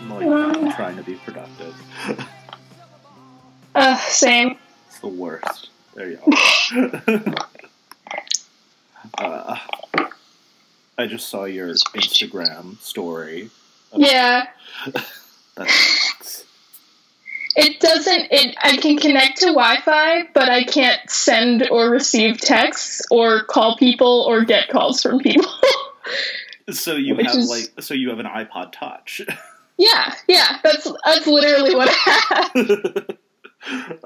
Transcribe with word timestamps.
I'm 0.00 0.10
like 0.10 0.26
Um. 0.26 0.72
trying 0.72 0.96
to 0.96 1.02
be 1.02 1.14
productive. 1.16 1.74
Uh, 3.74 3.96
same. 3.96 4.58
It's 4.88 4.98
the 5.00 5.08
worst. 5.08 5.70
There 5.94 6.10
you 6.10 6.18
are. 6.26 7.34
uh, 9.18 9.58
I 10.98 11.06
just 11.06 11.28
saw 11.28 11.44
your 11.44 11.68
Instagram 11.68 12.78
story. 12.80 13.50
Yeah. 13.94 14.46
That. 15.56 15.68
It 17.56 17.80
doesn't. 17.80 18.28
It. 18.30 18.56
I 18.62 18.76
can 18.76 18.96
connect 18.96 19.38
to 19.40 19.46
Wi-Fi, 19.46 20.28
but 20.34 20.48
I 20.48 20.62
can't 20.62 21.00
send 21.10 21.68
or 21.72 21.90
receive 21.90 22.40
texts 22.40 23.02
or 23.10 23.42
call 23.42 23.76
people 23.76 24.24
or 24.28 24.44
get 24.44 24.68
calls 24.68 25.02
from 25.02 25.18
people. 25.18 25.50
So 26.70 26.96
you 26.96 27.14
have 27.16 27.36
is- 27.36 27.48
like 27.48 27.82
so 27.82 27.94
you 27.94 28.10
have 28.10 28.18
an 28.18 28.26
iPod 28.26 28.72
Touch. 28.72 29.22
yeah, 29.78 30.14
yeah. 30.26 30.58
That's 30.62 30.90
that's 31.04 31.26
literally 31.26 31.74
what 31.74 31.88
I 31.90 33.16
have. 33.64 33.98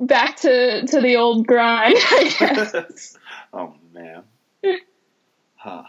Back 0.00 0.36
to 0.36 0.86
to 0.86 1.00
the 1.00 1.16
old 1.16 1.46
grind. 1.46 1.94
I 1.96 2.34
guess. 2.38 3.16
oh 3.52 3.74
man. 3.92 4.22
Huh. 5.56 5.84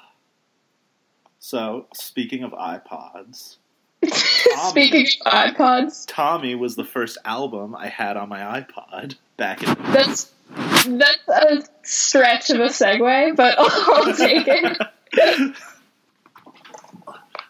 So 1.39 1.87
speaking 1.93 2.43
of 2.43 2.51
iPods, 2.51 3.57
Speaking 4.69 5.07
of 5.25 5.33
iPods, 5.55 6.05
Tommy 6.07 6.55
was 6.55 6.75
the 6.75 6.83
first 6.83 7.17
album 7.25 7.75
I 7.75 7.87
had 7.87 8.17
on 8.17 8.29
my 8.29 8.39
iPod 8.61 9.15
back 9.37 9.63
in. 9.63 9.73
that's 9.93 10.31
that's 10.55 11.27
a 11.29 11.63
stretch 11.83 12.49
of 12.49 12.59
a 12.59 12.67
segue, 12.67 13.35
but 13.35 13.55
I'll 13.57 14.13
take 14.13 14.47
it. 14.47 15.55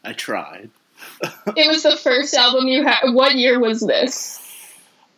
I 0.03 0.13
tried. 0.13 0.69
It 1.55 1.67
was 1.67 1.83
the 1.83 1.97
first 1.97 2.33
album 2.33 2.67
you 2.67 2.83
had. 2.83 3.11
What 3.11 3.35
year 3.35 3.59
was 3.59 3.81
this? 3.81 4.39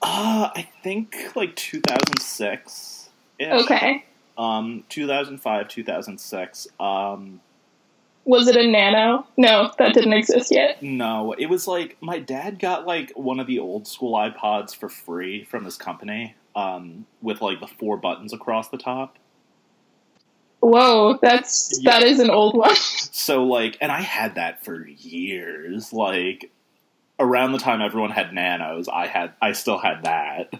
Uh, 0.02 0.50
I 0.55 0.67
think 0.83 1.16
like 1.36 1.55
2006. 1.55 3.09
Okay. 3.41 4.06
Um, 4.38 4.83
2005, 4.89 5.67
2006. 5.67 6.67
Um, 6.80 7.41
Was 8.25 8.47
it 8.47 8.56
a 8.58 8.67
Nano? 8.67 9.25
No, 9.38 9.72
that 9.78 9.94
didn't 9.94 10.13
exist 10.13 10.52
yet. 10.52 10.81
no, 10.81 11.33
it 11.38 11.45
was 11.47 11.67
like 11.67 11.97
my 12.02 12.19
dad 12.19 12.59
got 12.59 12.86
like 12.86 13.11
one 13.16 13.39
of 13.39 13.47
the 13.47 13.59
old 13.59 13.88
school 13.88 14.13
iPods 14.13 14.75
for 14.75 14.89
free 14.89 15.44
from 15.44 15.66
his 15.66 15.78
company. 15.78 16.36
Um, 16.56 17.06
with 17.22 17.41
like 17.41 17.59
the 17.59 17.67
four 17.67 17.97
buttons 17.97 18.31
across 18.31 18.69
the 18.69 18.78
top. 18.78 19.17
Whoa, 20.68 21.20
that's 21.22 21.80
Yeah. 21.82 21.92
that 22.00 22.04
is 22.08 22.20
an 22.20 22.30
old 22.30 22.56
one. 22.58 22.76
So 23.26 23.44
like, 23.46 23.78
and 23.82 23.92
I 23.92 24.02
had 24.02 24.36
that 24.36 24.64
for 24.64 24.86
years. 24.88 25.92
Like, 25.92 26.52
around 27.20 27.54
the 27.54 27.58
time 27.58 27.82
everyone 27.82 28.12
had 28.12 28.34
nanos, 28.34 28.88
I 28.88 29.08
had, 29.08 29.34
I 29.42 29.54
still 29.54 29.80
had 29.80 30.04
that. 30.04 30.54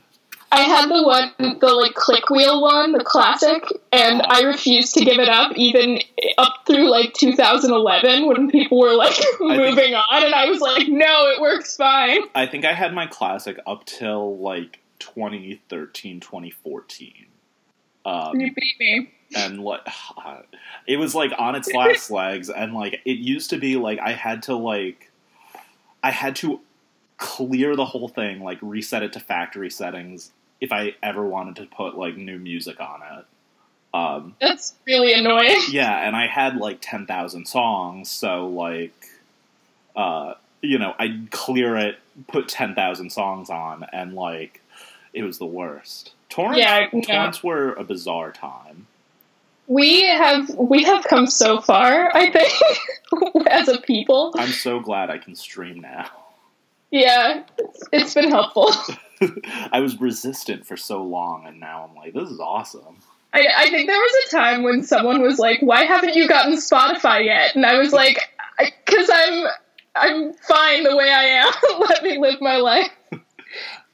I 0.52 0.62
had 0.62 0.90
the 0.90 1.04
one, 1.04 1.58
the 1.60 1.68
like 1.68 1.94
click 1.96 2.30
wheel 2.30 2.62
one, 2.62 2.92
the 2.94 3.04
classic, 3.04 3.64
and 3.92 4.22
I 4.24 4.42
refused 4.44 4.94
to 4.96 5.04
give 5.06 5.20
it 5.20 5.28
up, 5.28 5.52
even 5.58 6.00
up 6.38 6.54
through 6.66 6.90
like 6.90 7.14
2011 7.14 8.26
when 8.28 8.50
people 8.50 8.80
were 8.80 8.94
like 8.94 9.14
think- 9.38 9.40
moving 9.42 9.94
on, 9.96 10.24
and 10.24 10.34
I 10.34 10.46
was 10.50 10.62
like, 10.62 10.88
no, 10.88 11.28
it 11.28 11.42
works 11.42 11.76
fine. 11.76 12.22
I 12.34 12.46
think 12.48 12.64
I 12.66 12.74
had 12.74 12.94
my 12.94 13.06
classic 13.08 13.60
up 13.68 13.86
till 13.86 14.38
like 14.38 14.80
2013, 15.00 16.20
2014. 16.20 17.14
Um, 18.06 18.40
You 18.40 18.54
beat 18.54 18.76
me. 18.80 19.12
And 19.36 19.60
like 19.64 19.82
it 20.88 20.98
was 20.98 21.14
like 21.14 21.32
on 21.38 21.56
its 21.56 21.72
last 21.74 22.10
legs 22.10 22.50
and 22.50 22.74
like 22.74 23.02
it 23.06 23.18
used 23.18 23.50
to 23.52 23.58
be 23.58 23.76
like 23.76 24.00
i 24.00 24.14
had 24.14 24.42
to 24.44 24.56
like 24.56 25.12
i 26.04 26.12
had 26.12 26.36
to 26.38 26.60
clear 27.18 27.76
the 27.76 27.86
whole 27.86 28.08
thing 28.08 28.42
like 28.44 28.58
reset 28.62 29.04
it 29.04 29.14
to 29.14 29.20
factory 29.20 29.70
settings 29.70 30.32
if 30.62 30.72
i 30.72 30.94
ever 31.04 31.26
wanted 31.26 31.56
to 31.56 31.66
put 31.66 31.98
like 31.98 32.16
new 32.18 32.38
music 32.40 32.80
on 32.80 33.02
it 33.20 33.26
um 33.94 34.36
That's 34.42 34.74
really 34.86 35.14
annoying. 35.14 35.62
yeah 35.70 36.06
and 36.08 36.16
i 36.16 36.28
had 36.28 36.58
like 36.58 36.80
10,000 36.82 37.46
songs 37.46 38.10
so 38.12 38.48
like 38.48 38.94
uh 39.96 40.34
you 40.62 40.78
know 40.80 40.94
i'd 41.00 41.32
clear 41.32 41.78
it 41.78 41.98
put 42.28 42.48
10,000 42.50 43.10
songs 43.10 43.50
on 43.50 43.86
and 43.94 44.14
like 44.14 44.62
it 45.14 45.24
was 45.24 45.38
the 45.38 45.46
worst 45.46 46.12
torrents 46.30 46.60
Yeah, 46.60 46.88
no. 46.92 47.00
torrents 47.02 47.42
were 47.44 47.72
a 47.74 47.84
bizarre 47.86 48.32
time 48.34 48.88
We 49.68 50.06
have 50.08 50.50
we 50.56 50.84
have 50.84 51.06
come 51.06 51.28
so 51.28 51.60
far, 51.60 52.12
I 52.14 52.32
think, 52.32 53.48
as 53.48 53.68
a 53.68 53.80
people. 53.80 54.34
I'm 54.38 54.52
so 54.52 54.80
glad 54.80 55.10
I 55.10 55.18
can 55.18 55.36
stream 55.36 55.80
now. 55.80 56.10
Yeah, 56.92 57.44
it's, 57.58 57.84
it's 57.92 58.14
been 58.14 58.30
helpful. 58.30 58.70
I 59.72 59.80
was 59.80 60.00
resistant 60.00 60.66
for 60.66 60.78
so 60.78 61.04
long, 61.04 61.46
and 61.46 61.60
now 61.60 61.88
I'm 61.88 61.96
like, 61.96 62.14
this 62.14 62.30
is 62.30 62.40
awesome. 62.40 62.98
I, 63.34 63.48
I 63.58 63.70
think 63.70 63.88
there 63.88 64.00
was 64.00 64.26
a 64.28 64.36
time 64.36 64.64
when 64.64 64.84
someone 64.84 65.22
was 65.22 65.40
like, 65.40 65.60
"Why 65.62 65.84
haven't 65.84 66.16
you 66.16 66.28
gotten 66.28 66.54
Spotify 66.54 67.26
yet?" 67.26 67.56
And 67.56 67.66
I 67.66 67.78
was 67.78 67.92
like, 67.92 68.20
"Because 68.86 69.10
I'm 69.12 69.46
I'm 69.96 70.34
fine 70.34 70.84
the 70.84 70.96
way 70.96 71.12
I 71.12 71.24
am. 71.24 71.54
Let 71.80 72.04
me 72.04 72.18
live 72.18 72.40
my 72.40 72.58
life." 72.58 72.92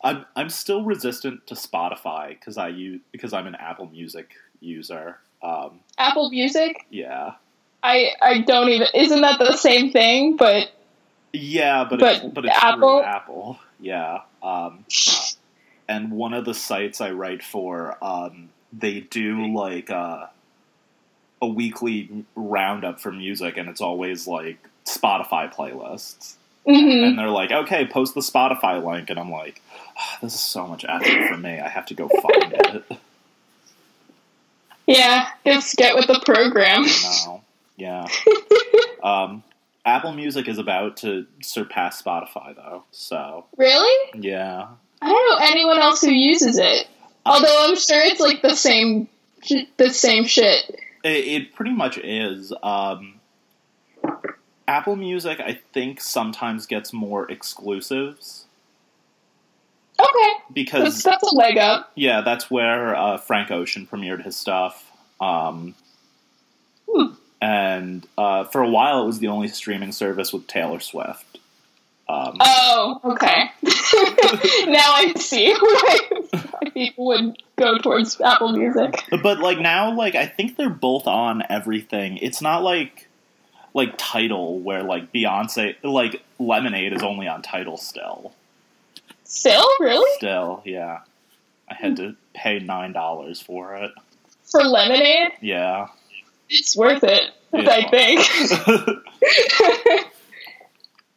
I'm 0.04 0.26
I'm 0.36 0.50
still 0.50 0.84
resistant 0.84 1.48
to 1.48 1.56
Spotify 1.56 2.30
because 2.30 2.58
I 2.58 2.70
use 2.70 3.02
because 3.12 3.34
I'm 3.34 3.48
an 3.48 3.56
Apple 3.56 3.88
Music 3.88 4.32
user. 4.60 5.18
Um, 5.44 5.80
Apple 5.98 6.30
Music, 6.30 6.86
yeah, 6.90 7.34
I 7.84 8.12
I 8.22 8.40
don't 8.42 8.70
even. 8.70 8.88
Isn't 8.94 9.22
that 9.22 9.40
the 9.40 9.56
same 9.58 9.92
thing? 9.92 10.36
But 10.38 10.72
yeah, 11.34 11.86
but 11.90 12.00
But 12.00 12.16
it's, 12.16 12.26
but 12.34 12.46
it's 12.46 12.58
Apple- 12.64 13.04
Apple. 13.04 13.60
Yeah, 13.80 14.22
um, 14.44 14.86
and 15.88 16.12
one 16.12 16.34
of 16.34 16.46
the 16.46 16.54
sites 16.54 17.02
I 17.02 17.12
write 17.12 17.44
for, 17.44 17.98
um, 18.04 18.50
they 18.72 19.00
do 19.00 19.48
like 19.56 19.90
uh, 19.90 20.28
a 21.42 21.48
weekly 21.48 22.26
roundup 22.36 23.00
for 23.00 23.12
music, 23.12 23.58
and 23.58 23.68
it's 23.70 23.82
always 23.82 24.28
like 24.28 24.60
Spotify 24.86 25.52
playlists. 25.54 26.36
mhm. 26.68 27.08
and 27.08 27.18
they're 27.18 27.30
like, 27.30 27.52
"Okay, 27.52 27.88
post 27.88 28.14
the 28.14 28.22
Spotify 28.22 28.84
link," 28.86 29.10
and 29.10 29.20
I'm 29.20 29.32
like, 29.32 29.62
"Ah, 29.98 30.20
"This 30.22 30.36
is 30.36 30.40
so 30.42 30.68
much 30.68 30.86
effort 30.88 31.28
for 31.30 31.38
me. 31.38 31.60
I 31.60 31.68
have 31.70 31.88
to 31.88 31.96
go 31.96 32.08
find 32.08 32.54
it." 32.54 32.86
yeah, 34.92 35.30
just 35.46 35.76
get 35.78 35.96
with 35.96 36.08
the 36.08 36.22
program. 36.26 36.86
No, 37.26 37.42
yeah. 37.78 38.06
Um, 39.04 39.42
Apple 39.84 40.12
Music 40.14 40.48
is 40.48 40.60
about 40.60 40.98
to 40.98 41.26
surpass 41.42 42.00
Spotify, 42.00 42.56
though. 42.56 42.84
So 42.92 43.46
Really? 43.58 44.12
yeah, 44.22 44.68
I 45.02 45.08
don't 45.08 45.30
know 45.40 45.46
anyone 45.48 45.80
else 45.80 46.02
who 46.02 46.12
uses 46.12 46.60
it. 46.60 46.88
Although 47.26 47.66
I'm 47.68 47.76
sure 47.76 48.00
it's 48.04 48.20
like 48.20 48.44
the 48.44 48.56
same, 48.56 49.10
the 49.78 49.90
same 49.90 50.26
shit. 50.26 50.70
it, 51.04 51.10
it 51.10 51.56
pretty 51.56 51.72
much 51.72 51.98
is. 51.98 52.54
Um, 52.62 53.20
Apple 54.68 54.96
Music, 54.96 55.40
I 55.40 55.60
think, 55.74 56.00
sometimes 56.00 56.68
gets 56.68 56.94
more 56.94 57.30
exclusives 57.32 58.41
Okay, 60.02 60.34
because 60.54 61.04
that's 61.04 61.24
a 61.24 61.36
leg 61.36 61.58
up. 61.58 61.92
yeah, 61.96 62.22
that's 62.22 62.50
where 62.50 62.96
uh, 62.96 63.18
Frank 63.18 63.52
Ocean 63.52 63.88
premiered 63.90 64.24
his 64.24 64.36
stuff. 64.36 64.92
Um, 65.20 65.76
Hmm. 66.94 67.14
And 67.42 68.06
uh, 68.18 68.44
for 68.46 68.62
a 68.62 68.70
while, 68.70 69.04
it 69.04 69.06
was 69.06 69.20
the 69.20 69.28
only 69.30 69.48
streaming 69.48 69.92
service 69.94 70.34
with 70.34 70.46
Taylor 70.48 70.80
Swift. 70.80 71.40
Um, 72.10 72.36
Oh, 72.42 73.00
okay. 73.06 73.46
now 74.70 74.92
I 74.94 75.14
see 75.18 75.54
why 75.54 76.00
why 76.32 76.70
people 76.74 77.06
would 77.08 77.42
go 77.56 77.78
towards 77.78 78.20
Apple 78.20 78.52
Music. 78.52 79.04
but 79.24 79.40
like 79.40 79.60
now, 79.60 79.96
like 79.96 80.16
I 80.16 80.26
think 80.26 80.58
they're 80.58 80.70
both 80.70 81.08
on 81.08 81.44
everything. 81.50 82.18
It's 82.18 82.42
not 82.42 82.62
like 82.64 83.08
like 83.74 83.94
Tidal 83.98 84.60
where 84.60 84.84
like 84.84 85.14
Beyonce, 85.14 85.76
like 85.84 86.22
Lemonade 86.40 86.92
is 86.94 87.02
only 87.04 87.28
on 87.28 87.42
Tidal 87.42 87.78
still. 87.78 88.34
Still, 89.32 89.66
really? 89.80 90.12
Still, 90.18 90.62
yeah. 90.66 91.00
I 91.70 91.74
had 91.74 91.96
to 91.98 92.16
pay 92.34 92.60
nine 92.60 92.92
dollars 92.92 93.40
for 93.42 93.76
it. 93.76 93.92
For 94.44 94.62
Lemonade, 94.62 95.32
Yeah. 95.42 95.88
it's 96.50 96.76
worth 96.76 97.04
it. 97.04 97.32
Yeah. 97.54 97.70
I 97.70 97.90
think. 97.90 98.20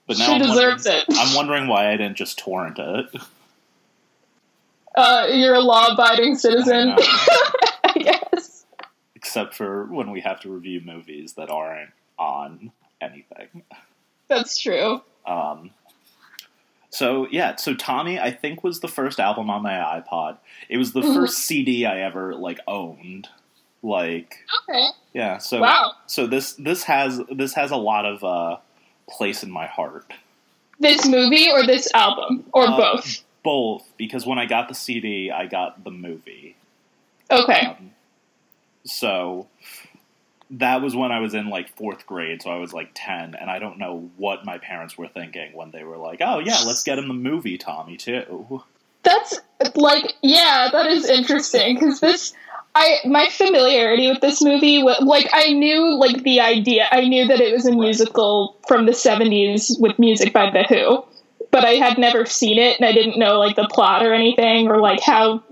but 0.07 0.19
now 0.19 0.27
she 0.27 0.33
I'm 0.35 0.43
deserves 0.43 0.87
it. 0.87 1.05
I'm 1.11 1.35
wondering 1.35 1.67
why 1.67 1.89
I 1.93 1.97
didn't 1.97 2.17
just 2.17 2.39
torrent 2.39 2.79
it. 2.79 3.07
Uh, 4.95 5.27
you're 5.33 5.55
a 5.55 5.61
law-abiding 5.61 6.37
citizen, 6.37 6.95
I. 6.97 7.59
I 7.85 7.99
guess. 7.99 8.65
Except 9.17 9.55
for 9.55 9.87
when 9.87 10.11
we 10.13 10.21
have 10.21 10.39
to 10.43 10.51
review 10.51 10.81
movies 10.85 11.33
that 11.33 11.51
aren't 11.51 11.91
on 12.17 12.71
anything. 13.01 13.63
That's 14.29 14.57
true. 14.61 15.03
Um, 15.27 15.71
so 16.95 17.27
yeah, 17.31 17.57
so 17.57 17.75
Tommy, 17.75 18.19
I 18.21 18.31
think 18.31 18.63
was 18.63 18.81
the 18.81 18.89
first 18.89 19.19
album 19.19 19.51
on 19.51 19.63
my 19.63 19.73
iPod. 19.73 20.37
It 20.69 20.77
was 20.79 20.93
the 20.93 21.01
Mhm. 21.03 21.15
first 21.15 21.39
CD 21.39 21.85
I 21.87 22.01
ever 22.01 22.35
like 22.35 22.61
owned. 22.69 23.29
Like, 23.83 24.39
Okay. 24.69 24.87
yeah. 25.13 25.39
So 25.39 25.61
Wow. 25.61 25.93
so 26.07 26.27
this 26.27 26.53
this 26.55 26.85
has 26.85 27.21
this 27.31 27.55
has 27.55 27.71
a 27.71 27.77
lot 27.77 28.07
of 28.07 28.23
uh, 28.25 28.57
place 29.09 29.43
in 29.43 29.51
my 29.51 29.67
heart. 29.67 30.07
This 30.81 31.07
movie 31.07 31.51
or 31.51 31.67
this 31.67 31.93
album 31.95 32.45
or 32.53 32.67
Uh, 32.67 32.77
both? 32.77 33.25
Both 33.43 33.87
because 33.99 34.25
when 34.27 34.39
I 34.39 34.47
got 34.47 34.69
the 34.69 34.75
CD, 34.75 35.31
I 35.31 35.47
got 35.47 35.85
the 35.85 35.91
movie. 35.91 36.57
Okay. 37.31 37.67
Um, 37.67 37.91
so 38.85 39.47
that 40.51 40.83
was 40.83 40.95
when 40.95 41.13
I 41.13 41.21
was 41.21 41.35
in 41.35 41.49
like 41.49 41.77
fourth 41.77 42.07
grade, 42.07 42.43
so 42.43 42.51
I 42.51 42.57
was 42.57 42.73
like 42.73 42.91
ten, 42.95 43.35
and 43.35 43.51
I 43.51 43.59
don't 43.59 43.79
know 43.79 44.11
what 44.17 44.45
my 44.45 44.59
parents 44.59 44.97
were 44.97 45.09
thinking 45.09 45.53
when 45.55 45.71
they 45.71 45.85
were 45.85 45.97
like, 45.97 46.21
"Oh 46.21 46.39
yeah, 46.39 46.61
let's 46.67 46.83
get 46.83 46.99
him 46.99 47.09
the 47.09 47.15
movie, 47.15 47.59
Tommy 47.59 47.97
too." 47.97 48.63
That's 49.03 49.39
like 49.75 50.15
yeah, 50.23 50.69
that 50.73 50.87
is 50.87 51.09
interesting 51.09 51.75
because 51.75 52.01
this 52.01 52.35
I 52.75 52.99
my 53.05 53.29
familiarity 53.31 54.09
with 54.09 54.21
this 54.21 54.43
movie 54.43 54.83
like 54.83 55.29
I 55.33 55.53
knew 55.53 55.97
like 55.99 56.23
the 56.25 56.41
idea. 56.41 56.89
I 56.91 57.07
knew 57.07 57.29
that 57.29 57.41
it 57.41 57.53
was 57.53 57.67
a 57.67 57.73
musical 57.73 58.59
from 58.67 58.87
the 58.87 58.93
70s 58.93 59.81
with 59.81 59.99
music 59.99 60.33
by 60.33 60.51
The 60.51 60.65
Who. 60.65 61.05
But 61.53 61.65
I 61.65 61.75
had 61.75 61.99
never 61.99 62.27
seen 62.27 62.59
it 62.59 62.81
and 62.81 62.87
I 62.89 62.91
didn't 62.91 63.17
know 63.17 63.39
like 63.39 63.55
the 63.55 63.69
plot 63.69 64.05
or 64.05 64.13
anything 64.13 64.67
or 64.69 64.81
like 64.81 65.01
how 65.01 65.45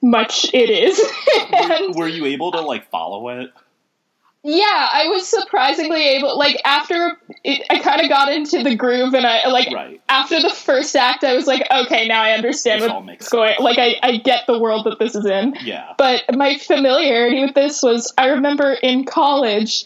much 0.00 0.46
it 0.54 0.70
is. 0.70 0.98
and 1.52 1.94
Were 1.94 2.08
you 2.08 2.24
able 2.24 2.52
to 2.52 2.62
like 2.62 2.88
follow 2.88 3.28
it? 3.28 3.52
Yeah, 4.44 4.88
I 4.92 5.08
was 5.08 5.26
surprisingly 5.28 6.02
able 6.16 6.38
like 6.38 6.60
after 6.64 7.16
it, 7.44 7.66
I 7.70 7.80
kind 7.80 8.00
of 8.00 8.08
got 8.08 8.32
into 8.32 8.62
the 8.62 8.76
groove 8.76 9.14
and 9.14 9.26
I 9.26 9.48
like 9.48 9.72
Right. 9.72 10.00
after 10.08 10.40
the 10.40 10.50
first 10.50 10.94
act 10.96 11.24
I 11.24 11.34
was 11.34 11.46
like 11.46 11.66
okay, 11.70 12.06
now 12.06 12.22
I 12.22 12.32
understand 12.32 12.82
This 12.82 12.90
what's 12.90 13.28
going 13.30 13.48
sense. 13.54 13.60
like 13.60 13.78
I, 13.78 13.96
I 14.02 14.16
get 14.18 14.46
the 14.46 14.58
world 14.58 14.86
that 14.86 14.98
this 14.98 15.14
is 15.16 15.26
in. 15.26 15.56
Yeah. 15.62 15.92
But 15.98 16.22
my 16.36 16.56
familiarity 16.56 17.40
with 17.44 17.54
this 17.54 17.82
was 17.82 18.12
I 18.16 18.26
remember 18.28 18.72
in 18.74 19.04
college, 19.04 19.84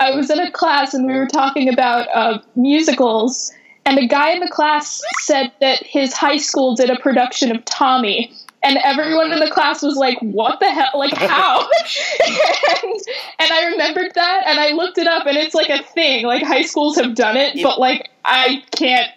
I 0.00 0.10
was 0.16 0.30
in 0.30 0.40
a 0.40 0.50
class 0.50 0.94
and 0.94 1.06
we 1.06 1.14
were 1.14 1.28
talking 1.28 1.72
about 1.72 2.08
uh, 2.12 2.38
musicals, 2.56 3.52
and 3.86 3.98
a 3.98 4.06
guy 4.06 4.32
in 4.32 4.40
the 4.40 4.48
class 4.48 5.00
said 5.20 5.52
that 5.60 5.80
his 5.84 6.12
high 6.12 6.38
school 6.38 6.74
did 6.74 6.90
a 6.90 6.98
production 6.98 7.54
of 7.54 7.64
Tommy. 7.64 8.32
And 8.64 8.78
everyone 8.84 9.32
in 9.32 9.40
the 9.40 9.50
class 9.50 9.82
was 9.82 9.96
like, 9.96 10.18
"What 10.20 10.60
the 10.60 10.70
hell? 10.70 10.90
Like 10.94 11.12
how?" 11.14 11.60
and, 12.82 12.92
and 13.40 13.52
I 13.52 13.66
remembered 13.72 14.12
that, 14.14 14.44
and 14.46 14.60
I 14.60 14.70
looked 14.72 14.98
it 14.98 15.06
up, 15.06 15.26
and 15.26 15.36
it's 15.36 15.54
like 15.54 15.68
a 15.68 15.82
thing. 15.82 16.24
Like 16.26 16.42
high 16.42 16.62
schools 16.62 16.96
have 16.96 17.14
done 17.14 17.36
it, 17.36 17.56
It- 17.56 17.62
but 17.62 17.78
like 17.80 18.08
I 18.24 18.62
can't. 18.76 19.10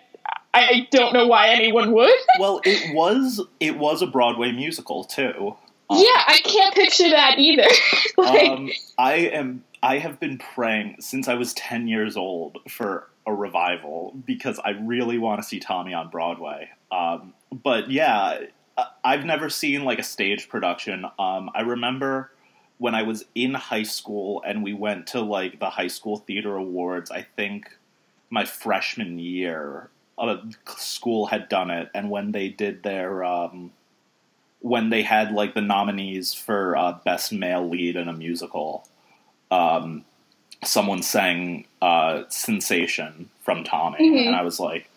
I 0.58 0.88
don't 0.90 1.14
know 1.14 1.28
why 1.28 1.50
anyone 1.50 1.92
would. 1.92 2.14
Well, 2.40 2.62
it 2.64 2.96
was 2.96 3.42
it 3.60 3.78
was 3.78 4.02
a 4.02 4.08
Broadway 4.08 4.52
musical 4.52 5.04
too. 5.04 5.56
Um, 5.90 5.98
yeah, 6.00 6.24
I 6.28 6.40
can't 6.44 6.74
picture 6.74 7.10
that 7.10 7.36
either. 7.38 7.68
like, 8.18 8.50
um, 8.50 8.70
I 8.98 9.14
am. 9.14 9.64
I 9.84 10.00
have 10.00 10.20
been 10.20 10.38
praying 10.40 10.96
since 11.02 11.28
I 11.28 11.36
was 11.36 11.54
ten 11.54 11.88
years 11.88 12.18
old 12.18 12.58
for 12.70 13.08
a 13.28 13.34
revival 13.34 14.16
because 14.26 14.60
I 14.64 14.72
really 14.72 15.18
want 15.20 15.42
to 15.42 15.48
see 15.48 15.60
Tommy 15.60 15.94
on 15.94 16.10
Broadway. 16.10 16.70
Um, 16.92 17.34
but 17.52 17.92
yeah, 17.92 18.40
I've 19.04 19.26
never 19.26 19.50
seen 19.50 19.84
like 19.86 20.00
a 20.00 20.04
stage 20.04 20.50
production. 20.50 21.06
Um, 21.18 21.50
I 21.54 21.62
remember 21.62 22.32
when 22.78 22.94
I 22.96 23.04
was 23.04 23.24
in 23.34 23.54
high 23.54 23.84
school 23.84 24.44
and 24.46 24.64
we 24.64 24.74
went 24.74 25.08
to 25.08 25.22
like 25.22 25.60
the 25.60 25.70
high 25.70 25.88
school 25.88 26.18
theater 26.18 26.56
awards. 26.56 27.10
I 27.12 27.22
think 27.22 27.78
my 28.30 28.44
freshman 28.44 29.18
year, 29.20 29.90
a 30.18 30.40
school 30.78 31.28
had 31.28 31.48
done 31.50 31.70
it, 31.70 31.90
and 31.94 32.10
when 32.10 32.32
they 32.32 32.50
did 32.50 32.84
their 32.84 33.24
um, 33.24 33.72
when 34.60 34.90
they 34.90 35.04
had 35.04 35.32
like 35.32 35.54
the 35.54 35.62
nominees 35.62 36.34
for 36.34 36.76
uh, 36.76 36.94
best 37.06 37.32
male 37.32 37.68
lead 37.70 37.96
in 37.96 38.08
a 38.08 38.14
musical, 38.14 38.88
um, 39.52 40.04
someone 40.64 41.02
sang 41.04 41.66
uh, 41.82 42.24
"Sensation" 42.30 43.30
from 43.42 43.64
Tommy, 43.64 44.00
Mhm. 44.00 44.28
and 44.28 44.36
I 44.36 44.42
was 44.42 44.60
like, 44.60 44.90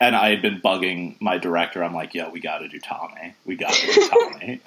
and 0.00 0.14
I 0.14 0.30
had 0.30 0.42
been 0.42 0.60
bugging 0.60 1.20
my 1.20 1.38
director. 1.38 1.82
I'm 1.82 1.94
like, 1.94 2.14
"Yo, 2.14 2.30
we 2.30 2.40
got 2.40 2.58
to 2.58 2.68
do 2.68 2.78
Tommy. 2.78 3.34
We 3.44 3.56
got 3.56 3.72
to 3.72 3.86
do 3.86 4.08
Tommy." 4.30 4.60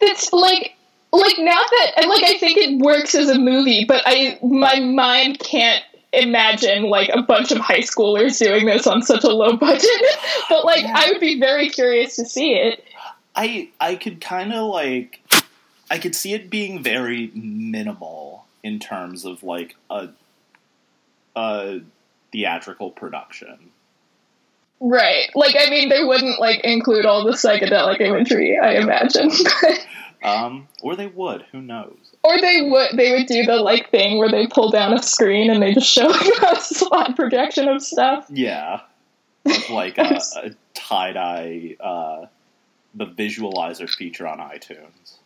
it's 0.00 0.32
like 0.32 0.74
like 1.12 1.38
now 1.38 1.60
that 1.60 1.92
and 1.96 2.08
like 2.08 2.24
I 2.24 2.38
think 2.38 2.58
it 2.58 2.78
works 2.78 3.14
as 3.14 3.28
a 3.28 3.38
movie, 3.38 3.84
but 3.84 4.02
I 4.06 4.38
my 4.42 4.80
mind 4.80 5.38
can't 5.38 5.82
imagine 6.12 6.84
like 6.84 7.10
a 7.10 7.22
bunch 7.22 7.52
of 7.52 7.58
high 7.58 7.80
schoolers 7.80 8.38
doing 8.38 8.66
this 8.66 8.86
on 8.86 9.02
such 9.02 9.24
a 9.24 9.28
low 9.28 9.56
budget. 9.56 9.90
but 10.48 10.64
like 10.64 10.82
Yeah. 10.82 10.94
I 10.94 11.10
would 11.10 11.20
be 11.20 11.38
very 11.38 11.68
curious 11.68 12.16
to 12.16 12.24
see 12.24 12.54
it. 12.54 12.84
I 13.36 13.70
I 13.80 13.96
could 13.96 14.20
kind 14.20 14.52
of 14.52 14.70
like 14.70 15.20
I 15.90 15.98
could 15.98 16.14
see 16.14 16.34
it 16.34 16.50
being 16.50 16.82
very 16.82 17.30
minimal 17.34 18.46
in 18.62 18.78
terms 18.78 19.24
of 19.24 19.42
like 19.42 19.76
a 19.90 20.08
a 21.36 21.80
theatrical 22.32 22.90
production. 22.90 23.70
Right. 24.80 25.30
Like 25.34 25.56
I 25.58 25.70
mean 25.70 25.88
they 25.88 26.04
wouldn't 26.04 26.40
like 26.40 26.60
include 26.64 27.06
all 27.06 27.24
the 27.24 27.32
psychedelic 27.32 28.00
imagery, 28.00 28.58
I 28.58 28.74
imagine. 28.74 29.30
Um, 30.20 30.66
or 30.82 30.96
they 30.96 31.06
would. 31.06 31.44
Who 31.52 31.62
knows? 31.62 31.94
or 32.24 32.40
they 32.40 32.62
would 32.62 32.90
they 32.96 33.12
would 33.12 33.26
do 33.26 33.44
the 33.44 33.56
like 33.56 33.90
thing 33.90 34.18
where 34.18 34.30
they 34.30 34.46
pull 34.46 34.70
down 34.70 34.92
a 34.92 35.02
screen 35.02 35.50
and 35.50 35.62
they 35.62 35.72
just 35.72 35.90
show 35.90 36.08
a 36.52 36.60
slide 36.60 37.14
projection 37.16 37.68
of 37.68 37.82
stuff. 37.82 38.26
Yeah, 38.28 38.80
With, 39.44 39.70
like 39.70 39.98
a, 39.98 40.20
a 40.36 40.50
tie 40.74 41.12
dye, 41.12 41.76
uh, 41.80 42.26
the 42.94 43.06
visualizer 43.06 43.88
feature 43.88 44.26
on 44.26 44.38
iTunes. 44.38 45.18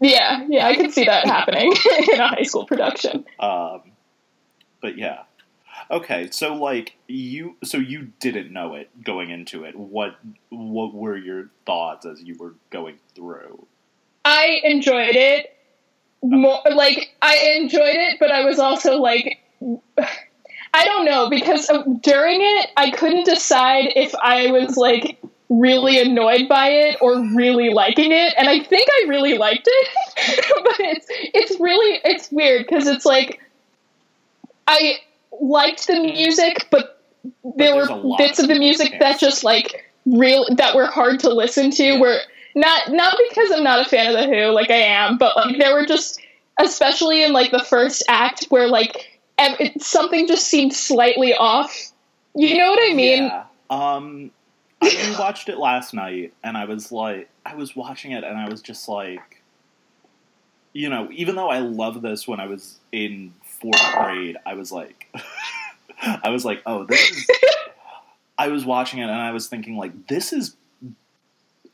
Yeah, 0.00 0.46
yeah, 0.48 0.66
I 0.66 0.76
could 0.76 0.92
see 0.92 1.04
that 1.04 1.26
happening 1.26 1.72
in 2.12 2.20
a 2.20 2.28
high 2.28 2.44
school 2.44 2.64
production. 2.64 3.24
Um, 3.40 3.82
but 4.80 4.96
yeah, 4.96 5.22
okay. 5.90 6.28
So 6.30 6.54
like 6.54 6.96
you, 7.06 7.56
so 7.64 7.78
you 7.78 8.12
didn't 8.20 8.52
know 8.52 8.74
it 8.74 8.90
going 9.02 9.30
into 9.30 9.64
it. 9.64 9.76
What 9.76 10.16
what 10.50 10.94
were 10.94 11.16
your 11.16 11.50
thoughts 11.66 12.06
as 12.06 12.22
you 12.22 12.36
were 12.38 12.54
going 12.70 12.96
through? 13.14 13.66
I 14.24 14.60
enjoyed 14.64 15.16
it. 15.16 15.54
More 16.22 16.60
like 16.74 17.14
I 17.22 17.54
enjoyed 17.56 17.94
it, 17.94 18.18
but 18.18 18.30
I 18.30 18.44
was 18.44 18.58
also 18.58 18.96
like 18.96 19.38
I 20.74 20.84
don't 20.84 21.04
know 21.04 21.30
because 21.30 21.68
uh, 21.70 21.82
during 22.02 22.40
it 22.40 22.70
I 22.76 22.90
couldn't 22.90 23.24
decide 23.24 23.92
if 23.96 24.14
I 24.16 24.50
was 24.50 24.76
like 24.76 25.18
really 25.48 25.98
annoyed 26.00 26.48
by 26.48 26.68
it 26.68 26.98
or 27.00 27.18
really 27.34 27.70
liking 27.70 28.12
it, 28.12 28.34
and 28.36 28.48
I 28.48 28.62
think 28.62 28.88
I 28.90 29.08
really 29.08 29.38
liked 29.38 29.66
it. 29.66 29.88
but 30.64 30.80
it's 30.80 31.06
it's 31.10 31.60
really 31.60 32.00
it's 32.04 32.30
weird 32.30 32.66
because 32.66 32.86
it's 32.86 33.06
like 33.06 33.40
I 34.66 34.98
liked 35.40 35.86
the 35.86 36.00
music, 36.00 36.66
but 36.70 37.02
there 37.56 37.74
a 37.74 37.96
were 37.96 38.16
bits 38.16 38.38
of 38.38 38.48
the 38.48 38.58
music 38.58 38.92
Yeah. 38.92 38.98
that 39.00 39.20
just 39.20 39.44
like 39.44 39.84
real 40.06 40.46
that 40.56 40.74
were 40.74 40.86
hard 40.86 41.20
to 41.20 41.30
listen 41.30 41.70
to. 41.72 41.84
Yeah. 41.84 41.98
Where 41.98 42.20
not 42.54 42.90
not 42.90 43.16
because 43.28 43.50
I'm 43.52 43.64
not 43.64 43.86
a 43.86 43.88
fan 43.88 44.14
of 44.14 44.14
the 44.14 44.26
Who, 44.26 44.50
like 44.52 44.70
I 44.70 44.74
am, 44.74 45.18
but 45.18 45.36
like 45.36 45.58
there 45.58 45.74
were 45.74 45.86
just 45.86 46.20
especially 46.60 47.22
in 47.22 47.32
like 47.32 47.50
the 47.50 47.62
first 47.62 48.02
act 48.08 48.46
where 48.48 48.68
like 48.68 49.20
ev- 49.38 49.56
it, 49.60 49.82
something 49.82 50.26
just 50.26 50.46
seemed 50.48 50.74
slightly 50.74 51.34
off. 51.34 51.92
You 52.34 52.56
know 52.56 52.70
what 52.70 52.80
I 52.82 52.94
mean? 52.94 53.24
Yeah. 53.24 53.44
Um, 53.70 54.30
I 54.80 55.16
watched 55.18 55.48
it 55.48 55.58
last 55.58 55.92
night, 55.94 56.32
and 56.44 56.56
I 56.56 56.64
was 56.64 56.92
like, 56.92 57.28
I 57.44 57.54
was 57.54 57.74
watching 57.74 58.12
it, 58.12 58.22
and 58.24 58.38
I 58.38 58.48
was 58.48 58.60
just 58.62 58.88
like, 58.88 59.42
you 60.72 60.88
know, 60.88 61.08
even 61.12 61.34
though 61.36 61.48
I 61.48 61.58
love 61.58 62.02
this 62.02 62.28
when 62.28 62.38
I 62.40 62.46
was 62.46 62.78
in 62.92 63.34
fourth 63.60 63.94
grade, 63.94 64.36
I 64.46 64.54
was 64.54 64.72
like, 64.72 65.06
I 66.02 66.30
was 66.30 66.44
like, 66.44 66.62
oh, 66.66 66.84
this 66.84 67.10
is. 67.10 67.26
I 68.38 68.48
was 68.48 68.64
watching 68.64 69.00
it, 69.00 69.04
and 69.04 69.12
I 69.12 69.32
was 69.32 69.48
thinking, 69.48 69.76
like, 69.76 70.06
this 70.06 70.32
is. 70.32 70.56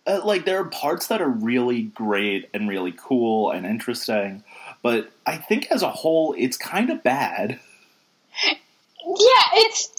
Uh, 0.06 0.20
like 0.22 0.44
there 0.44 0.58
are 0.58 0.66
parts 0.66 1.06
that 1.06 1.22
are 1.22 1.28
really 1.28 1.84
great 1.84 2.50
and 2.52 2.68
really 2.68 2.92
cool 2.94 3.50
and 3.50 3.64
interesting, 3.64 4.44
but 4.82 5.10
I 5.24 5.38
think 5.38 5.70
as 5.70 5.80
a 5.80 5.88
whole 5.88 6.34
it's 6.36 6.58
kind 6.58 6.90
of 6.90 7.02
bad. 7.02 7.58
Yeah, 8.42 9.46
it's. 9.54 9.90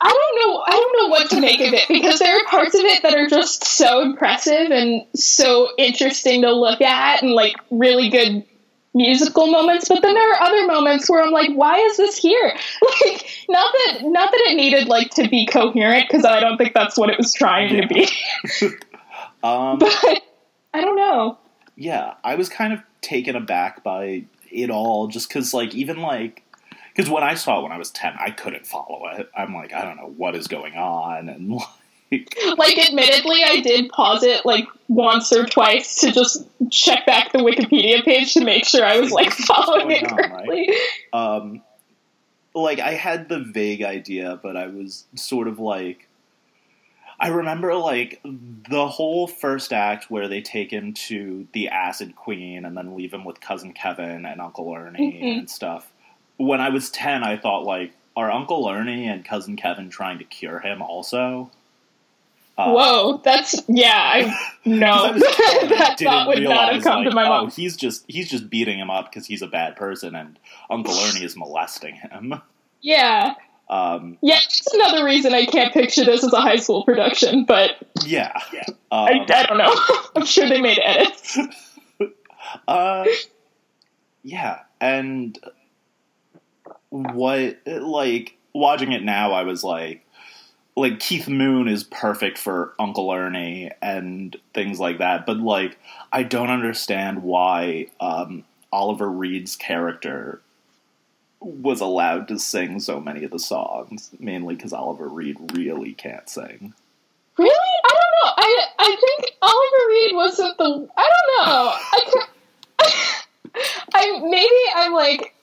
I 0.00 0.08
don't 0.08 0.48
know. 0.48 0.62
I 0.66 0.70
don't 0.70 1.02
know 1.02 1.08
what 1.08 1.28
to 1.30 1.40
make 1.42 1.60
of 1.60 1.74
it 1.74 1.88
because 1.88 2.20
there 2.20 2.34
are 2.34 2.44
parts 2.46 2.74
of 2.74 2.80
it 2.80 3.02
that 3.02 3.14
are 3.14 3.28
just 3.28 3.64
so 3.64 4.00
impressive 4.00 4.70
and 4.70 5.04
so 5.14 5.68
interesting 5.76 6.40
to 6.40 6.52
look 6.52 6.80
at, 6.80 7.22
and 7.22 7.32
like 7.32 7.56
really 7.70 8.08
good 8.08 8.46
musical 8.94 9.46
moments. 9.46 9.88
But 9.88 10.02
then 10.02 10.14
there 10.14 10.32
are 10.34 10.42
other 10.42 10.66
moments 10.66 11.08
where 11.08 11.22
I'm 11.22 11.30
like, 11.32 11.50
why 11.54 11.76
is 11.78 11.96
this 11.96 12.16
here? 12.16 12.56
Like, 13.04 13.26
not 13.48 13.72
that 13.72 14.02
not 14.02 14.30
that 14.30 14.40
it 14.46 14.56
needed 14.56 14.86
like 14.88 15.10
to 15.12 15.28
be 15.28 15.46
coherent 15.46 16.06
because 16.08 16.24
I 16.24 16.40
don't 16.40 16.56
think 16.58 16.74
that's 16.74 16.96
what 16.96 17.10
it 17.10 17.18
was 17.18 17.32
trying 17.32 17.80
to 17.80 17.86
be. 17.86 18.08
Um, 19.42 19.78
but 19.78 20.22
I 20.74 20.80
don't 20.82 20.96
know. 20.96 21.38
yeah, 21.76 22.14
I 22.22 22.34
was 22.34 22.50
kind 22.50 22.72
of 22.74 22.80
taken 23.00 23.36
aback 23.36 23.82
by 23.82 24.24
it 24.50 24.68
all, 24.70 25.06
just 25.06 25.28
because, 25.28 25.54
like, 25.54 25.74
even 25.74 26.02
like, 26.02 26.42
because 26.94 27.10
when 27.10 27.22
I 27.22 27.34
saw 27.34 27.60
it 27.60 27.62
when 27.62 27.72
I 27.72 27.78
was 27.78 27.90
ten, 27.90 28.12
I 28.18 28.30
couldn't 28.32 28.66
follow 28.66 29.06
it. 29.16 29.30
I'm 29.34 29.54
like, 29.54 29.72
I 29.72 29.82
don't 29.84 29.96
know 29.96 30.12
what 30.14 30.36
is 30.36 30.46
going 30.46 30.74
on, 30.74 31.28
and 31.30 31.58
like 32.12 32.76
admittedly 32.78 33.42
i 33.44 33.60
did 33.60 33.88
pause 33.90 34.22
it 34.24 34.44
like 34.44 34.66
once 34.88 35.32
or 35.32 35.46
twice 35.46 36.00
to 36.00 36.10
just 36.10 36.44
check 36.70 37.06
back 37.06 37.30
the 37.32 37.38
wikipedia 37.38 38.02
page 38.04 38.32
to 38.34 38.44
make 38.44 38.64
sure 38.64 38.84
i 38.84 38.98
was 38.98 39.12
like 39.12 39.30
following 39.46 39.90
it 39.92 40.08
going 40.08 40.32
on, 40.32 40.46
right? 40.48 40.70
um, 41.12 41.62
like 42.52 42.80
I 42.80 42.94
had 42.94 43.28
the 43.28 43.38
vague 43.38 43.84
idea, 43.84 44.40
but 44.42 44.56
I 44.56 44.66
was 44.66 45.04
sort 45.14 45.46
of 45.46 45.60
like, 45.60 46.08
I 47.20 47.28
remember 47.28 47.76
like 47.76 48.20
the 48.24 48.88
whole 48.88 49.28
first 49.28 49.72
act 49.72 50.10
where 50.10 50.26
they 50.26 50.40
take 50.40 50.72
him 50.72 50.92
to 50.94 51.46
the 51.52 51.68
Acid 51.68 52.16
Queen 52.16 52.64
and 52.64 52.76
then 52.76 52.96
leave 52.96 53.14
him 53.14 53.24
with 53.24 53.40
cousin 53.40 53.72
Kevin 53.72 54.26
and 54.26 54.40
Uncle 54.40 54.74
Ernie 54.74 55.20
Mhm. 55.22 55.38
and 55.38 55.50
stuff. 55.50 55.92
When 56.38 56.60
I 56.60 56.70
was 56.70 56.90
ten, 56.90 57.22
I 57.22 57.36
thought 57.36 57.62
like, 57.64 57.92
are 58.16 58.32
Uncle 58.32 58.68
Ernie 58.68 59.06
and 59.06 59.24
cousin 59.24 59.54
Kevin 59.54 59.88
trying 59.88 60.18
to 60.18 60.24
cure 60.24 60.58
him 60.58 60.82
also? 60.82 61.52
Uh, 62.60 62.72
whoa 62.72 63.20
that's 63.24 63.62
yeah 63.68 63.92
I 63.94 64.36
no 64.64 65.12
was 65.14 65.22
10 65.22 65.62
and 65.62 65.70
that 65.80 65.98
thought 65.98 66.28
would 66.28 66.42
not 66.42 66.72
have 66.72 66.82
realize, 66.82 66.82
come 66.84 67.04
to 67.04 67.10
like, 67.10 67.14
my 67.14 67.24
oh, 67.26 67.40
mind. 67.42 67.52
he's 67.52 67.76
just 67.76 68.04
he's 68.08 68.28
just 68.28 68.50
beating 68.50 68.78
him 68.78 68.90
up 68.90 69.10
because 69.10 69.26
he's 69.26 69.42
a 69.42 69.46
bad 69.46 69.76
person, 69.76 70.14
and 70.14 70.38
Uncle 70.68 70.94
Ernie 70.94 71.24
is 71.24 71.36
molesting 71.36 71.94
him. 71.96 72.34
yeah. 72.80 73.34
Um, 73.68 74.18
yeah 74.20 74.34
that's 74.40 74.74
another 74.74 75.04
reason 75.04 75.32
i 75.32 75.46
can't 75.46 75.72
picture 75.72 76.04
this 76.04 76.24
as 76.24 76.32
a 76.32 76.40
high 76.40 76.56
school 76.56 76.82
production 76.82 77.44
but 77.44 77.76
yeah, 78.04 78.32
I, 78.90 79.12
Um, 79.12 79.26
I 79.30 79.46
don't 79.46 79.58
know. 79.58 79.74
I'm 80.16 80.26
sure 80.26 80.48
they 80.48 80.60
made 80.60 80.78
edits. 80.82 81.38
Uh, 82.66 83.04
yeah, 84.22 84.60
and 84.80 85.38
what 86.90 87.58
like 87.66 88.36
watching 88.52 88.92
it 88.92 89.02
now, 89.02 89.32
I 89.32 89.42
was 89.44 89.62
like, 89.62 90.04
like 90.80 90.98
Keith 90.98 91.28
Moon 91.28 91.68
is 91.68 91.84
perfect 91.84 92.38
for 92.38 92.74
Uncle 92.78 93.10
Ernie 93.10 93.70
and 93.82 94.36
things 94.54 94.80
like 94.80 94.98
that, 94.98 95.26
but 95.26 95.36
like 95.38 95.78
I 96.12 96.22
don't 96.22 96.50
understand 96.50 97.22
why 97.22 97.88
um, 98.00 98.44
Oliver 98.72 99.10
Reed's 99.10 99.56
character 99.56 100.40
was 101.40 101.80
allowed 101.80 102.28
to 102.28 102.38
sing 102.38 102.80
so 102.80 103.00
many 103.00 103.24
of 103.24 103.30
the 103.30 103.38
songs, 103.38 104.10
mainly 104.18 104.54
because 104.54 104.72
Oliver 104.72 105.08
Reed 105.08 105.36
really 105.54 105.92
can't 105.92 106.28
sing. 106.28 106.74
Really? 107.38 107.50
I 107.84 107.88
don't 107.88 108.14
know. 108.18 108.32
I 108.36 108.66
I 108.78 108.96
think 109.00 109.32
Oliver 109.42 109.88
Reed 109.88 110.14
wasn't 110.14 110.58
the. 110.58 110.88
I 110.96 111.10
don't 111.12 111.46
know. 111.46 111.72
I 111.92 112.26
I 113.94 114.20
maybe 114.20 114.60
I'm 114.74 114.94
like. 114.94 115.34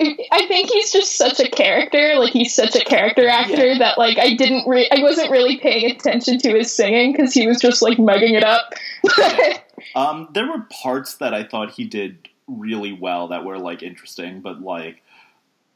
I 0.00 0.46
think 0.48 0.70
he's 0.70 0.92
just 0.92 1.16
such 1.16 1.40
a 1.40 1.48
character. 1.48 2.16
Like 2.16 2.32
he's 2.32 2.54
such 2.54 2.74
a 2.74 2.84
character 2.84 3.28
actor 3.28 3.78
that 3.78 3.96
like 3.96 4.18
I 4.18 4.34
didn't. 4.34 4.66
Re- 4.68 4.90
I 4.90 5.02
wasn't 5.02 5.30
really 5.30 5.58
paying 5.58 5.90
attention 5.90 6.38
to 6.38 6.50
his 6.50 6.72
singing 6.72 7.12
because 7.12 7.32
he 7.32 7.46
was 7.46 7.60
just 7.60 7.80
like 7.80 7.98
mugging 7.98 8.34
it 8.34 8.44
up. 8.44 8.72
Um, 9.94 10.28
there 10.32 10.46
were 10.46 10.66
parts 10.82 11.16
that 11.16 11.34
I 11.34 11.44
thought 11.44 11.72
he 11.72 11.84
did 11.84 12.28
really 12.46 12.92
well 12.92 13.28
that 13.28 13.44
were 13.44 13.58
like 13.58 13.82
interesting, 13.82 14.40
but 14.40 14.60
like 14.60 15.02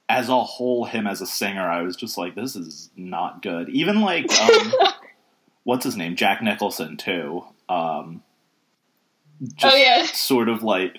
as 0.08 0.28
a 0.28 0.42
whole, 0.42 0.84
him 0.84 1.06
as 1.06 1.20
a 1.20 1.26
singer, 1.26 1.68
I 1.68 1.82
was 1.82 1.94
just 1.96 2.16
like, 2.16 2.34
this 2.34 2.56
is 2.56 2.90
not 2.96 3.42
good. 3.42 3.68
Even 3.68 4.00
like, 4.00 4.30
um, 4.40 4.72
what's 5.64 5.84
his 5.84 5.96
name, 5.96 6.16
Jack 6.16 6.42
Nicholson 6.42 6.96
too. 6.96 7.44
Um, 7.68 8.22
just 9.54 9.74
oh 9.74 9.76
yeah. 9.76 10.04
sort 10.06 10.48
of 10.48 10.62
like, 10.62 10.98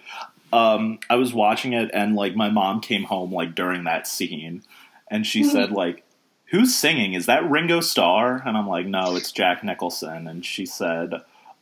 um, 0.53 1.00
I 1.10 1.15
was 1.15 1.34
watching 1.34 1.74
it 1.74 1.91
and 1.94 2.15
like 2.15 2.36
my 2.36 2.50
mom 2.50 2.82
came 2.82 3.03
home 3.03 3.32
like 3.32 3.56
during 3.56 3.84
that 3.86 4.08
scene, 4.08 4.63
and 5.10 5.25
she 5.25 5.41
Mhm. 5.41 5.51
said 5.51 5.72
like. 5.72 6.03
Who's 6.51 6.74
singing? 6.74 7.13
Is 7.13 7.27
that 7.27 7.48
Ringo 7.48 7.79
Starr? 7.79 8.41
And 8.44 8.58
I'm 8.58 8.68
like, 8.68 8.88
no, 8.88 9.15
it's 9.15 9.32
Jack 9.32 9.63
Nicholson. 9.63 10.27
And 10.27 10.44
she 10.44 10.65
said, 10.65 11.13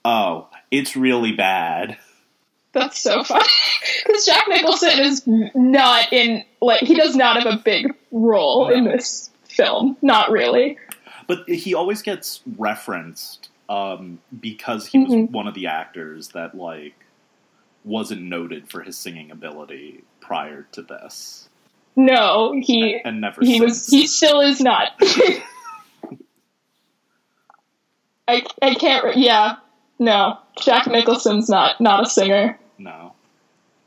oh, 0.05 0.47
it's 0.71 0.95
really 0.95 1.33
bad. 1.33 1.97
That's 2.71 2.97
so 2.97 3.21
funny 3.25 3.43
because 4.05 4.25
Jack 4.25 4.45
Nicholson 4.47 4.91
is 4.99 5.23
not 5.27 6.13
in 6.13 6.45
like 6.61 6.79
he 6.83 6.95
does 6.95 7.17
not 7.17 7.35
have 7.43 7.53
a 7.53 7.57
big 7.61 7.93
role 8.13 8.69
in 8.69 8.85
this 8.85 9.29
film. 9.49 9.97
Not 10.01 10.31
really. 10.31 10.77
But 11.27 11.49
he 11.49 11.73
always 11.73 12.01
gets 12.01 12.39
referenced 12.57 13.49
um, 13.67 14.19
because 14.39 14.87
he 14.87 14.99
was 14.99 15.11
Mhm. 15.11 15.31
one 15.31 15.47
of 15.47 15.53
the 15.53 15.67
actors 15.67 16.29
that 16.29 16.55
like 16.55 16.93
wasn't 17.87 18.21
noted 18.21 18.69
for 18.69 18.81
his 18.81 18.97
singing 18.97 19.31
ability 19.31 20.03
prior 20.19 20.67
to 20.73 20.81
this, 20.81 21.47
No, 21.95 22.53
he 22.61 22.99
and 23.03 23.21
never. 23.21 23.41
he 23.41 23.59
since. 23.59 23.63
was 23.71 23.87
he 23.87 24.07
still 24.07 24.41
is 24.41 24.59
not. 24.61 24.89
I 28.27 28.43
I 28.61 28.73
can't. 28.75 29.15
Yeah, 29.17 29.55
no. 29.99 30.37
Jack 30.61 30.87
Nicholson's 30.87 31.49
not 31.49 31.79
not 31.79 32.03
a 32.05 32.09
singer. 32.09 32.59
no. 32.77 33.13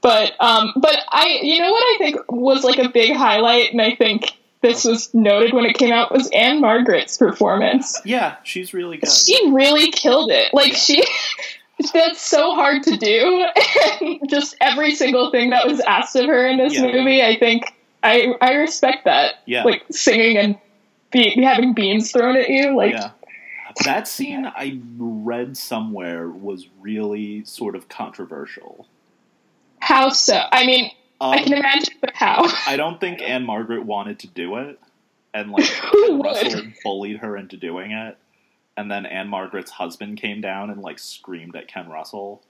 But 0.03 0.33
um, 0.41 0.73
but 0.77 0.97
I 1.11 1.41
you 1.43 1.59
know 1.61 1.71
what 1.71 1.83
I 1.83 1.97
think 1.99 2.33
was 2.33 2.65
like 2.65 2.79
a 2.79 2.89
big 2.89 3.15
highlight, 3.15 3.73
and 3.73 3.83
I 3.83 3.95
think 3.97 4.33
this 4.63 4.85
was 4.85 5.13
noted 5.13 5.53
when 5.53 5.67
it 5.67 5.77
came 5.77 5.93
out 5.93 6.11
was 6.13 6.31
Ann-Margret's 6.31 7.19
performance. 7.19 8.01
Yeah, 8.05 8.37
she's 8.43 8.73
really 8.73 8.97
good. 8.97 9.11
She 9.11 9.51
really 9.53 9.91
killed 9.91 10.31
it. 10.31 10.55
Like 10.55 10.73
she. 10.75 11.03
That's 11.95 12.21
so 12.21 12.55
hard 12.55 12.83
to 12.85 12.97
do, 12.97 13.47
and 14.01 14.21
just 14.31 14.57
every 14.61 14.95
single 14.95 15.31
thing 15.31 15.51
that 15.51 15.67
was 15.67 15.81
asked 15.81 16.17
of 16.17 16.27
her 16.27 16.47
in 16.47 16.59
this 16.59 16.75
Yeah. 16.75 16.83
movie, 16.93 17.23
I 17.23 17.39
think 17.39 17.65
I 18.03 18.35
I 18.41 18.55
respect 18.55 19.05
that. 19.05 19.35
Yeah. 19.47 19.65
like 19.65 19.85
singing 19.91 20.37
and 20.39 20.59
be, 21.13 21.43
having 21.43 21.75
beans 21.75 22.13
thrown 22.13 22.37
at 22.37 22.49
you. 22.49 22.77
Like, 22.77 22.93
yeah. 22.93 23.11
That 23.85 24.07
scene 24.09 24.47
I 24.47 24.81
read 24.99 25.57
somewhere 25.57 26.29
was 26.29 26.67
really 26.81 27.45
sort 27.45 27.75
of 27.77 27.89
controversial. 27.89 28.87
how 29.81 30.09
so? 30.11 30.39
I 30.53 30.67
mean, 30.67 30.91
Um, 31.21 31.33
I 31.33 31.39
can 31.43 31.53
imagine, 31.55 31.95
but 32.01 32.11
how? 32.15 32.47
I 32.67 32.77
don't 32.77 32.99
think 33.01 33.21
Ann-Margret 33.23 33.85
wanted 33.85 34.19
to 34.21 34.27
do 34.27 34.57
it, 34.57 34.79
and 35.35 35.51
like 35.53 35.65
Who 35.67 36.07
Ken 36.07 36.19
would? 36.19 36.25
Russell 36.27 36.63
bullied 36.85 37.19
her 37.19 37.37
into 37.37 37.57
doing 37.57 37.93
it. 37.93 38.17
And 38.77 38.91
then 38.91 39.05
Ann-Margret's 39.05 39.71
husband 39.71 40.19
came 40.19 40.41
down 40.41 40.71
and 40.71 40.81
like 40.81 40.99
screamed 40.99 41.57
at 41.57 41.69
Ken 41.69 41.89
Russell. 41.89 42.43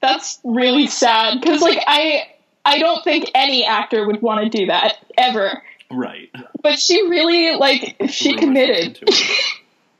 That's 0.00 0.38
really 0.44 0.86
sad 0.86 1.40
because, 1.40 1.60
like, 1.62 1.78
I 1.86 2.28
I 2.64 2.78
don't 2.78 3.02
think 3.02 3.30
any 3.34 3.64
actor 3.64 4.06
would 4.06 4.22
want 4.22 4.42
to 4.42 4.48
do 4.48 4.66
that 4.66 4.98
ever. 5.16 5.62
Right. 5.90 6.30
But 6.62 6.78
she 6.78 7.08
really 7.08 7.56
like 7.56 7.96
she 8.08 8.36
committed. 8.36 9.08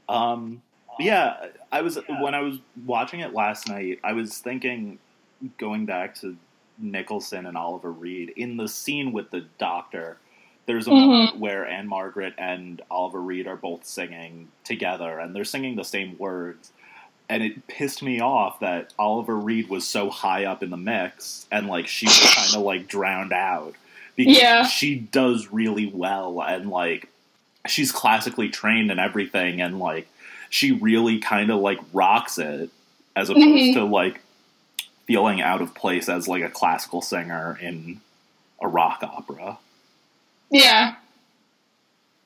Um, 0.08 0.62
yeah, 0.98 1.48
I 1.70 1.82
was 1.82 1.98
when 2.20 2.34
I 2.34 2.40
was 2.40 2.58
watching 2.84 3.20
it 3.20 3.32
last 3.32 3.68
night. 3.68 4.00
I 4.04 4.12
was 4.12 4.38
thinking, 4.38 4.98
going 5.58 5.86
back 5.86 6.14
to 6.16 6.36
Nicholson 6.78 7.46
and 7.46 7.56
Oliver 7.56 7.90
Reed 7.90 8.32
in 8.36 8.56
the 8.56 8.68
scene 8.68 9.12
with 9.12 9.30
the 9.30 9.46
doctor. 9.58 10.18
There's 10.66 10.86
a 10.86 10.90
Mhm. 10.90 11.06
moment 11.06 11.36
where 11.38 11.66
Ann-Margret 11.66 12.34
and 12.38 12.80
Oliver 12.90 13.20
Reed 13.20 13.46
are 13.46 13.56
both 13.56 13.84
singing 13.84 14.48
together, 14.64 15.18
and 15.18 15.34
they're 15.34 15.44
singing 15.44 15.74
the 15.76 15.84
same 15.84 16.16
words. 16.18 16.70
And 17.28 17.42
it 17.42 17.66
pissed 17.66 18.02
me 18.02 18.20
off 18.20 18.60
that 18.60 18.92
Oliver 18.98 19.36
Reed 19.36 19.68
was 19.68 19.86
so 19.86 20.10
high 20.10 20.44
up 20.44 20.62
in 20.62 20.70
the 20.70 20.76
mix, 20.76 21.46
and 21.50 21.66
like 21.66 21.86
she 21.88 22.06
was 22.06 22.34
kind 22.34 22.54
of 22.54 22.62
like 22.62 22.86
drowned 22.88 23.32
out 23.32 23.74
because 24.16 24.36
Yeah. 24.38 24.64
she 24.66 24.94
does 24.96 25.48
really 25.50 25.86
well, 25.86 26.40
and 26.42 26.68
like 26.70 27.08
she's 27.66 27.90
classically 27.92 28.48
trained 28.48 28.90
and 28.90 29.00
everything, 29.00 29.60
and 29.60 29.78
like 29.78 30.08
she 30.50 30.70
really 30.72 31.18
kind 31.18 31.50
of 31.50 31.60
like 31.60 31.78
rocks 31.92 32.38
it, 32.38 32.70
as 33.16 33.30
opposed 33.30 33.46
Mhm. 33.46 33.74
to 33.74 33.84
like 33.84 34.20
feeling 35.06 35.40
out 35.40 35.60
of 35.60 35.74
place 35.74 36.08
as 36.08 36.28
like 36.28 36.42
a 36.42 36.48
classical 36.50 37.02
singer 37.02 37.58
in 37.60 38.00
a 38.60 38.68
rock 38.68 39.02
opera. 39.02 39.58
Yeah. 40.52 40.94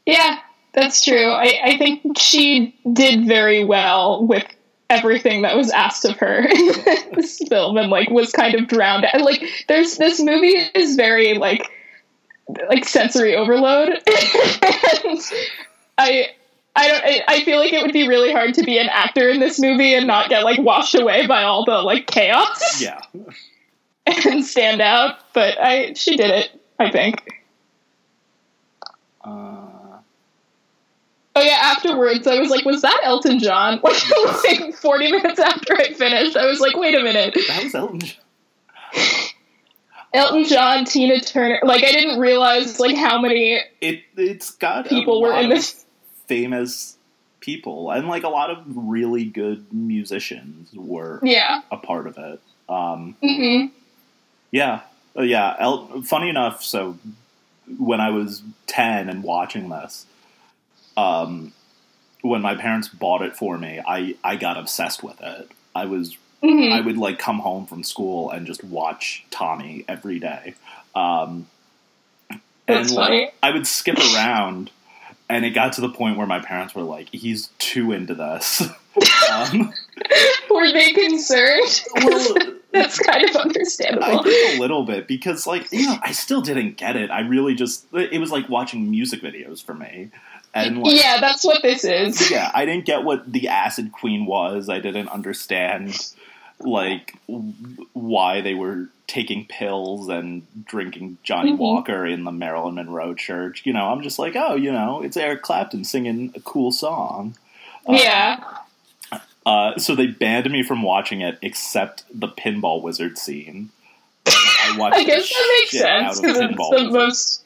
Yeah, 0.05 0.39
that's 0.75 1.03
true. 1.05 1.31
I, 1.31 1.61
I 1.65 1.79
think 1.79 2.19
she 2.19 2.75
did 2.93 3.27
very 3.27 3.65
well 3.65 4.27
with 4.27 4.45
everything 4.91 5.43
that 5.43 5.57
was 5.57 5.71
asked 5.71 6.05
of 6.05 6.17
her 6.19 6.47
in 6.47 7.13
this 7.15 7.41
film 7.49 7.77
and 7.77 7.91
like 7.91 8.11
was 8.11 8.33
kind 8.33 8.55
of 8.55 8.69
drowned 8.69 9.05
out. 9.05 9.21
Like 9.23 9.43
there's 9.69 9.97
this 9.97 10.21
movie 10.21 10.55
is 10.75 10.97
very 10.97 11.35
like 11.35 11.71
like 12.69 12.85
sensory 12.85 13.35
overload. 13.35 13.89
and 14.07 15.21
I 15.99 16.29
I 16.77 16.89
don't 16.89 17.05
I, 17.05 17.23
I 17.27 17.45
feel 17.45 17.59
like 17.59 17.73
it 17.73 17.83
would 17.83 17.93
be 17.93 18.07
really 18.07 18.33
hard 18.33 18.55
to 18.55 18.63
be 18.63 18.79
an 18.79 18.89
actor 18.91 19.29
in 19.29 19.41
this 19.41 19.59
movie 19.59 19.95
and 19.95 20.07
not 20.07 20.29
get 20.29 20.45
like 20.45 20.61
washed 20.61 20.95
away 20.95 21.27
by 21.27 21.43
all 21.43 21.65
the 21.65 21.79
like 21.83 22.07
chaos 22.07 22.81
Yeah, 22.81 23.01
and 24.07 24.45
stand 24.45 24.81
out. 24.81 25.17
But 25.33 25.59
I 25.61 25.95
she 25.95 26.17
did 26.17 26.31
it, 26.31 26.51
I 26.79 26.91
think. 26.91 27.23
Uh, 29.27 29.99
Oh 31.39 31.43
yeah, 31.43 31.59
afterwards 31.61 32.27
I 32.27 32.39
was 32.41 32.49
like, 32.49 32.65
was 32.65 32.81
that 32.81 33.01
Elton 33.05 33.39
John? 33.41 33.81
like 33.85 34.75
forty 34.75 35.11
minutes 35.13 35.39
after 35.39 35.75
I 35.77 35.93
finished, 35.93 36.35
I 36.37 36.47
was 36.47 36.61
like, 36.61 36.77
wait 36.77 36.95
a 36.95 37.03
minute. 37.03 37.37
that 37.49 37.65
was 37.65 37.75
Elton. 37.75 38.01
John. 38.01 38.17
Elton 40.15 40.45
John, 40.45 40.85
Tina 40.87 41.21
Turner. 41.21 41.59
Like 41.63 41.85
I 41.85 41.93
didn't 41.93 42.19
realize 42.21 42.81
like 42.81 42.97
how 42.97 43.21
many 43.21 43.61
It 43.83 44.03
it's 44.17 44.51
got 44.53 44.87
people 44.89 45.21
were 45.21 45.35
in 45.39 45.51
this. 45.51 45.85
famous 46.27 46.97
people 47.41 47.91
and 47.91 48.09
like 48.09 48.23
a 48.25 48.29
lot 48.29 48.51
of 48.51 48.59
really 48.67 49.25
good 49.25 49.67
musicians 49.73 50.71
were 50.75 51.21
Yeah. 51.23 51.61
a 51.71 51.77
part 51.77 52.07
of 52.07 52.17
it. 52.19 52.41
Um, 52.69 53.15
hmm 53.23 53.67
yeah, 54.51 54.81
Uh, 55.17 55.23
yeah. 55.23 55.55
El- 55.59 56.01
funny 56.03 56.31
enough, 56.31 56.63
so 56.63 56.97
when 57.79 58.01
I 58.01 58.11
was 58.11 58.43
ten 58.67 59.09
and 59.09 59.23
watching 59.23 59.69
this, 59.69 60.07
um, 60.97 61.53
when 62.23 62.43
my 62.43 62.55
parents 62.55 62.89
bought 62.89 63.23
it 63.23 63.37
for 63.37 63.59
me, 63.59 63.81
I 63.87 64.17
I 64.23 64.37
got 64.37 64.57
obsessed 64.57 65.03
with 65.03 65.21
it. 65.21 65.51
I 65.75 65.87
was 65.87 66.17
hmm 66.43 66.73
I 66.73 66.81
would 66.81 66.97
like 66.97 67.19
come 67.19 67.39
home 67.39 67.67
from 67.67 67.83
school 67.83 68.31
and 68.31 68.47
just 68.47 68.63
watch 68.65 69.25
Tommy 69.31 69.85
every 69.89 70.19
day. 70.19 70.55
Um, 70.95 71.47
That's 72.67 72.89
and 72.89 72.91
like. 72.91 73.35
I 73.43 73.51
would 73.51 73.67
skip 73.67 73.99
around, 73.99 74.71
and 75.29 75.45
it 75.45 75.51
got 75.51 75.75
to 75.75 75.81
the 75.81 75.89
point 75.89 76.17
where 76.19 76.27
my 76.27 76.41
parents 76.41 76.75
were 76.75 76.83
like, 76.83 77.09
"He's 77.11 77.49
too 77.59 77.93
into 77.93 78.15
this." 78.15 78.63
um, 79.33 79.73
Were 80.51 80.73
they 80.73 80.93
concerned? 80.93 81.85
well, 82.03 82.35
That's 82.73 82.99
kind 82.99 83.29
of 83.29 83.37
understandable. 83.37 84.21
I 84.21 84.23
think 84.23 84.59
a 84.59 84.61
little 84.61 84.85
bit 84.85 85.07
because, 85.09 85.47
like, 85.47 85.71
you 85.73 85.87
know, 85.87 85.97
I 86.03 86.13
still 86.13 86.43
didn't 86.43 86.77
get 86.77 86.97
it. 86.97 87.11
I 87.11 87.21
really 87.21 87.55
just 87.55 87.87
it 87.93 88.21
was 88.21 88.31
like 88.31 88.49
watching 88.49 88.91
music 88.91 89.23
videos 89.23 89.65
for 89.65 89.73
me, 89.75 90.11
and 90.53 90.83
like, 90.83 90.95
yeah, 90.95 91.19
that's 91.21 91.45
what 91.45 91.63
this 91.63 91.85
is. 91.85 92.31
yeah, 92.31 92.51
I 92.55 92.67
didn't 92.67 92.85
get 92.85 93.05
what 93.05 93.31
the 93.33 93.49
Acid 93.49 93.93
Queen 93.93 94.27
was. 94.27 94.69
I 94.69 94.81
didn't 94.81 95.09
understand 95.09 95.97
like 96.61 97.15
why 97.93 98.41
they 98.41 98.55
were 98.55 98.89
taking 99.07 99.47
pills 99.47 100.09
and 100.09 100.43
drinking 100.65 101.19
Johnnie 101.23 101.53
Mhm. 101.53 101.59
Walker 101.59 102.05
in 102.07 102.25
the 102.25 102.33
Marilyn 102.33 102.75
Monroe 102.75 103.15
church. 103.15 103.63
You 103.65 103.73
know, 103.73 103.87
I'm 103.93 104.03
just 104.03 104.19
like, 104.19 104.35
oh, 104.37 104.55
you 104.57 104.73
know, 104.73 105.03
it's 105.03 105.17
Eric 105.17 105.43
Clapton 105.43 105.85
singing 105.85 106.33
a 106.35 106.41
cool 106.41 106.73
song. 106.73 107.37
Uh, 107.89 107.93
Yeah. 107.93 108.43
Uh, 109.47 109.79
so 109.79 109.95
they 109.95 110.09
banned 110.09 110.51
me 110.51 110.65
from 110.65 110.83
watching 110.83 111.21
it, 111.21 111.39
except 111.41 112.03
the 112.13 112.27
Pinball 112.27 112.83
Wizard 112.83 113.17
scene. 113.17 113.71
I 114.27 114.75
watched 114.77 114.97
I 114.97 115.05
guess 115.05 115.29
the 115.29 115.35
that 115.35 115.57
makes 115.61 115.71
shit 115.71 115.87
out 115.87 116.15
sense 116.17 116.21
because 116.21 116.41
it's 116.41 116.57
the 116.57 116.71
Wizard. 116.73 116.93
most 116.93 117.45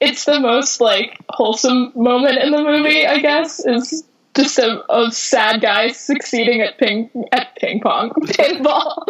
it's 0.00 0.24
the 0.24 0.40
most 0.40 0.80
like 0.80 1.16
wholesome 1.30 1.92
moment 1.94 2.38
in 2.38 2.50
the 2.50 2.62
movie. 2.62 3.06
I 3.06 3.20
guess 3.20 3.64
is 3.64 4.04
just 4.36 4.58
a, 4.58 4.82
a 4.92 5.10
sad 5.12 5.60
guy 5.60 5.92
succeeding 5.92 6.60
at 6.62 6.78
ping 6.78 7.10
at 7.30 7.54
ping 7.56 7.80
pong 7.80 8.10
pinball. 8.16 9.06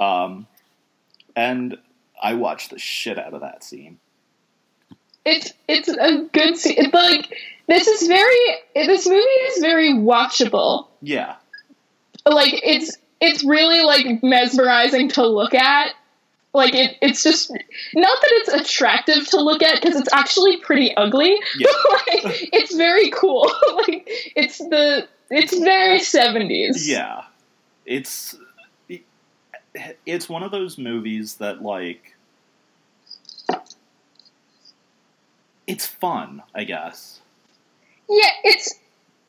Um, 0.00 0.46
and 1.36 1.76
I 2.20 2.34
watched 2.34 2.70
the 2.70 2.78
shit 2.78 3.18
out 3.18 3.34
of 3.34 3.42
that 3.42 3.62
scene. 3.62 3.98
It's 5.28 5.52
it's 5.68 5.88
a 5.88 6.24
good 6.32 6.56
scene. 6.56 6.74
It's 6.78 6.94
like 6.94 7.32
this 7.66 7.86
is 7.86 8.08
very 8.08 8.36
this 8.74 9.06
movie 9.06 9.18
is 9.18 9.60
very 9.60 9.92
watchable. 9.92 10.86
Yeah, 11.02 11.36
Like 12.26 12.54
it's 12.62 12.96
it's 13.20 13.44
really 13.44 13.80
like 13.84 14.22
mesmerizing 14.22 15.08
to 15.10 15.26
look 15.26 15.54
at. 15.54 15.92
Like 16.54 16.74
it, 16.74 16.96
it's 17.02 17.22
just 17.22 17.50
not 17.50 18.18
that 18.22 18.30
it's 18.32 18.48
attractive 18.48 19.28
to 19.30 19.40
look 19.40 19.62
at 19.62 19.80
because 19.80 20.00
it's 20.00 20.12
actually 20.12 20.56
pretty 20.58 20.96
ugly. 20.96 21.36
Yeah. 21.58 21.68
like, 21.90 22.48
it's 22.52 22.74
very 22.74 23.10
cool. 23.10 23.42
like 23.76 24.04
it's 24.34 24.58
the 24.58 25.06
it's 25.30 25.56
very 25.58 26.00
seventies. 26.00 26.88
yeah. 26.88 27.24
It's 27.84 28.36
it's 30.06 30.28
one 30.28 30.42
of 30.42 30.50
those 30.50 30.78
movies 30.78 31.36
that 31.36 31.62
like 31.62 32.16
it's 35.68 35.86
fun, 35.86 36.42
I 36.54 36.64
guess. 36.64 37.20
Yeah, 38.08 38.30
it's 38.42 38.74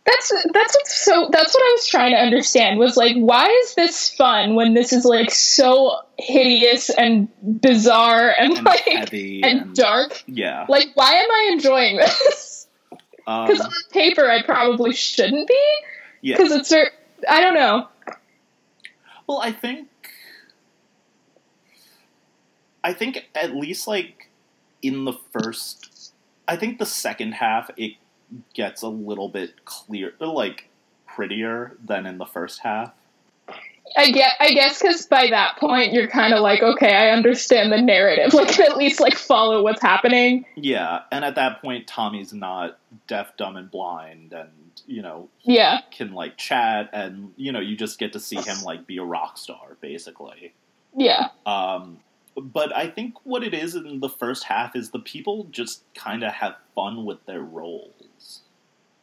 that's 0.06 0.32
that's 0.54 0.76
what's 0.76 0.96
so 1.06 1.30
that's 1.32 1.54
what 1.54 1.62
I 1.62 1.72
was 1.78 1.88
trying 1.88 2.14
to 2.14 2.18
understand 2.18 2.80
was 2.80 2.98
like 2.98 3.16
why 3.16 3.46
is 3.46 3.76
this 3.76 4.10
fun 4.16 4.56
when 4.56 4.74
this 4.74 4.92
is 4.94 5.06
like 5.06 5.30
so 5.30 6.00
hideous 6.18 6.90
and 6.90 7.28
bizarre 7.44 8.34
and, 8.40 8.58
And 8.58 8.66
like 8.66 8.80
heavy 8.80 9.44
and, 9.44 9.62
and, 9.62 9.76
dark? 9.76 10.24
yeah. 10.26 10.66
Like 10.70 10.88
why 10.96 11.12
am 11.14 11.30
I 11.30 11.50
enjoying 11.52 11.98
this? 11.98 12.68
Um, 13.28 13.48
Because 13.48 13.62
on 13.64 13.72
paper 13.92 14.28
I 14.28 14.42
probably 14.42 14.94
shouldn't 14.94 15.48
be 15.48 15.70
yeah. 16.22 16.38
because 16.38 16.54
it's 16.54 16.74
I 17.28 17.42
don't 17.42 17.54
know. 17.54 17.88
Well, 19.28 19.40
I 19.40 19.52
think 19.52 19.88
I 22.84 22.94
think 22.94 23.28
at 23.36 23.54
least 23.56 23.88
like 23.88 24.30
in 24.82 25.04
the 25.06 25.14
first 25.32 25.89
I 26.50 26.56
think 26.56 26.80
the 26.80 26.86
second 26.86 27.34
half 27.34 27.70
it 27.78 27.94
gets 28.54 28.82
a 28.82 28.88
little 28.90 29.30
bit 29.30 29.64
clear 29.66 30.14
like 30.20 30.68
prettier 31.06 31.78
than 31.86 32.06
in 32.08 32.18
the 32.18 32.26
first 32.26 32.60
half. 32.62 32.92
I 33.98 34.12
get 34.12 34.34
I 34.40 34.52
guess 34.54 34.80
because 34.82 35.06
by 35.06 35.28
that 35.30 35.58
point 35.58 35.94
you're 35.94 36.08
kind 36.08 36.34
of 36.34 36.42
like 36.42 36.62
okay 36.62 36.94
I 36.96 37.10
understand 37.10 37.72
the 37.72 37.82
narrative 37.82 38.34
like 38.36 38.60
at 38.60 38.78
least 38.78 39.00
like 39.00 39.16
follow 39.16 39.64
what's 39.64 39.82
happening. 39.82 40.46
Yeah, 40.56 41.02
and 41.12 41.24
at 41.24 41.36
that 41.36 41.62
point 41.62 41.88
Tommy's 41.88 42.34
not 42.34 42.80
deaf, 43.08 43.36
dumb 43.38 43.56
and 43.56 43.70
blind 43.70 44.34
and 44.34 44.50
you 44.88 45.02
know 45.04 45.30
Yeah. 45.42 45.82
can 45.92 46.14
like 46.14 46.38
chat 46.38 46.90
and 46.94 47.34
you 47.36 47.52
know 47.52 47.60
you 47.60 47.76
just 47.76 48.00
get 48.00 48.14
to 48.14 48.20
see 48.20 48.38
him 48.38 48.62
like 48.64 48.88
be 48.88 48.98
a 48.98 49.04
rock 49.04 49.38
star 49.38 49.78
basically. 49.82 50.54
Yeah. 50.96 51.30
Um, 51.46 52.00
but 52.42 52.76
I 52.76 52.88
think 52.88 53.16
what 53.24 53.44
it 53.44 53.54
is 53.54 53.76
in 53.76 54.00
the 54.00 54.10
first 54.10 54.44
half 54.44 54.76
is 54.76 54.92
the 54.92 55.00
people 55.00 55.46
just 55.52 55.84
kind 55.94 56.24
of 56.24 56.32
have 56.34 56.56
fun 56.76 57.06
with 57.06 57.26
their 57.26 57.42
roles. 57.42 58.42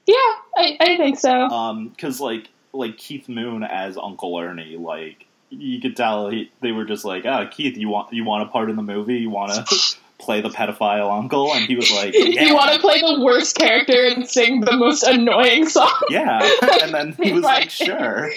Yeah, 0.07 0.15
I, 0.57 0.77
I 0.81 0.97
think 0.97 1.19
so. 1.19 1.31
Um, 1.33 1.89
because 1.89 2.21
like 2.21 2.49
like 2.73 2.97
Keith 2.99 3.29
Moon 3.29 3.63
as 3.65 3.97
Uncle 3.97 4.39
Ernie, 4.39 4.77
like 4.77 5.27
you 5.51 5.81
could 5.81 5.97
tell 5.97 6.29
he, 6.31 6.51
they 6.61 6.73
were 6.73 6.85
just 6.85 7.05
like, 7.05 7.25
"Ah, 7.27 7.47
Keith, 7.51 7.77
you 7.77 7.89
want 7.89 8.13
you 8.13 8.25
want 8.25 8.43
a 8.45 8.47
part 8.47 8.71
in 8.71 8.77
the 8.77 8.83
movie? 8.83 9.17
You 9.17 9.31
want 9.31 9.53
to 9.53 9.97
play 10.19 10.41
the 10.41 10.49
pedophile 10.51 11.11
uncle?" 11.11 11.53
And 11.53 11.65
he 11.67 11.75
was 11.77 11.91
like, 11.91 12.15
"Yeah, 12.17 12.45
You 12.45 12.55
want 12.55 12.73
to 12.73 12.81
play 12.81 13.01
the 13.01 13.21
worst 13.25 13.57
character 13.57 14.07
and 14.07 14.29
sing 14.29 14.61
the 14.61 14.77
most 14.77 15.03
annoying 15.03 15.69
song? 15.69 15.93
yeah." 16.11 16.49
And 16.83 16.95
then 16.95 17.13
he 17.21 17.33
was 17.33 17.43
like, 17.43 17.71
"Sure." 17.71 18.31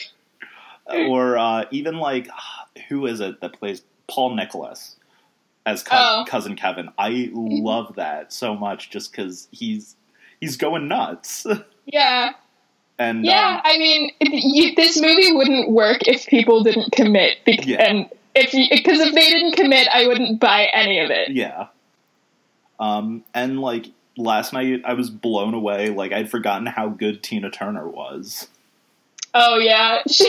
Or 0.87 1.37
uh, 1.37 1.65
even 1.69 1.97
like, 1.99 2.27
who 2.87 3.05
is 3.05 3.19
it 3.19 3.41
that 3.41 3.53
plays 3.53 3.83
Paul 4.09 4.35
Nicholas 4.35 4.95
as 5.65 5.83
cou- 5.83 5.95
Oh. 5.97 6.25
cousin 6.27 6.55
Kevin? 6.55 6.89
I 6.97 7.29
love 7.33 7.95
that 7.95 8.33
so 8.33 8.55
much 8.55 8.89
just 8.89 9.11
because 9.11 9.47
he's 9.51 9.95
he's 10.39 10.57
going 10.57 10.87
nuts. 10.87 11.45
Yeah, 11.91 12.33
And 12.99 13.25
yeah. 13.25 13.55
um, 13.55 13.61
I 13.65 13.77
mean, 13.79 14.11
you, 14.21 14.75
this 14.75 15.01
movie 15.01 15.31
wouldn't 15.31 15.71
work 15.71 16.07
if 16.07 16.27
people 16.27 16.61
didn't 16.63 16.91
commit. 16.91 17.37
Bec- 17.47 17.65
Yeah. 17.65 17.81
And 17.83 18.09
if 18.35 18.51
because 18.51 18.99
if 18.99 19.15
they 19.15 19.27
didn't 19.27 19.55
commit, 19.55 19.87
I 19.91 20.05
wouldn't 20.05 20.39
buy 20.39 20.65
any 20.71 20.99
of 20.99 21.09
it. 21.09 21.31
Yeah. 21.31 21.67
Um, 22.79 23.23
and 23.33 23.59
like 23.59 23.87
last 24.17 24.53
night, 24.53 24.81
I 24.85 24.93
was 24.93 25.09
blown 25.09 25.55
away. 25.55 25.89
Like 25.89 26.11
I'd 26.13 26.29
forgotten 26.29 26.67
how 26.67 26.89
good 26.89 27.23
Tina 27.23 27.49
Turner 27.49 27.87
was. 27.87 28.47
Oh 29.33 29.57
yeah, 29.57 30.01
she. 30.09 30.25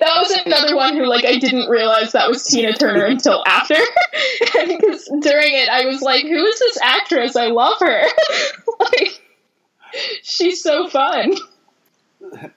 That 0.00 0.16
was 0.18 0.30
another 0.46 0.76
one 0.76 0.96
who 0.96 1.06
like 1.06 1.24
I 1.24 1.38
didn't 1.38 1.68
realize 1.68 2.12
that 2.12 2.28
was 2.28 2.44
Tina 2.44 2.72
Turner 2.72 3.04
until 3.06 3.42
after. 3.46 3.76
Because 4.66 5.04
during 5.20 5.54
it, 5.54 5.68
I 5.68 5.84
was 5.86 6.00
like, 6.00 6.22
"Who 6.24 6.44
is 6.44 6.58
this 6.58 6.78
actress? 6.80 7.36
I 7.36 7.46
love 7.48 7.78
her." 7.80 8.04
like, 8.80 9.20
she's 10.22 10.62
so 10.62 10.88
fun. 10.88 11.34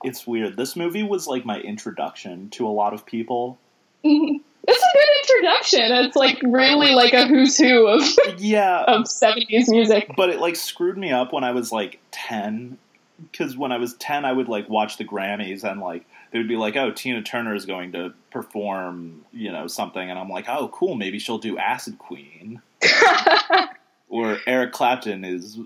It's 0.03 0.25
weird. 0.27 0.55
This 0.57 0.75
movie 0.75 1.03
was 1.03 1.27
like 1.27 1.45
my 1.45 1.60
introduction 1.60 2.49
to 2.51 2.67
a 2.67 2.69
lot 2.69 2.93
of 2.93 3.05
people. 3.05 3.57
It's 4.03 4.83
a 4.83 4.97
good 4.97 5.33
introduction. 5.41 6.05
It's 6.05 6.15
like 6.15 6.39
really 6.43 6.93
like 6.93 7.13
a 7.13 7.27
who's 7.27 7.57
who 7.57 7.88
of 7.88 8.01
Yeah, 8.38 8.83
of 8.88 9.07
seventies 9.07 9.69
music. 9.69 10.12
but 10.15 10.29
it 10.29 10.39
like 10.39 10.55
screwed 10.55 10.97
me 10.97 11.12
up 11.12 11.33
when 11.33 11.43
I 11.43 11.51
was 11.51 11.71
like 11.71 11.99
ten. 12.12 12.77
Because 13.19 13.58
when 13.58 13.71
I 13.71 13.77
was 13.77 13.93
ten, 13.95 14.25
I 14.25 14.32
would 14.32 14.47
like 14.47 14.69
watch 14.69 14.97
the 14.97 15.06
Grammys 15.06 15.63
and 15.63 15.82
like 15.82 16.06
they 16.32 16.39
would 16.39 16.47
be 16.47 16.58
like, 16.58 16.75
"Oh, 16.75 16.91
Tina 16.91 17.21
Turner 17.21 17.56
is 17.56 17.65
going 17.65 17.93
to 17.93 18.13
perform, 18.32 19.25
you 19.32 19.51
know, 19.51 19.67
something," 19.67 20.10
and 20.10 20.19
I'm 20.19 20.30
like, 20.30 20.45
"Oh, 20.47 20.69
cool, 20.69 20.95
maybe 20.95 21.19
she'll 21.19 21.38
do 21.38 21.58
Acid 21.58 21.97
Queen." 21.97 22.62
or 24.10 24.38
Eric 24.45 24.71
Clapton 24.71 25.25
is 25.25 25.60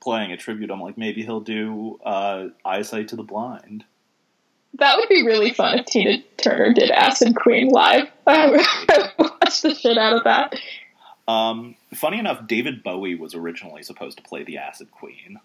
playing 0.00 0.32
a 0.32 0.36
tribute. 0.36 0.70
I'm 0.70 0.80
like, 0.80 0.98
maybe 0.98 1.22
he'll 1.22 1.40
do 1.40 1.98
uh, 2.04 2.48
Eyesight 2.64 3.08
to 3.08 3.16
the 3.16 3.22
Blind. 3.22 3.84
that 4.74 4.96
would 4.96 5.08
be 5.08 5.24
really 5.24 5.52
fun 5.52 5.78
if 5.78 5.86
Tina 5.86 6.22
Turner 6.36 6.72
did 6.72 6.90
Acid 6.90 7.36
Queen 7.36 7.68
live. 7.68 8.08
I 8.26 8.48
would 8.48 9.12
watch 9.18 9.62
the 9.62 9.74
shit 9.74 9.98
out 9.98 10.16
of 10.16 10.24
that. 10.24 10.54
Um, 11.26 11.74
funny 11.94 12.18
enough, 12.18 12.46
David 12.46 12.82
Bowie 12.82 13.14
was 13.14 13.34
originally 13.34 13.82
supposed 13.82 14.16
to 14.16 14.22
play 14.22 14.44
the 14.44 14.58
Acid 14.58 14.90
Queen. 14.90 15.40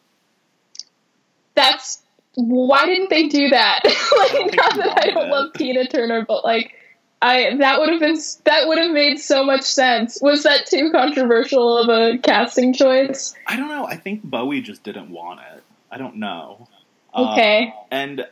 That's 1.55 2.01
why 2.35 2.85
didn't 2.85 3.09
they 3.09 3.27
do 3.27 3.49
that? 3.49 3.81
like, 3.85 4.55
not 4.55 4.75
that 4.75 5.03
I 5.03 5.11
don't 5.11 5.29
love 5.29 5.53
Tina 5.53 5.87
Turner, 5.87 6.25
but 6.25 6.43
like, 6.43 6.73
I 7.21 7.55
that 7.57 7.79
would 7.79 7.89
have 7.89 8.01
been 8.01 8.17
that 8.43 8.67
would 8.67 8.77
have 8.77 8.91
made 8.91 9.17
so 9.17 9.43
much 9.43 9.63
sense. 9.63 10.19
Was 10.21 10.43
that 10.43 10.65
too 10.65 10.91
controversial 10.91 11.77
of 11.77 11.89
a 11.89 12.17
casting 12.17 12.73
choice? 12.73 13.33
I 13.47 13.55
don't 13.55 13.69
know. 13.69 13.85
I 13.85 13.95
think 13.95 14.23
Bowie 14.23 14.61
just 14.61 14.83
didn't 14.83 15.09
want 15.09 15.39
it. 15.55 15.63
I 15.89 15.97
don't 15.97 16.17
know. 16.17 16.67
Okay. 17.15 17.73
Uh, 17.75 17.83
and 17.91 18.27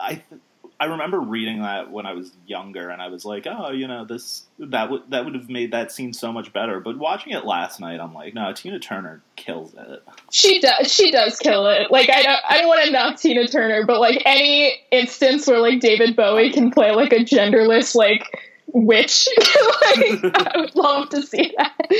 I 0.00 0.14
th- 0.14 0.40
I 0.82 0.86
remember 0.86 1.20
reading 1.20 1.62
that 1.62 1.92
when 1.92 2.06
I 2.06 2.12
was 2.12 2.32
younger, 2.44 2.90
and 2.90 3.00
I 3.00 3.06
was 3.06 3.24
like, 3.24 3.46
oh, 3.46 3.70
you 3.70 3.86
know, 3.86 4.04
this 4.04 4.42
that 4.58 4.90
would 4.90 5.08
that 5.10 5.24
would 5.24 5.36
have 5.36 5.48
made 5.48 5.70
that 5.70 5.92
scene 5.92 6.12
so 6.12 6.32
much 6.32 6.52
better. 6.52 6.80
But 6.80 6.98
watching 6.98 7.34
it 7.34 7.44
last 7.44 7.78
night, 7.78 8.00
I'm 8.00 8.12
like, 8.12 8.34
no, 8.34 8.52
Tina 8.52 8.80
Turner 8.80 9.22
kills 9.36 9.74
it. 9.74 10.02
She 10.32 10.58
does. 10.58 10.92
She 10.92 11.12
does 11.12 11.38
kill 11.38 11.68
it. 11.68 11.92
Like 11.92 12.10
I 12.10 12.22
don't. 12.22 12.40
I 12.48 12.58
don't 12.58 12.66
want 12.66 12.84
to 12.84 12.90
knock 12.90 13.20
Tina 13.20 13.46
Turner, 13.46 13.86
but 13.86 14.00
like 14.00 14.22
any 14.26 14.74
instance 14.90 15.46
where 15.46 15.60
like 15.60 15.78
David 15.78 16.16
Bowie 16.16 16.50
can 16.50 16.72
play 16.72 16.90
like 16.90 17.12
a 17.12 17.20
genderless 17.20 17.94
like 17.94 18.26
witch, 18.72 19.28
like, 19.38 20.20
I 20.34 20.52
would 20.56 20.74
love 20.74 21.10
to 21.10 21.22
see 21.22 21.54
that. 21.58 21.92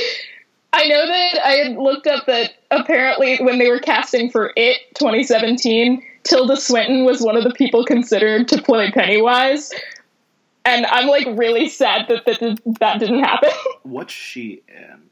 I 0.72 0.86
know 0.86 1.06
that 1.06 1.44
I 1.44 1.52
had 1.52 1.76
looked 1.76 2.06
up 2.06 2.26
that 2.26 2.54
apparently 2.70 3.38
when 3.38 3.58
they 3.58 3.68
were 3.68 3.78
casting 3.78 4.30
for 4.30 4.52
It 4.56 4.78
2017, 4.94 6.02
Tilda 6.24 6.56
Swinton 6.56 7.04
was 7.04 7.20
one 7.20 7.36
of 7.36 7.44
the 7.44 7.52
people 7.52 7.84
considered 7.84 8.48
to 8.48 8.62
play 8.62 8.90
Pennywise. 8.90 9.70
And 10.64 10.86
I'm 10.86 11.08
like 11.08 11.26
really 11.36 11.68
sad 11.68 12.06
that 12.08 12.24
that, 12.24 12.60
that 12.80 13.00
didn't 13.00 13.24
happen. 13.24 13.50
What's 13.82 14.14
she 14.14 14.62
in? 14.68 15.10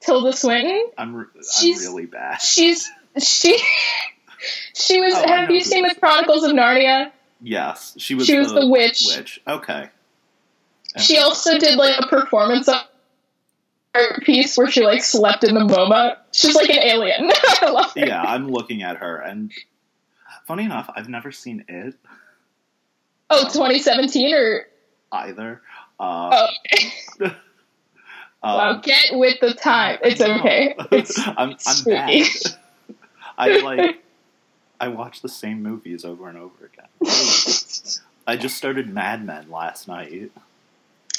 Tilda 0.00 0.32
Swinton? 0.32 0.86
I'm, 0.96 1.14
re- 1.14 1.26
I'm 1.34 1.78
really 1.78 2.06
bad. 2.06 2.40
She's 2.40 2.90
she 3.18 3.58
she 4.74 5.00
was 5.00 5.14
Oh, 5.14 5.26
have 5.26 5.50
you 5.50 5.60
seen 5.60 5.82
the 5.86 5.94
Chronicles 5.94 6.44
of 6.44 6.52
Narnia? 6.52 7.10
Yes, 7.42 7.94
she 7.98 8.14
was. 8.14 8.26
She 8.26 8.38
was 8.38 8.52
the 8.52 8.66
witch. 8.66 9.04
Witch. 9.06 9.40
Okay. 9.46 9.90
She 10.98 11.18
also 11.18 11.58
did 11.58 11.76
like 11.76 11.98
a 11.98 12.06
performance 12.06 12.68
art 13.96 14.22
piece 14.22 14.56
where 14.56 14.70
she 14.70 14.82
like 14.82 15.02
slept 15.02 15.44
in 15.44 15.54
the 15.54 15.60
MoMA. 15.60 16.16
She's 16.32 16.54
like 16.54 16.70
an 16.70 16.82
alien. 16.82 17.30
I 17.62 17.70
love 17.70 17.92
her. 17.94 18.06
yeah, 18.06 18.22
I'm 18.22 18.48
looking 18.48 18.82
at 18.82 18.98
her, 18.98 19.18
and 19.18 19.52
funny 20.46 20.64
enough, 20.64 20.90
I've 20.94 21.08
never 21.08 21.32
seen 21.32 21.64
it 21.68 21.94
Oh, 23.28 23.42
2017 23.44 24.34
or 24.34 24.66
either. 25.12 25.60
Uh, 25.98 26.46
oh, 27.20 27.24
um, 27.24 27.32
wow, 28.42 28.80
get 28.82 29.06
with 29.12 29.40
the 29.40 29.52
time. 29.54 29.98
It's 30.02 30.20
okay. 30.20 30.76
It's 30.92 31.18
I'm, 31.26 31.50
I'm 31.50 31.58
spooky. 31.58 32.22
bad. 32.22 32.56
I 33.38 33.60
like. 33.60 34.02
I 34.78 34.88
watch 34.88 35.22
the 35.22 35.28
same 35.28 35.62
movies 35.62 36.04
over 36.04 36.28
and 36.28 36.36
over 36.36 36.66
again. 36.66 36.86
I 38.26 38.36
just 38.36 38.56
started 38.58 38.92
Mad 38.92 39.24
Men 39.24 39.50
last 39.50 39.88
night. 39.88 40.30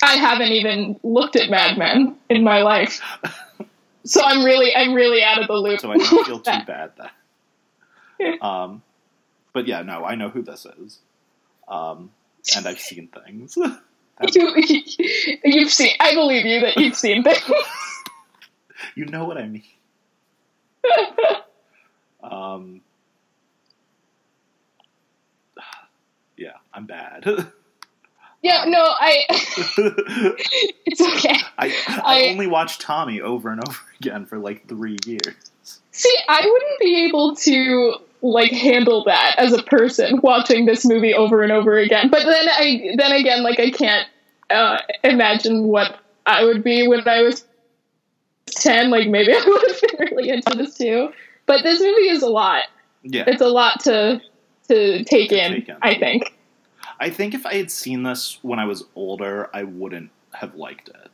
I 0.07 0.15
haven't 0.15 0.53
even 0.53 0.99
looked 1.03 1.35
at 1.35 1.49
Mad 1.49 1.77
Men 1.77 2.15
in 2.29 2.43
my 2.43 2.61
life, 2.61 3.01
so 4.05 4.21
I'm 4.23 4.43
really 4.43 4.73
I'm 4.75 4.93
really 4.93 5.21
out 5.21 5.41
of 5.41 5.47
the 5.47 5.53
loop. 5.53 5.81
so 5.81 5.91
I 5.91 5.97
don't 5.97 6.25
feel 6.25 6.39
too 6.39 6.65
bad 6.65 6.93
then. 6.97 8.37
Um, 8.41 8.81
but 9.53 9.67
yeah, 9.67 9.81
no, 9.81 10.05
I 10.05 10.15
know 10.15 10.29
who 10.29 10.41
this 10.41 10.65
is, 10.65 10.99
um, 11.67 12.11
and 12.55 12.65
I've 12.65 12.79
seen 12.79 13.09
things. 13.09 13.57
you, 14.33 14.83
you've 15.43 15.71
seen. 15.71 15.91
I 15.99 16.13
believe 16.13 16.45
you 16.45 16.61
that 16.61 16.77
you've 16.77 16.95
seen 16.95 17.23
things. 17.23 17.43
you 18.95 19.05
know 19.05 19.25
what 19.25 19.37
I 19.37 19.47
mean. 19.47 19.63
Um, 22.23 22.81
yeah, 26.37 26.53
I'm 26.73 26.85
bad. 26.85 27.51
Yeah, 28.41 28.65
no, 28.67 28.79
I. 28.79 29.25
It's 30.85 31.01
okay. 31.01 31.35
I, 31.57 31.67
I 31.87 32.01
I- 32.25 32.27
only 32.29 32.47
watched 32.47 32.81
Tommy 32.81 33.21
over 33.21 33.49
and 33.49 33.61
over 33.67 33.77
again 34.01 34.25
for 34.25 34.37
like 34.37 34.67
three 34.67 34.97
years. 35.05 35.79
See, 35.91 36.15
I 36.29 36.41
wouldn't 36.43 36.79
be 36.79 37.05
able 37.07 37.35
to 37.35 37.95
like 38.21 38.51
handle 38.51 39.03
that 39.05 39.35
as 39.37 39.53
a 39.53 39.61
person 39.63 40.19
watching 40.23 40.65
this 40.65 40.85
movie 40.85 41.13
over 41.13 41.43
and 41.43 41.51
over 41.51 41.77
again. 41.77 42.09
But 42.09 42.25
then 42.25 42.47
I 42.49 42.95
then 42.97 43.11
again 43.11 43.43
like 43.43 43.59
I 43.59 43.69
can't 43.71 44.07
uh, 44.49 44.77
imagine 45.03 45.63
what 45.67 45.99
I 46.25 46.43
would 46.43 46.63
be 46.63 46.87
when 46.87 47.07
I 47.07 47.21
was 47.21 47.45
10 48.47 48.89
like 48.89 49.07
maybe 49.07 49.33
I 49.33 49.43
would 49.45 49.71
have 49.71 49.81
been 49.81 50.15
really 50.17 50.29
into 50.29 50.55
this 50.57 50.77
too. 50.77 51.09
But 51.45 51.63
this 51.63 51.79
movie 51.79 52.09
is 52.09 52.21
a 52.23 52.29
lot. 52.29 52.63
Yeah, 53.03 53.23
It's 53.27 53.41
a 53.41 53.47
lot 53.49 53.81
to 53.81 54.21
to 54.69 55.03
take 55.03 55.29
To 55.29 55.43
in, 55.45 55.51
take 55.53 55.69
in. 55.69 55.77
I 55.81 55.97
think. 55.99 56.36
I 56.99 57.09
think 57.09 57.33
if 57.33 57.45
I 57.45 57.55
had 57.55 57.71
seen 57.71 58.03
this 58.03 58.39
when 58.41 58.59
I 58.59 58.65
was 58.65 58.85
older, 58.95 59.49
I 59.53 59.63
wouldn't 59.63 60.11
have 60.33 60.55
liked 60.55 60.89
it. 60.89 61.11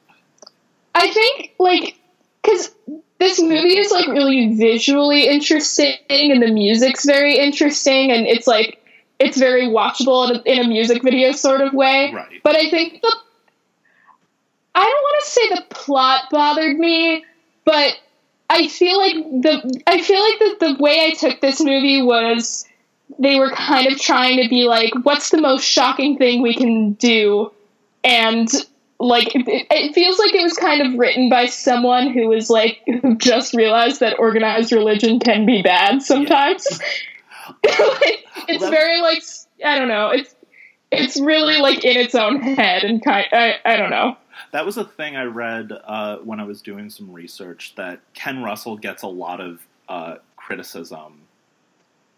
I 0.96 1.12
think 1.12 1.54
like 1.60 2.00
cuz 2.44 2.74
this 3.20 3.42
movie 3.42 3.78
is 3.78 3.92
like 3.92 4.08
really 4.08 4.56
visually 4.56 5.28
interesting 5.28 5.98
and 6.10 6.42
the 6.42 6.52
music's 6.52 7.06
very 7.06 7.38
interesting 7.38 8.12
and 8.12 8.28
it's 8.28 8.48
like 8.48 8.80
it's 9.20 9.38
very 9.38 9.68
watchable 9.68 10.30
in 10.30 10.36
a, 10.36 10.42
in 10.44 10.66
a 10.66 10.68
music 10.68 11.02
video 11.04 11.32
sort 11.32 11.62
of 11.62 11.74
way. 11.74 12.12
Right. 12.14 12.42
But 12.44 12.56
I 12.56 12.70
think 12.70 13.02
the 13.02 13.16
I 14.76 14.84
don't 14.84 14.92
want 14.92 15.24
to 15.24 15.30
say 15.30 15.50
the 15.50 15.64
plot 15.70 16.24
bothered 16.32 16.78
me, 16.78 17.24
but 17.64 17.96
I 18.50 18.68
feel 18.68 18.98
like 18.98 19.16
the 19.16 19.82
I 19.88 20.02
feel 20.02 20.22
like 20.22 20.40
the, 20.40 20.68
the 20.68 20.84
way 20.84 21.06
I 21.06 21.12
took 21.12 21.42
this 21.42 21.62
movie 21.62 22.02
was 22.02 22.66
they 23.20 23.40
were 23.40 23.52
kind 23.52 23.92
of 23.92 24.00
trying 24.00 24.42
to 24.42 24.50
be 24.50 24.64
like, 24.64 24.92
what's 25.04 25.30
the 25.30 25.42
most 25.42 25.66
shocking 25.66 26.18
thing 26.18 26.42
we 26.42 26.56
can 26.56 26.94
do? 26.94 27.52
And 28.04 28.50
like 29.00 29.36
it, 29.36 29.44
it 29.48 29.94
feels 29.94 30.18
like 30.18 30.34
it 30.34 30.44
was 30.44 30.54
kind 30.54 30.82
of 30.82 31.00
written 31.00 31.30
by 31.30 31.46
someone 31.46 32.12
who 32.12 32.28
was 32.28 32.50
like 32.50 32.82
who 33.02 33.16
just 33.18 33.54
realized 33.54 34.00
that 34.00 34.20
organized 34.20 34.72
religion 34.72 35.20
can 35.20 35.46
be 35.46 35.62
bad 35.62 36.02
sometimes. 36.02 36.68
like, 37.64 38.26
it's 38.48 38.62
Well, 38.62 38.72
very 38.72 39.02
like 39.02 39.24
I 39.64 39.78
don't 39.78 39.88
know. 39.88 40.10
It's 40.10 40.36
it's 40.92 41.20
really 41.20 41.58
like 41.58 41.84
in 41.84 41.98
its 41.98 42.16
own 42.16 42.42
head 42.42 42.84
and 42.84 43.04
kind. 43.04 43.26
I 43.32 43.56
I 43.66 43.76
don't 43.76 43.90
know. 43.90 44.18
That 44.52 44.66
was 44.66 44.78
a 44.78 44.86
thing 44.86 45.16
I 45.16 45.24
read 45.24 45.72
uh, 45.72 46.18
when 46.18 46.40
I 46.40 46.44
was 46.44 46.62
doing 46.62 46.90
some 46.90 47.12
research 47.12 47.74
that 47.76 48.02
Ken 48.14 48.44
Russell 48.44 48.78
gets 48.78 49.02
a 49.02 49.08
lot 49.08 49.42
of 49.42 49.66
uh, 49.90 50.18
criticism 50.36 51.23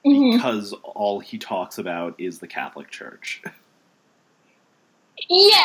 Mhm. 0.06 0.34
because 0.34 0.74
all 0.84 1.20
he 1.20 1.38
talks 1.38 1.78
about 1.78 2.16
is 2.20 2.40
the 2.40 2.48
Catholic 2.48 2.92
Church. 2.92 3.42
Yeah, 5.30 5.64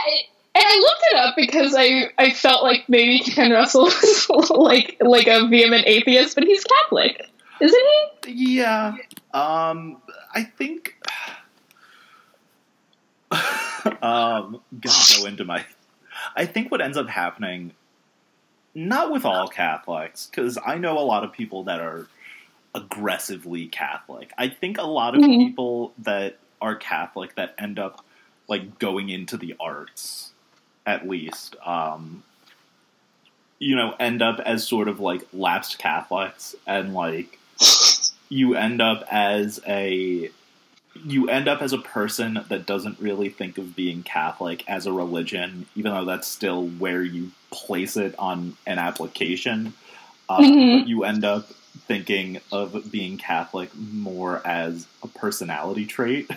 and 0.55 0.65
I 0.67 0.79
looked 0.79 1.05
it 1.11 1.17
up 1.17 1.35
because 1.37 1.75
I 1.77 2.11
I 2.19 2.31
felt 2.31 2.63
like 2.63 2.89
maybe 2.89 3.19
Ken 3.21 3.51
Russell 3.53 3.85
was 4.31 4.51
like 4.51 4.97
like 5.01 5.27
a 5.27 5.47
vehement 5.49 5.85
atheist, 5.87 6.35
but 6.35 6.45
he's 6.45 6.65
Catholic, 6.65 7.29
isn't 7.61 7.87
he? 8.25 8.33
Yeah. 8.59 8.95
Um, 9.35 10.01
I 10.35 10.45
think. 10.45 10.97
um, 14.03 14.61
gonna 14.81 15.05
go 15.19 15.27
into 15.27 15.45
my. 15.45 15.65
I 16.37 16.47
think 16.47 16.71
what 16.71 16.81
ends 16.81 16.97
up 16.97 17.09
happening, 17.09 17.73
not 18.75 19.11
with 19.13 19.25
all 19.25 19.49
Catholics, 19.49 20.27
because 20.27 20.59
I 20.65 20.77
know 20.77 20.99
a 20.99 21.01
lot 21.01 21.25
of 21.25 21.33
people 21.33 21.65
that 21.65 21.81
are 21.81 22.07
aggressively 22.75 23.67
Catholic. 23.67 24.33
I 24.39 24.49
think 24.49 24.79
a 24.79 24.83
lot 24.83 25.15
of 25.15 25.23
Mhm. 25.23 25.47
people 25.49 25.93
that 25.99 26.39
are 26.61 26.77
Catholic 26.77 27.35
that 27.37 27.55
end 27.59 27.79
up 27.79 28.05
like 28.49 28.79
going 28.79 29.09
into 29.09 29.37
the 29.37 29.55
arts, 29.61 30.33
at 30.87 31.09
least, 31.09 31.57
um, 31.65 32.23
you 33.59 33.77
know, 33.77 33.95
end 34.01 34.23
up 34.23 34.41
as 34.41 34.67
sort 34.67 34.89
of 34.89 35.01
like 35.01 35.27
lapsed 35.33 35.79
Catholics 35.79 36.55
and 36.67 36.95
like 36.95 37.39
you 38.29 38.55
end 38.55 38.81
up 38.81 39.05
as 39.11 39.61
a 39.67 40.31
you 41.05 41.29
end 41.29 41.47
up 41.47 41.63
as 41.63 41.73
a 41.73 41.79
person 41.79 42.41
that 42.49 42.67
doesn't 42.67 42.99
really 42.99 43.29
think 43.29 43.59
of 43.59 43.77
being 43.77 44.03
Catholic 44.03 44.69
as 44.69 44.87
a 44.87 44.93
religion, 44.93 45.67
even 45.77 45.93
though 45.93 46.05
that's 46.05 46.27
still 46.27 46.67
where 46.67 47.03
you 47.03 47.31
place 47.51 47.97
it 47.97 48.15
on 48.19 48.57
an 48.67 48.79
application. 48.79 49.73
Uh, 50.29 50.41
Mhm. 50.41 50.81
but 50.81 50.89
You 50.89 51.05
end 51.05 51.25
up 51.25 51.49
thinking 51.87 52.41
of 52.53 52.91
being 52.91 53.19
Catholic 53.19 53.71
more 53.77 54.41
as 54.47 54.87
a 55.03 55.09
personality 55.09 55.87
trait. 55.87 56.31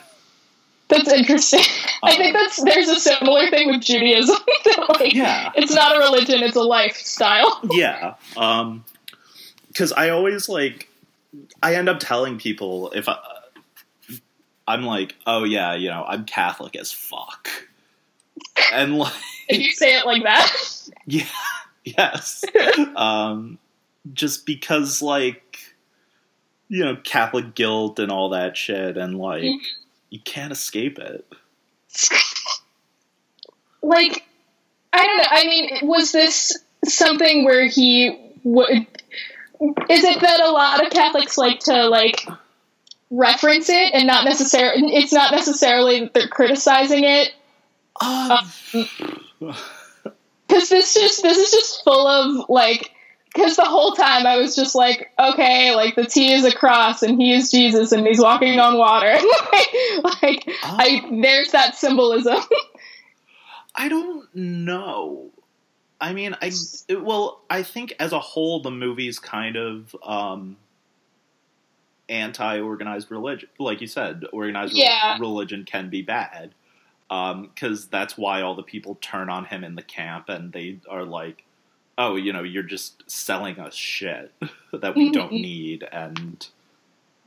That's 0.89 1.11
interesting. 1.11 1.61
I 2.03 2.11
Um, 2.11 2.17
think 2.17 2.35
that's 2.35 2.63
there's 2.63 2.89
a 2.89 2.99
similar 2.99 3.49
thing 3.49 3.69
with 3.71 3.81
Judaism. 3.81 4.35
that, 4.65 4.85
like, 4.99 5.13
Yeah. 5.13 5.51
it's 5.55 5.73
not 5.73 5.95
a 5.95 5.99
religion; 5.99 6.43
it's 6.43 6.55
a 6.55 6.61
lifestyle. 6.61 7.59
yeah 7.71 8.15
um 8.37 8.83
because 9.69 9.91
i 9.93 10.09
always 10.09 10.47
like 10.49 10.87
i 11.63 11.73
end 11.75 11.89
up 11.89 11.99
telling 11.99 12.37
people 12.37 12.91
if 12.91 13.09
I, 13.09 13.17
i'm 14.67 14.83
like 14.83 15.15
oh 15.25 15.43
yeah 15.45 15.73
you 15.73 15.89
know 15.89 16.03
i'm 16.07 16.25
catholic 16.25 16.75
as 16.75 16.91
fuck 16.91 17.49
and 18.71 18.97
like 18.97 19.13
If 19.47 19.59
you 19.61 19.71
say 19.71 19.97
it 19.97 20.05
like 20.05 20.23
that, 20.23 20.51
yeah 21.07 21.25
yes 21.83 22.43
um 22.95 23.57
just 24.11 24.45
because 24.45 25.01
like 25.01 25.59
you 26.67 26.83
know 26.83 26.97
catholic 27.03 27.55
guilt 27.55 27.99
and 27.99 28.11
all 28.11 28.29
that 28.29 28.57
shit 28.57 28.97
and 28.97 29.17
like 29.17 29.43
you 30.09 30.19
can't 30.19 30.51
escape 30.51 30.99
it 30.99 31.25
like 33.81 34.23
I 34.93 35.05
don't 35.05 35.17
know. 35.17 35.23
I 35.29 35.47
mean, 35.47 35.79
was 35.83 36.11
this 36.11 36.55
something 36.85 37.43
where 37.43 37.65
he 37.65 38.31
would? 38.43 38.69
Is 39.89 40.03
it 40.03 40.21
that 40.21 40.39
a 40.39 40.51
lot 40.51 40.85
of 40.85 40.91
Catholics 40.91 41.37
like 41.37 41.59
to 41.61 41.87
like 41.87 42.27
reference 43.09 43.69
it 43.69 43.93
and 43.93 44.07
not 44.07 44.25
necessarily 44.25 44.95
it's 44.95 45.13
not 45.13 45.31
necessarily 45.31 45.99
that 45.99 46.13
they're 46.15 46.27
criticizing 46.27 47.03
it 47.03 47.31
Um, 48.01 48.39
because 50.47 50.69
this 50.69 50.95
just 50.95 51.21
this 51.21 51.37
is 51.37 51.51
just 51.51 51.83
full 51.83 52.07
of 52.07 52.49
like 52.49 52.91
because 53.33 53.55
the 53.55 53.65
whole 53.65 53.93
time 53.93 54.25
I 54.27 54.37
was 54.37 54.55
just 54.55 54.75
like, 54.75 55.11
okay, 55.19 55.75
like 55.75 55.95
the 55.95 56.05
T 56.05 56.33
is 56.33 56.45
a 56.45 56.53
cross 56.53 57.01
and 57.03 57.19
he 57.19 57.33
is 57.33 57.49
Jesus 57.51 57.91
and 57.91 58.05
he's 58.05 58.19
walking 58.19 58.59
on 58.59 58.77
water. 58.77 59.13
like, 60.03 60.17
like 60.21 60.49
I 60.63 61.01
there's 61.21 61.51
that 61.51 61.75
symbolism. 61.75 62.37
I 63.75 63.89
don't 63.89 64.33
know. 64.35 65.31
I 65.99 66.13
mean, 66.13 66.35
I 66.41 66.51
well, 66.89 67.41
I 67.49 67.63
think 67.63 67.93
as 67.99 68.11
a 68.11 68.19
whole, 68.19 68.61
the 68.61 68.69
movie's 68.71 69.19
kind 69.19 69.55
of 69.55 69.95
um, 70.03 70.57
anti-organized 72.09 73.09
religion. 73.09 73.49
Like 73.57 73.81
you 73.81 73.87
said, 73.87 74.25
organized 74.33 74.73
Yeah. 74.73 75.17
religion 75.19 75.63
can 75.65 75.89
be 75.89 76.01
bad 76.01 76.53
because 77.09 77.87
that's 77.87 78.17
why 78.17 78.41
all 78.41 78.55
the 78.55 78.63
people 78.63 78.97
turn 79.01 79.29
on 79.29 79.45
him 79.45 79.63
in 79.63 79.75
the 79.75 79.81
camp, 79.81 80.29
and 80.29 80.51
they 80.51 80.79
are 80.89 81.03
like, 81.05 81.45
"Oh, 81.97 82.15
you 82.15 82.33
know, 82.33 82.43
you're 82.43 82.63
just 82.63 83.09
selling 83.09 83.59
us 83.59 83.75
shit 83.75 84.31
that 84.73 84.95
we 84.95 85.11
don't 85.11 85.31
need," 85.49 85.83
and 85.91 86.45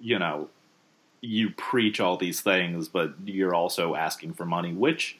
you 0.01 0.19
know, 0.19 0.49
you 1.21 1.51
preach 1.51 2.01
all 2.01 2.17
these 2.17 2.41
things, 2.41 2.89
but 2.89 3.15
you're 3.25 3.55
also 3.55 3.95
asking 3.95 4.35
for 4.35 4.45
money, 4.45 4.73
which 4.73 5.17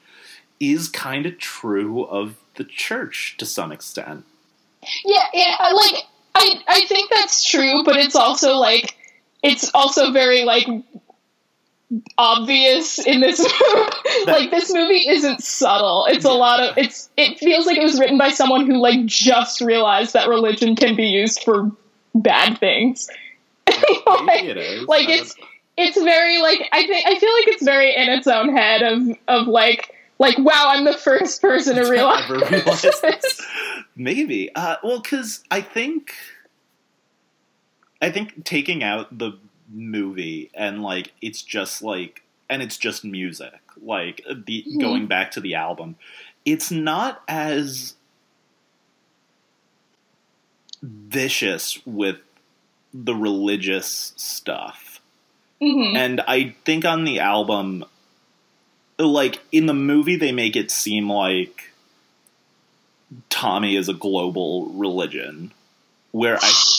is 0.61 0.89
kind 0.89 1.27
of 1.27 1.39
true 1.39 2.05
of 2.05 2.37
the 2.55 2.65
church 2.65 3.37
to 3.39 3.47
some 3.47 3.73
extent. 3.73 4.25
yeah, 5.05 5.27
yeah, 5.35 5.57
like 5.73 6.05
I 6.35 6.55
I 6.69 6.81
think 6.87 7.11
that's 7.11 7.45
true, 7.49 7.83
but 7.85 7.97
it's 7.97 8.17
also 8.17 8.55
like 8.57 8.95
it's 9.43 9.71
also 9.75 10.13
very 10.13 10.45
like 10.45 10.67
obvious 12.19 12.99
in 12.99 13.21
this 13.21 13.39
like 14.27 14.51
this 14.51 14.73
movie 14.73 15.09
isn't 15.09 15.41
subtle 15.43 16.07
it's 16.09 16.25
a 16.25 16.33
lot 16.33 16.61
of 16.61 16.77
it's 16.77 17.09
it 17.17 17.39
feels 17.39 17.65
like 17.65 17.77
it 17.77 17.83
was 17.83 17.99
written 18.01 18.19
by 18.19 18.29
someone 18.29 18.67
who 18.67 18.77
like 18.77 19.05
just 19.07 19.61
realized 19.61 20.13
that 20.13 20.29
religion 20.29 20.75
can 20.75 20.97
be 20.97 21.05
used 21.05 21.43
for 21.45 21.71
bad 22.15 22.59
things 22.59 23.09
like, 23.69 24.25
Maybe 24.25 24.49
it 24.49 24.57
is. 24.57 24.89
like 24.89 25.09
it's 25.09 25.35
it's 25.77 26.01
very 26.01 26.41
like 26.41 26.61
I 26.73 26.87
think 26.87 27.07
I 27.07 27.19
feel 27.19 27.33
like 27.33 27.49
it's 27.49 27.65
very 27.65 27.95
in 27.95 28.09
its 28.09 28.27
own 28.27 28.57
head 28.57 28.83
of 28.83 29.09
of 29.29 29.47
like 29.47 29.95
like 30.19 30.39
wow 30.39 30.73
I'm 30.75 30.85
the 30.85 30.97
first 30.97 31.41
person 31.43 31.77
to 31.77 31.83
know. 31.83 31.91
realize 31.91 32.83
this? 32.83 33.47
Maybe. 33.97 34.55
Uh, 34.55 34.77
well, 34.83 35.01
because 35.01 35.43
I 35.51 35.61
think, 35.63 36.13
I 38.01 38.11
think 38.11 38.45
taking 38.45 38.83
out 38.83 39.17
the 39.17 39.33
movie 39.73 40.51
and 40.55 40.83
like 40.83 41.13
it's 41.21 41.43
just 41.43 41.83
like 41.83 42.23
and 42.49 42.63
it's 42.63 42.77
just 42.77 43.05
music 43.05 43.61
like 43.83 44.23
the 44.29 44.65
Mhm. 44.69 44.81
going 44.81 45.07
back 45.07 45.31
to 45.33 45.41
the 45.41 45.55
album 45.55 45.97
it's 46.45 46.71
not 46.71 47.23
as 47.29 47.95
vicious 50.83 51.79
with 51.85 52.17
the 52.95 53.15
religious 53.15 54.13
stuff 54.17 55.01
Mhm. 55.61 55.97
and 55.97 56.21
I 56.29 56.55
think 56.65 56.85
on 56.85 57.05
the 57.05 57.21
album, 57.21 57.85
like 58.99 59.41
in 59.53 59.67
the 59.67 59.75
movie, 59.75 60.17
they 60.17 60.33
make 60.33 60.55
it 60.55 60.71
seem 60.71 61.11
like 61.11 61.73
Tommy 63.31 63.77
is 63.77 63.89
a 63.89 63.95
global 63.95 64.67
religion, 64.67 65.53
where 66.13 66.37
I 66.41 66.51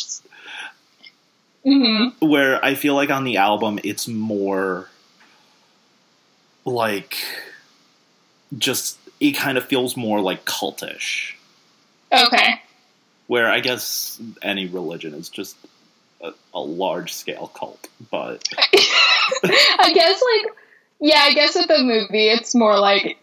Mhm. 1.68 2.14
where 2.22 2.64
I 2.64 2.76
feel 2.76 2.96
like 2.96 3.10
on 3.10 3.26
the 3.26 3.38
album 3.38 3.80
it's 3.84 4.08
more 4.08 4.88
like 6.66 7.18
just 8.58 8.98
it 9.20 9.34
kind 9.34 9.58
of 9.58 9.66
feels 9.66 9.98
more 9.98 10.22
like 10.22 10.46
cultish. 10.46 11.34
okay 12.12 12.62
Where 13.28 13.50
I 13.50 13.60
guess 13.60 14.20
any 14.42 14.68
religion 14.68 15.14
is 15.14 15.28
just 15.30 15.58
a, 16.22 16.32
a 16.54 16.60
large 16.62 17.14
scale 17.14 17.52
cult, 17.54 17.88
but 18.10 18.48
I 19.44 19.92
guess 19.94 20.22
like 20.22 20.56
yeah, 21.00 21.20
I 21.24 21.34
guess 21.34 21.54
with 21.56 21.68
the 21.68 21.80
movie 21.80 22.30
it's 22.30 22.56
more 22.56 22.80
like 22.80 23.18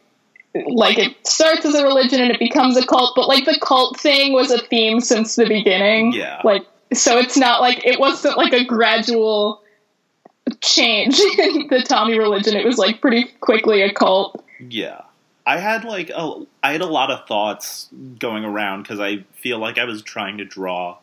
like 0.54 0.98
it 0.98 1.26
starts 1.26 1.64
as 1.64 1.74
a 1.74 1.82
religion 1.82 2.20
and 2.20 2.30
it 2.30 2.38
becomes 2.38 2.76
a 2.76 2.86
cult, 2.86 3.14
but 3.16 3.26
like 3.26 3.44
the 3.46 3.58
cult 3.60 3.98
thing 3.98 4.32
was 4.32 4.50
a 4.52 4.58
theme 4.58 5.00
since 5.00 5.34
the 5.34 5.46
beginning. 5.46 6.12
yeah, 6.12 6.40
Like 6.44 6.64
so 6.96 7.18
it's 7.18 7.36
not 7.36 7.60
like 7.60 7.84
it 7.84 7.98
wasn't 7.98 8.36
like 8.36 8.52
a 8.52 8.64
gradual 8.64 9.62
change 10.60 11.18
in 11.38 11.68
the 11.68 11.84
Tommy 11.86 12.18
religion. 12.18 12.56
It 12.56 12.64
was 12.64 12.78
like 12.78 13.00
pretty 13.00 13.24
quickly 13.40 13.82
a 13.82 13.92
cult. 13.92 14.44
Yeah. 14.60 15.02
I 15.46 15.58
had 15.58 15.84
like 15.84 16.10
a, 16.10 16.46
I 16.62 16.72
had 16.72 16.80
a 16.80 16.86
lot 16.86 17.10
of 17.10 17.26
thoughts 17.26 17.88
going 18.18 18.44
around 18.44 18.82
because 18.82 19.00
I 19.00 19.24
feel 19.34 19.58
like 19.58 19.78
I 19.78 19.84
was 19.84 20.02
trying 20.02 20.38
to 20.38 20.44
draw 20.44 20.98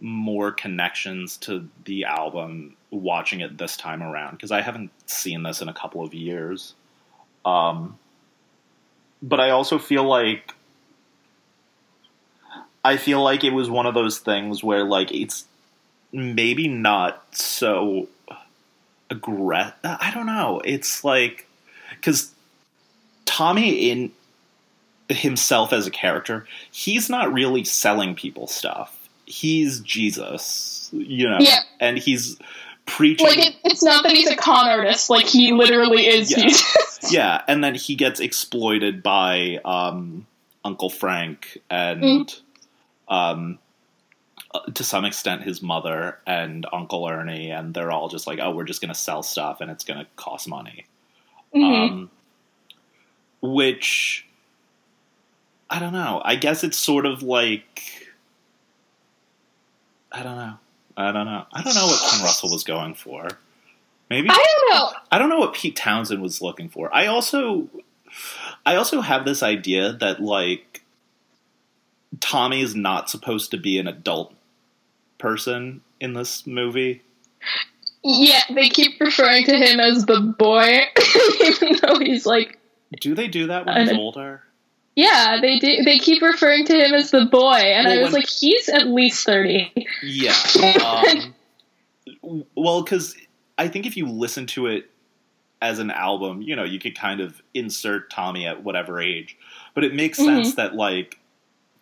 more 0.00 0.52
connections 0.52 1.36
to 1.38 1.68
the 1.84 2.04
album 2.04 2.76
watching 2.90 3.40
it 3.40 3.58
this 3.58 3.76
time 3.76 4.02
around 4.02 4.32
because 4.32 4.50
I 4.50 4.60
haven't 4.60 4.90
seen 5.06 5.42
this 5.42 5.62
in 5.62 5.68
a 5.68 5.74
couple 5.74 6.02
of 6.02 6.12
years. 6.12 6.74
Um, 7.44 7.98
but 9.22 9.40
I 9.40 9.50
also 9.50 9.78
feel 9.78 10.04
like 10.04 10.54
I 12.84 12.96
feel 12.96 13.22
like 13.22 13.44
it 13.44 13.50
was 13.52 13.68
one 13.70 13.86
of 13.86 13.94
those 13.94 14.18
things 14.18 14.62
where 14.64 14.84
like 14.84 15.12
it's 15.12 15.44
maybe 16.12 16.66
not 16.68 17.24
so 17.32 18.08
aggressive. 19.10 19.74
I 19.84 20.10
don't 20.14 20.26
know. 20.26 20.60
It's 20.64 21.04
like 21.04 21.46
because 21.90 22.32
Tommy 23.26 23.90
in 23.90 24.12
himself 25.08 25.72
as 25.72 25.86
a 25.86 25.90
character, 25.90 26.46
he's 26.70 27.10
not 27.10 27.32
really 27.32 27.64
selling 27.64 28.14
people 28.14 28.46
stuff. 28.46 29.08
He's 29.26 29.80
Jesus, 29.80 30.88
you 30.92 31.28
know, 31.28 31.38
Yeah. 31.40 31.58
and 31.80 31.98
he's 31.98 32.36
preaching. 32.86 33.26
Like 33.26 33.38
it, 33.38 33.54
it's 33.64 33.82
not 33.82 34.02
that 34.04 34.12
he's 34.12 34.28
a 34.30 34.36
con 34.36 34.68
artist. 34.68 35.10
Like 35.10 35.26
he 35.26 35.52
literally 35.52 36.06
is. 36.06 36.30
Yeah. 36.30 36.42
Jesus. 36.44 36.98
yeah, 37.12 37.42
and 37.46 37.62
then 37.62 37.74
he 37.74 37.94
gets 37.94 38.20
exploited 38.20 39.02
by 39.02 39.60
um, 39.64 40.26
Uncle 40.64 40.90
Frank 40.90 41.58
and 41.70 42.02
Mm. 42.02 42.40
Um, 43.10 43.58
uh, 44.54 44.60
to 44.72 44.82
some 44.84 45.04
extent 45.04 45.42
his 45.42 45.60
mother 45.60 46.18
and 46.26 46.64
Uncle 46.72 47.06
Ernie, 47.06 47.50
and 47.50 47.74
they're 47.74 47.90
all 47.90 48.08
just 48.08 48.26
like, 48.26 48.38
"Oh, 48.40 48.50
we're 48.52 48.64
just 48.64 48.80
going 48.80 48.92
to 48.92 48.98
sell 48.98 49.22
stuff, 49.22 49.60
and 49.60 49.70
it's 49.70 49.84
going 49.84 50.00
to 50.00 50.06
cost 50.16 50.48
money." 50.48 50.86
Mhm. 51.54 51.90
Um, 51.90 52.10
which 53.42 54.26
I 55.68 55.78
don't 55.78 55.92
know. 55.92 56.22
I 56.24 56.36
guess 56.36 56.64
it's 56.64 56.78
sort 56.78 57.04
of 57.06 57.22
like 57.22 58.08
I 60.12 60.22
don't 60.22 60.36
know. 60.36 60.54
I 60.96 61.12
don't 61.12 61.26
know. 61.26 61.46
I 61.52 61.62
don't 61.62 61.74
know 61.74 61.86
what 61.86 62.10
Ken 62.10 62.22
Russell 62.22 62.50
was 62.50 62.64
going 62.64 62.94
for. 62.94 63.28
Maybe 64.08 64.28
I 64.28 64.34
don't 64.34 64.74
know. 64.74 64.90
I 65.12 65.18
don't 65.18 65.28
know 65.28 65.38
what 65.38 65.54
Pete 65.54 65.76
Townshend 65.76 66.20
was 66.20 66.42
looking 66.42 66.68
for. 66.68 66.92
I 66.94 67.06
also 67.06 67.68
I 68.66 68.74
also 68.76 69.00
have 69.00 69.24
this 69.24 69.42
idea 69.42 69.92
that 69.92 70.20
like 70.20 70.82
Tommy 72.18 72.60
is 72.62 72.74
not 72.74 73.08
supposed 73.08 73.52
to 73.52 73.56
be 73.56 73.78
an 73.78 73.86
adult 73.86 74.34
person 75.18 75.80
in 76.00 76.14
this 76.14 76.46
movie. 76.46 77.02
Yeah, 78.02 78.40
they 78.54 78.68
keep 78.68 78.98
referring 79.00 79.44
to 79.44 79.56
him 79.56 79.78
as 79.78 80.06
the 80.06 80.20
boy, 80.20 80.80
even 81.44 81.76
though 81.82 81.98
he's 81.98 82.26
like, 82.26 82.58
Do 83.00 83.14
they 83.14 83.28
do 83.28 83.46
that 83.48 83.66
when 83.66 83.76
I 83.76 83.80
he's 83.82 83.92
older? 83.92 84.42
yeah, 84.96 85.36
they 85.40 85.58
do. 85.58 85.82
They 85.84 85.98
keep 85.98 86.20
referring 86.22 86.64
to 86.66 86.74
him 86.74 86.94
as 86.94 87.10
the 87.10 87.26
boy, 87.26 87.54
and 87.54 87.86
Well, 87.86 87.98
I 87.98 88.02
was 88.02 88.12
when- 88.12 88.22
like, 88.22 88.28
he's 88.28 88.68
at 88.68 88.86
least 88.88 89.24
thirty. 89.26 89.72
Yeah. 90.02 90.34
Um, 90.84 92.44
well, 92.56 92.82
because 92.82 93.16
I 93.58 93.68
think 93.68 93.86
if 93.86 93.96
you 93.96 94.06
listen 94.08 94.46
to 94.48 94.66
it 94.66 94.90
as 95.62 95.78
an 95.78 95.90
album, 95.90 96.42
you 96.42 96.56
know, 96.56 96.64
you 96.64 96.78
could 96.78 96.96
kind 96.98 97.20
of 97.20 97.40
insert 97.54 98.10
Tommy 98.10 98.46
at 98.46 98.64
whatever 98.64 98.98
age, 99.00 99.36
but 99.74 99.84
it 99.84 99.94
makes 99.94 100.18
sense 100.18 100.54
that 100.54 100.74
like. 100.74 101.18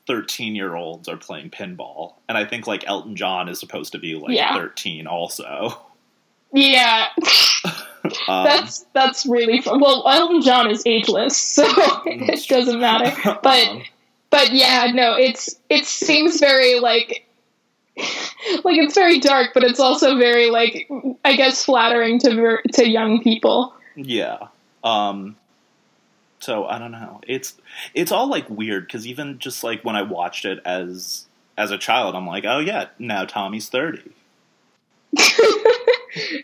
13 0.09 0.57
year 0.57 0.75
olds 0.75 1.07
are 1.07 1.16
playing 1.16 1.51
pinball 1.51 2.14
and 2.29 2.37
i 2.37 2.44
think 2.44 2.66
like 2.66 2.83
elton 2.88 3.14
john 3.14 3.49
is 3.49 3.61
supposed 3.61 3.92
to 3.92 3.99
be 3.99 4.16
like 4.16 4.35
Yeah. 4.35 4.55
13 4.57 5.07
also 5.07 5.79
Yeah, 6.51 7.09
um, 8.27 8.44
that's 8.44 8.87
that's 8.94 9.27
really 9.27 9.61
fun. 9.61 9.81
Well, 9.81 10.03
Elton 10.09 10.40
John 10.40 10.71
is 10.71 10.83
ageless, 10.87 11.37
so 11.37 11.64
it 12.07 12.49
doesn't 12.49 12.81
matter. 12.81 13.14
But 13.42 13.68
um, 13.68 13.83
but 14.31 14.55
yeah, 14.55 14.90
no, 14.94 15.14
it's 15.14 15.55
it 15.68 15.85
seems 15.85 16.40
very 16.40 16.81
like 16.81 17.27
like 17.99 18.79
it's 18.79 18.94
very 18.94 19.21
dark, 19.21 19.51
but 19.53 19.62
it's 19.62 19.79
also 19.79 20.16
very 20.16 20.49
like 20.51 20.88
I 21.23 21.37
guess 21.37 21.66
flattering 21.66 22.18
to 22.21 22.35
ver- 22.35 22.62
to 22.75 22.88
young 22.88 23.23
people. 23.23 23.75
Yeah. 23.94 24.49
Um 24.83 25.37
so 26.49 26.65
I 26.65 26.79
don't 26.79 26.93
know. 26.93 27.21
It's 27.29 27.57
it's 27.93 28.11
all 28.11 28.27
like 28.27 28.49
weird 28.49 28.87
because 28.87 29.07
even 29.07 29.39
just 29.39 29.63
like 29.63 29.85
when 29.85 29.97
I 29.97 30.01
watched 30.01 30.47
it 30.47 30.61
as 30.65 31.27
as 31.59 31.71
a 31.71 31.77
child, 31.77 32.15
I'm 32.15 32.27
like, 32.27 32.47
oh 32.47 32.59
yeah, 32.59 32.87
now 32.99 33.27
Tommy's 33.27 33.69
thirty. 33.69 34.13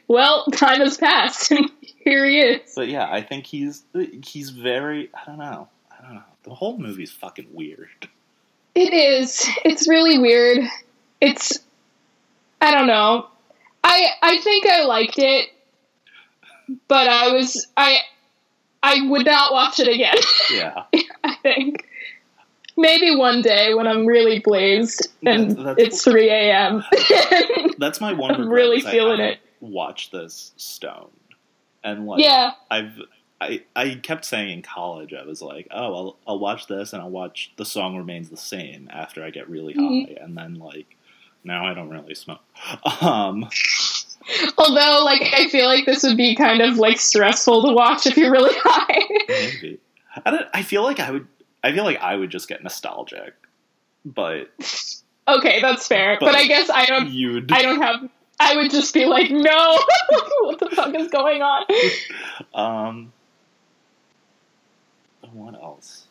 well, 0.07 0.45
time 0.53 0.81
has 0.81 0.99
passed, 0.99 1.53
and 1.53 1.71
here 1.81 2.27
he 2.27 2.39
is. 2.39 2.75
But 2.77 2.89
yeah, 2.89 3.11
I 3.11 3.23
think 3.23 3.47
he's 3.47 3.83
he's 4.23 4.51
very. 4.51 5.09
I 5.15 5.25
don't 5.25 5.39
know. 5.39 5.69
I 5.91 6.05
don't 6.05 6.17
know. 6.17 6.23
The 6.43 6.55
whole 6.55 6.77
movie's 6.77 7.11
fucking 7.11 7.49
weird. 7.55 8.07
It 8.75 8.93
is. 8.93 9.49
It's 9.65 9.89
really 9.89 10.19
weird. 10.19 10.59
It's. 11.19 11.61
I 12.61 12.73
don't 12.73 12.89
know. 12.89 13.29
I 13.83 14.09
I 14.21 14.37
think 14.43 14.67
I 14.67 14.85
liked 14.85 15.19
it, 15.19 15.49
but 16.89 17.09
I 17.09 17.33
was 17.33 17.69
I 17.75 18.01
I 18.87 19.09
would 19.09 19.25
not 19.27 19.53
watch 19.53 19.81
it 19.81 19.89
again. 19.89 20.17
Yeah. 20.53 20.85
I 21.25 21.35
think 21.43 21.87
maybe 22.77 23.15
one 23.17 23.41
day 23.41 23.73
when 23.75 23.87
I'm 23.87 24.05
really 24.07 24.41
blazed 24.41 25.09
and 25.25 25.53
that's- 25.57 25.77
it's 25.79 26.05
3 26.05 26.29
a.m. 26.29 26.85
That's 27.79 28.01
my 28.01 28.13
one. 28.13 28.35
I'm 28.35 28.49
really 28.49 28.81
feeling 28.81 29.21
it. 29.21 29.39
Watch 29.61 30.11
this 30.11 30.53
stone, 30.59 31.11
and 31.83 32.07
like 32.07 32.23
yeah. 32.23 32.51
I've 32.71 32.99
I 33.41 33.63
I 33.75 33.95
kept 34.03 34.27
saying 34.27 34.51
in 34.51 34.61
college 34.63 35.15
I 35.15 35.25
was 35.25 35.41
like, 35.41 35.67
oh, 35.71 35.95
I'll 35.95 36.17
I'll 36.27 36.39
watch 36.39 36.67
this 36.67 36.93
and 36.93 37.01
I'll 37.01 37.11
watch 37.11 37.53
the 37.57 37.65
song 37.65 37.97
remains 37.97 38.29
the 38.29 38.37
same 38.37 38.89
after 38.93 39.25
I 39.25 39.31
get 39.31 39.49
really 39.49 39.73
Mhm. 39.75 40.07
high, 40.19 40.23
and 40.23 40.37
then 40.37 40.57
like 40.57 40.97
now 41.45 41.65
I 41.67 41.73
don't 41.73 41.89
really 41.89 42.15
smoke. 42.15 42.41
Um, 43.01 43.49
Although, 44.59 45.03
like, 45.05 45.23
I 45.35 45.49
feel 45.49 45.67
like 45.67 45.85
this 45.87 46.03
would 46.03 46.17
be 46.17 46.35
kind 46.35 46.61
of 46.63 46.77
like 46.79 46.99
stressful 46.99 47.63
to 47.67 47.73
watch 47.73 48.07
if 48.07 48.17
you're 48.17 48.31
really 48.33 48.55
high. 48.63 49.01
maybe 49.29 49.79
I 50.25 50.31
don't. 50.31 50.47
I 50.55 50.63
feel 50.63 50.83
like 50.83 51.01
I 51.01 51.11
would. 51.11 51.27
I 51.63 51.73
feel 51.73 51.85
like 51.85 51.99
I 52.01 52.15
would 52.17 52.31
just 52.31 52.49
get 52.49 52.63
nostalgic, 52.63 53.35
but 54.05 54.51
okay, 55.29 55.61
that's 55.61 55.87
fair. 55.87 56.17
But, 56.21 56.27
But- 56.27 56.35
I 56.37 56.47
guess 56.47 56.71
I 56.71 56.87
don't. 56.87 57.11
you'd. 57.11 57.51
I 57.53 57.63
don't 57.63 57.81
have. 57.83 58.09
I 58.41 58.57
would 58.57 58.71
just 58.71 58.93
be 58.93 59.05
like, 59.07 59.31
no, 59.31 59.41
what 60.41 60.59
the 60.59 60.69
fuck 60.75 60.95
is 60.95 61.09
going 61.09 61.41
on? 61.41 61.65
Um, 62.53 63.13
what 65.33 65.55
else? 65.55 66.07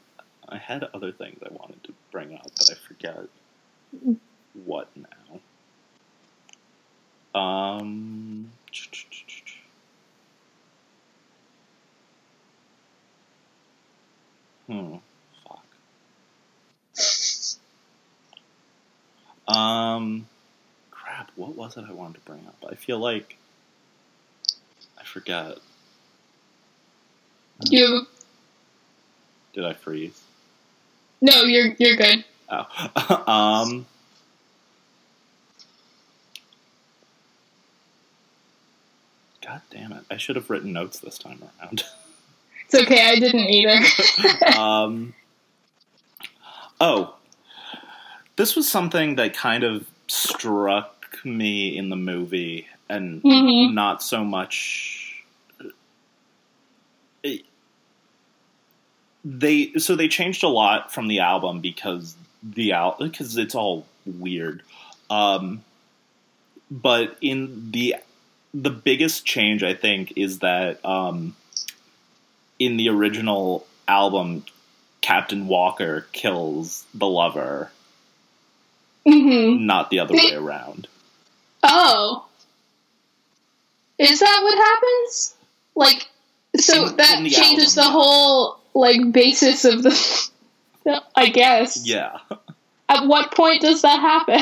I 0.47 0.58
had 0.58 0.84
other 0.93 1.12
things 1.12 1.39
I 1.45 1.54
wanted 1.54 1.84
to 1.86 1.93
bring 2.12 2.34
up, 2.36 2.43
but 2.58 2.69
I 2.71 2.76
forget 2.88 3.26
what 4.65 4.88
now. 4.95 5.08
Um, 7.35 8.51
hmm, 14.67 14.95
fuck. 15.47 15.65
Um, 19.55 20.27
crap. 20.91 21.31
What 21.35 21.55
was 21.55 21.75
it 21.77 21.85
I 21.87 21.93
wanted 21.93 22.15
to 22.15 22.19
bring 22.21 22.45
up? 22.47 22.55
I 22.69 22.75
feel 22.75 22.99
like 22.99 23.37
I 24.99 25.03
forget. 25.03 25.57
You 27.69 28.05
Did 29.53 29.65
I 29.65 29.73
freeze? 29.73 30.21
no, 31.21 31.43
you're 31.43 31.73
you're 31.79 31.95
good. 31.95 32.23
Oh. 32.49 33.23
um. 33.27 33.85
God 39.45 39.62
damn 39.71 39.91
it! 39.91 40.03
I 40.10 40.17
should 40.17 40.36
have 40.36 40.49
written 40.49 40.71
notes 40.73 40.99
this 40.99 41.17
time 41.17 41.41
around. 41.62 41.84
It's 42.65 42.86
okay. 42.86 43.08
I 43.08 43.15
didn't 43.19 43.49
either. 43.49 44.58
um. 44.58 45.13
Oh, 46.82 47.13
this 48.36 48.56
was 48.56 48.67
something 48.67 49.15
that 49.17 49.36
kind 49.36 49.63
of 49.63 49.86
struck 50.08 51.19
me 51.23 51.77
in 51.77 51.89
the 51.89 51.95
movie, 51.95 52.67
and 52.89 53.21
Mhm. 53.21 53.73
not 53.73 54.01
so 54.01 54.23
much. 54.23 55.23
They 59.25 59.73
so 59.77 59.95
they 59.95 60.08
changed 60.08 60.43
a 60.43 60.47
lot 60.49 60.91
from 60.93 61.08
the 61.08 61.19
album 61.19 61.62
because 61.62 62.15
the 62.41 62.73
al 62.73 62.95
because 62.99 63.38
it's 63.38 63.56
all 63.56 63.86
weird. 64.06 64.63
Um, 65.10 65.63
but 66.69 67.17
in 67.21 67.71
the 67.71 67.95
the 68.53 68.69
biggest 68.69 69.25
change, 69.25 69.63
I 69.63 69.73
think, 69.73 70.13
is 70.15 70.39
that 70.39 70.83
um, 70.85 71.35
in 72.59 72.77
the 72.77 72.89
original 72.89 73.65
album, 73.87 74.45
Captain 75.01 75.47
Walker 75.47 76.07
kills 76.11 76.85
the 76.93 77.07
lover, 77.07 77.71
hmm 79.05 79.65
not 79.65 79.89
the 79.89 79.99
other 79.99 80.13
way 80.13 80.33
around. 80.33 80.87
Oh, 81.63 82.25
is 83.97 84.19
that 84.19 84.39
what 84.43 84.57
happens? 84.57 85.35
Like, 85.75 86.07
so 86.57 86.87
In- 86.87 86.95
that 86.97 87.19
in 87.19 87.29
changes 87.29 87.77
album, 87.77 87.93
the 87.93 87.99
whole 87.99 88.59
like 88.73 89.11
basis 89.11 89.65
of 89.65 89.83
the. 89.83 90.29
I 91.15 91.29
guess. 91.29 91.85
Yeah. 91.85 92.17
At 92.89 93.07
what 93.07 93.31
point 93.33 93.61
does 93.61 93.81
that 93.83 93.99
happen? 93.99 94.41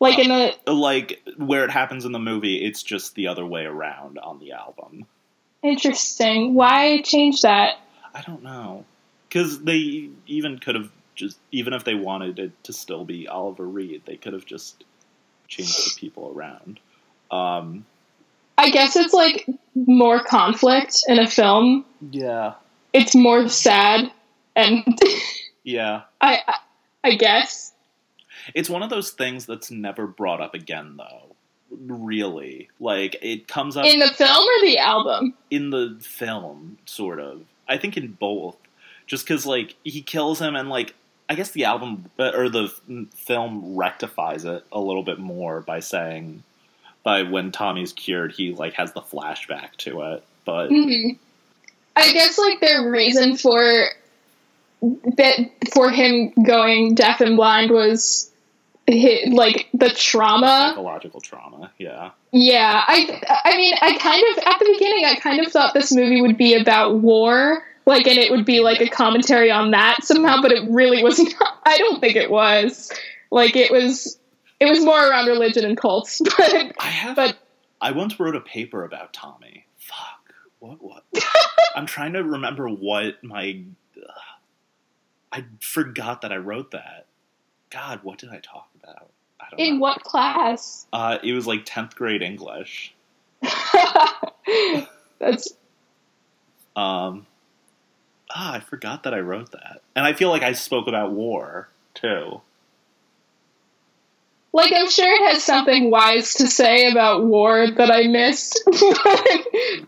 Like 0.00 0.18
in 0.18 0.28
the 0.28 0.54
like 0.72 1.22
where 1.36 1.64
it 1.64 1.70
happens 1.70 2.04
in 2.04 2.12
the 2.12 2.18
movie, 2.18 2.64
it's 2.64 2.82
just 2.82 3.14
the 3.14 3.28
other 3.28 3.46
way 3.46 3.64
around 3.64 4.18
on 4.18 4.38
the 4.38 4.52
album. 4.52 5.06
interesting. 5.62 6.54
Why 6.54 7.02
change 7.02 7.42
that? 7.42 7.78
I 8.14 8.22
don't 8.22 8.42
know 8.42 8.84
because 9.30 9.62
they 9.62 10.10
even 10.26 10.58
could 10.58 10.74
have 10.74 10.90
just 11.14 11.38
even 11.52 11.72
if 11.72 11.84
they 11.84 11.94
wanted 11.94 12.38
it 12.38 12.64
to 12.64 12.72
still 12.72 13.04
be 13.04 13.28
Oliver 13.28 13.66
Reed, 13.66 14.02
they 14.04 14.16
could 14.16 14.32
have 14.32 14.44
just 14.44 14.84
changed 15.48 15.94
the 15.96 15.98
people 15.98 16.32
around. 16.34 16.80
Um, 17.30 17.86
I 18.58 18.70
guess 18.70 18.96
it's 18.96 19.14
like 19.14 19.46
more 19.74 20.22
conflict 20.22 21.04
in 21.08 21.18
a 21.18 21.28
film. 21.28 21.84
yeah, 22.10 22.54
It's 22.92 23.14
more 23.14 23.48
sad, 23.48 24.10
and 24.56 24.84
yeah. 25.62 26.02
I, 26.20 26.40
I, 26.46 26.54
I 27.04 27.14
guess. 27.14 27.69
It's 28.54 28.70
one 28.70 28.82
of 28.82 28.90
those 28.90 29.10
things 29.10 29.46
that's 29.46 29.70
never 29.70 30.06
brought 30.06 30.40
up 30.40 30.54
again, 30.54 30.96
though. 30.96 31.34
Really, 31.70 32.68
like 32.80 33.16
it 33.22 33.46
comes 33.46 33.76
up 33.76 33.86
In 33.86 34.00
the 34.00 34.08
film 34.08 34.44
or 34.44 34.66
the 34.66 34.78
album? 34.78 35.34
in 35.50 35.70
the 35.70 35.96
film, 36.02 36.78
sort 36.84 37.20
of. 37.20 37.42
I 37.68 37.76
think 37.78 37.96
in 37.96 38.12
both, 38.12 38.56
just 39.06 39.24
because 39.24 39.46
like 39.46 39.76
he 39.84 40.02
kills 40.02 40.40
him, 40.40 40.56
and 40.56 40.68
like 40.68 40.94
I 41.28 41.36
guess 41.36 41.52
the 41.52 41.64
album 41.66 42.10
uh, 42.18 42.32
or 42.34 42.48
the 42.48 42.74
film 43.14 43.76
rectifies 43.76 44.44
it 44.44 44.64
a 44.72 44.80
little 44.80 45.04
bit 45.04 45.20
more 45.20 45.60
by 45.60 45.78
saying 45.78 46.42
by 47.04 47.22
when 47.22 47.52
Tommy's 47.52 47.92
cured, 47.92 48.32
he 48.32 48.52
like 48.52 48.72
has 48.74 48.92
the 48.92 49.00
flashback 49.00 49.76
to 49.78 50.02
it. 50.02 50.24
But 50.44 50.68
hmm 50.70 51.10
I 51.96 52.12
guess 52.12 52.36
like 52.38 52.60
the 52.60 52.88
reason 52.90 53.36
for 53.36 53.60
that 54.82 55.50
for 55.72 55.90
him 55.90 56.32
going 56.44 56.94
deaf 56.94 57.20
and 57.20 57.36
blind 57.36 57.70
was 57.70 58.29
hi 58.90 59.30
like 59.30 59.68
the 59.74 59.90
trauma. 59.90 60.70
psychological 60.70 61.20
trauma, 61.20 61.70
yeah, 61.78 62.10
Yeah, 62.32 62.82
I 62.86 63.22
I 63.44 63.56
mean 63.56 63.74
I 63.80 63.96
kind 63.98 64.24
of 64.32 64.44
at 64.44 64.58
the 64.58 64.72
beginning 64.72 65.04
I 65.04 65.14
kind 65.16 65.44
of 65.44 65.52
thought 65.52 65.74
this 65.74 65.92
movie 65.92 66.20
would 66.20 66.36
be 66.36 66.54
about 66.54 66.96
war, 66.98 67.62
like 67.86 68.06
and 68.06 68.18
it 68.18 68.30
would 68.30 68.44
be 68.44 68.60
like 68.60 68.80
a 68.80 68.88
commentary 68.88 69.50
on 69.50 69.70
that 69.72 69.98
somehow, 70.02 70.40
but 70.42 70.52
it 70.52 70.68
really 70.70 71.02
was 71.02 71.18
not. 71.40 71.60
I 71.64 71.78
don't 71.78 72.00
think 72.00 72.16
it 72.16 72.30
was. 72.30 72.92
Like 73.30 73.56
it 73.56 73.70
was 73.70 74.18
it 74.60 74.66
was 74.66 74.84
more 74.84 74.98
around 75.08 75.26
religion 75.26 75.64
and 75.64 75.76
cults, 75.76 76.20
but 76.36 76.72
I 76.78 76.86
have. 76.86 77.16
but 77.16 77.38
I 77.80 77.92
once 77.92 78.18
wrote 78.20 78.36
a 78.36 78.40
paper 78.40 78.84
about 78.84 79.12
Tommy. 79.12 79.66
Fuck. 79.78 80.34
What? 80.58 80.82
What? 80.82 81.04
I'm 81.74 81.86
trying 81.86 82.12
to 82.14 82.22
remember 82.22 82.68
what 82.68 83.22
my. 83.24 83.62
ugh. 83.96 84.02
I 85.32 85.44
forgot 85.60 86.22
that 86.22 86.32
I 86.32 86.36
wrote 86.38 86.72
that. 86.72 87.06
God, 87.70 88.00
what 88.02 88.18
did 88.18 88.30
I 88.30 88.38
talk 88.40 88.68
about? 88.82 89.10
I 89.40 89.44
don't 89.50 89.60
in 89.60 89.74
know. 89.74 89.80
what 89.80 90.02
class? 90.02 90.86
Uh, 90.92 91.18
it 91.22 91.32
was 91.32 91.46
like 91.46 91.64
10th 91.64 91.94
grade 91.94 92.22
English. 92.22 92.94
That's 95.18 95.48
Um, 96.76 97.26
ah, 98.34 98.54
I 98.54 98.60
forgot 98.60 99.02
that 99.04 99.14
I 99.14 99.20
wrote 99.20 99.52
that. 99.52 99.82
And 99.96 100.04
I 100.06 100.12
feel 100.12 100.30
like 100.30 100.42
I 100.42 100.52
spoke 100.52 100.86
about 100.88 101.12
war, 101.12 101.68
too. 101.94 102.40
like 104.52 104.72
I'm 104.74 104.90
sure 104.90 105.12
it 105.12 105.32
has 105.32 105.42
something 105.44 105.90
wise 105.90 106.34
to 106.34 106.46
say 106.48 106.90
about 106.90 107.24
war 107.24 107.70
that 107.70 107.90
I 107.90 108.04
missed, 108.08 108.62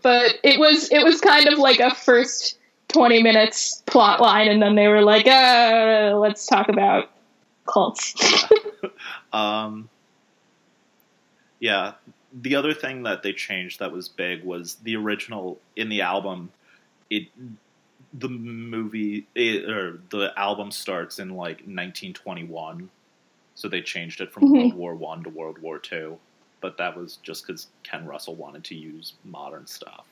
but 0.01 0.35
it 0.43 0.59
was 0.59 0.89
it 0.91 1.03
was 1.03 1.21
kind 1.21 1.47
of 1.47 1.59
like 1.59 1.79
a 1.79 1.93
first 1.95 2.57
twenty 2.87 3.21
minutes 3.23 3.81
plot 3.85 4.21
line, 4.21 4.47
and 4.49 4.61
then 4.61 4.75
they 4.75 4.87
were 4.87 5.01
like, 5.01 5.27
uh, 5.27 6.15
let's 6.17 6.45
talk 6.45 6.69
about 6.69 7.09
cults. 7.65 8.13
Um, 9.31 9.89
yeah, 11.59 11.93
the 12.41 12.55
other 12.55 12.73
thing 12.73 13.03
that 13.03 13.23
they 13.23 13.33
changed 13.33 13.79
that 13.79 13.91
was 13.91 14.09
big 14.09 14.43
was 14.43 14.75
the 14.75 14.95
original 14.95 15.59
in 15.75 15.89
the 15.89 16.01
album. 16.01 16.51
It 17.09 17.27
the 18.13 18.29
movie 18.29 19.25
it, 19.33 19.69
or 19.69 19.99
the 20.09 20.31
album 20.37 20.69
starts 20.71 21.17
in 21.19 21.29
like 21.29 21.57
1921, 21.65 22.89
so 23.55 23.67
they 23.67 23.81
changed 23.81 24.21
it 24.21 24.31
from 24.31 24.43
Mhm. 24.43 24.51
World 24.51 24.73
War 24.75 24.95
One 24.95 25.23
to 25.23 25.29
World 25.29 25.57
War 25.59 25.79
Two. 25.79 26.19
but 26.61 26.77
that 26.77 26.95
was 26.95 27.17
just 27.23 27.45
because 27.45 27.67
Ken 27.83 28.05
Russell 28.05 28.35
wanted 28.35 28.63
to 28.65 28.75
use 28.75 29.13
modern 29.25 29.65
stuff. 29.67 30.05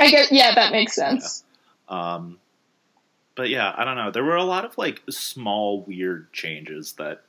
I 0.00 0.10
guess 0.10 0.30
yeah, 0.32 0.54
that 0.54 0.72
makes 0.72 0.94
sense. 0.94 1.44
Um, 1.88 2.38
but 3.34 3.48
yeah, 3.48 3.72
I 3.76 3.84
don't 3.84 3.96
know. 3.96 4.10
There 4.10 4.24
were 4.24 4.36
a 4.36 4.44
lot 4.44 4.64
of 4.64 4.76
like 4.78 5.02
small 5.08 5.82
weird 5.82 6.32
changes 6.32 6.92
that 6.94 7.22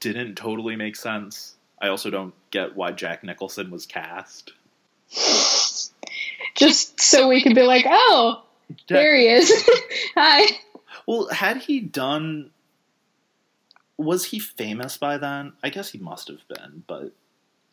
didn't 0.00 0.36
totally 0.36 0.76
make 0.76 0.96
sense. 0.96 1.54
I 1.80 1.88
also 1.88 2.10
don't 2.10 2.34
get 2.50 2.76
why 2.76 2.92
Jack 2.92 3.22
Nicholson 3.22 3.70
was 3.70 3.86
cast. 3.86 4.52
Just 6.54 7.00
so 7.00 7.28
we 7.28 7.42
could 7.42 7.54
be 7.54 7.62
like, 7.62 7.86
oh, 7.88 8.42
Jack- 8.70 8.86
there 8.88 9.16
he 9.16 9.28
is. 9.28 9.68
Hi. 10.14 10.58
Well, 11.06 11.28
had 11.28 11.58
he 11.58 11.80
done 11.80 12.50
was 13.98 14.26
he 14.26 14.38
famous 14.38 14.96
by 14.96 15.18
then? 15.18 15.52
I 15.62 15.70
guess 15.70 15.90
he 15.90 15.98
must 15.98 16.28
have 16.28 16.46
been, 16.48 16.84
but 16.86 17.10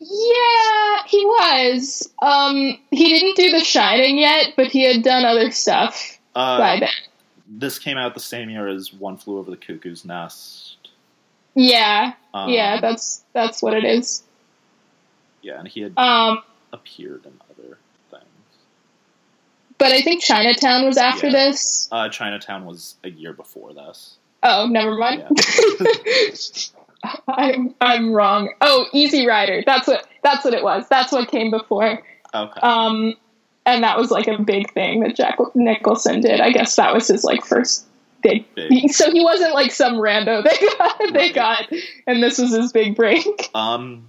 Yeah, 0.00 1.02
he 1.06 1.24
was. 1.24 2.12
Um, 2.20 2.78
he 2.90 3.08
didn't 3.08 3.36
do 3.36 3.52
The 3.52 3.64
Shining 3.64 4.18
yet, 4.18 4.54
but 4.56 4.66
he 4.66 4.82
had 4.82 5.02
done 5.04 5.24
other 5.24 5.52
stuff 5.52 6.15
uh, 6.36 6.78
then. 6.80 6.88
this 7.48 7.78
came 7.78 7.96
out 7.98 8.14
the 8.14 8.20
same 8.20 8.50
year 8.50 8.68
as 8.68 8.92
One 8.92 9.16
Flew 9.16 9.38
Over 9.38 9.50
the 9.50 9.56
Cuckoo's 9.56 10.04
Nest. 10.04 10.76
Yeah, 11.54 12.12
Um, 12.34 12.50
yeah, 12.50 12.80
that's 12.80 13.24
that's 13.32 13.62
what 13.62 13.72
it 13.74 13.84
is. 13.84 14.22
yeah, 15.42 15.58
and 15.58 15.66
he 15.66 15.80
had 15.80 15.96
Um, 15.98 16.42
appeared 16.72 17.24
in 17.24 17.32
other 17.50 17.78
things. 18.10 18.24
but 19.78 19.92
I 19.92 20.02
think 20.02 20.22
Chinatown 20.22 20.84
was 20.84 20.98
after 20.98 21.28
Yeah. 21.28 21.32
this. 21.46 21.88
Uh, 21.90 22.08
Chinatown 22.10 22.66
was 22.66 22.96
a 23.04 23.08
year 23.10 23.32
before 23.32 23.72
this. 23.72 24.16
Oh, 24.42 24.66
never 24.66 24.96
mind. 24.96 25.24
I'm 27.28 27.74
I'm 27.80 28.12
wrong. 28.12 28.52
Oh, 28.60 28.86
Easy 28.92 29.26
Rider. 29.26 29.62
That's 29.64 29.86
what 29.86 30.06
that's 30.22 30.44
what 30.44 30.54
it 30.54 30.62
was. 30.62 30.86
That's 30.88 31.12
what 31.12 31.28
came 31.28 31.50
before. 31.50 32.02
Okay. 32.34 32.60
Um, 32.60 33.14
and 33.66 33.82
that 33.84 33.98
was 33.98 34.10
like 34.10 34.28
a 34.28 34.40
big 34.40 34.72
thing 34.72 35.00
that 35.00 35.14
Jack 35.16 35.38
Nicholson 35.54 36.20
did. 36.20 36.40
I 36.40 36.50
guess 36.50 36.76
that 36.76 36.94
was 36.94 37.08
his 37.08 37.24
like 37.24 37.44
first 37.44 37.84
big. 38.22 38.46
Big. 38.54 38.90
So 38.92 39.10
he 39.10 39.22
wasn't 39.22 39.52
like 39.54 39.72
some 39.72 39.94
rando 39.94 40.42
they 40.42 40.66
got, 40.78 40.98
they 41.12 41.18
Right. 41.26 41.34
got, 41.34 41.72
and 42.06 42.22
this 42.22 42.38
was 42.38 42.54
his 42.54 42.72
big 42.72 42.96
break. 42.96 43.50
Um, 43.54 44.08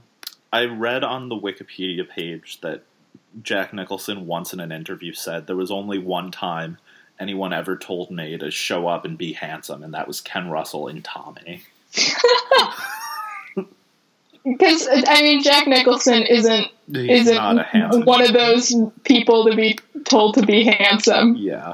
I 0.54 0.66
read 0.66 1.04
on 1.04 1.28
the 1.30 1.36
Wikipedia 1.36 2.08
page 2.08 2.62
that 2.62 2.84
Jack 3.44 3.74
Nicholson 3.74 4.26
once 4.28 4.54
in 4.54 4.60
an 4.62 4.72
interview 4.72 5.14
said 5.14 5.46
there 5.48 5.56
was 5.58 5.72
only 5.72 5.98
one 6.00 6.32
time 6.32 6.78
anyone 7.20 7.52
ever 7.52 7.76
told 7.76 8.12
me 8.12 8.38
to 8.38 8.50
show 8.50 8.88
up 8.88 9.04
and 9.04 9.18
be 9.18 9.34
handsome, 9.34 9.84
and 9.84 9.94
that 9.94 10.08
was 10.08 10.22
Ken 10.22 10.50
Russell 10.50 10.88
in 10.88 11.02
Tommy. 11.02 11.64
Because 14.44 14.88
I 15.08 15.22
mean, 15.22 15.44
Jack 15.44 15.68
Nicholson 15.68 16.24
isn't 16.24 16.68
He's 16.92 17.22
isn't 17.22 17.36
not 17.36 17.60
a 17.60 17.64
handsome. 17.64 18.04
one 18.04 18.22
of 18.22 18.34
those 18.34 18.74
people 19.04 19.46
to 19.50 19.56
be 19.56 19.78
told 20.06 20.36
to 20.36 20.46
be 20.46 20.64
handsome. 20.64 21.36
Yeah, 21.36 21.74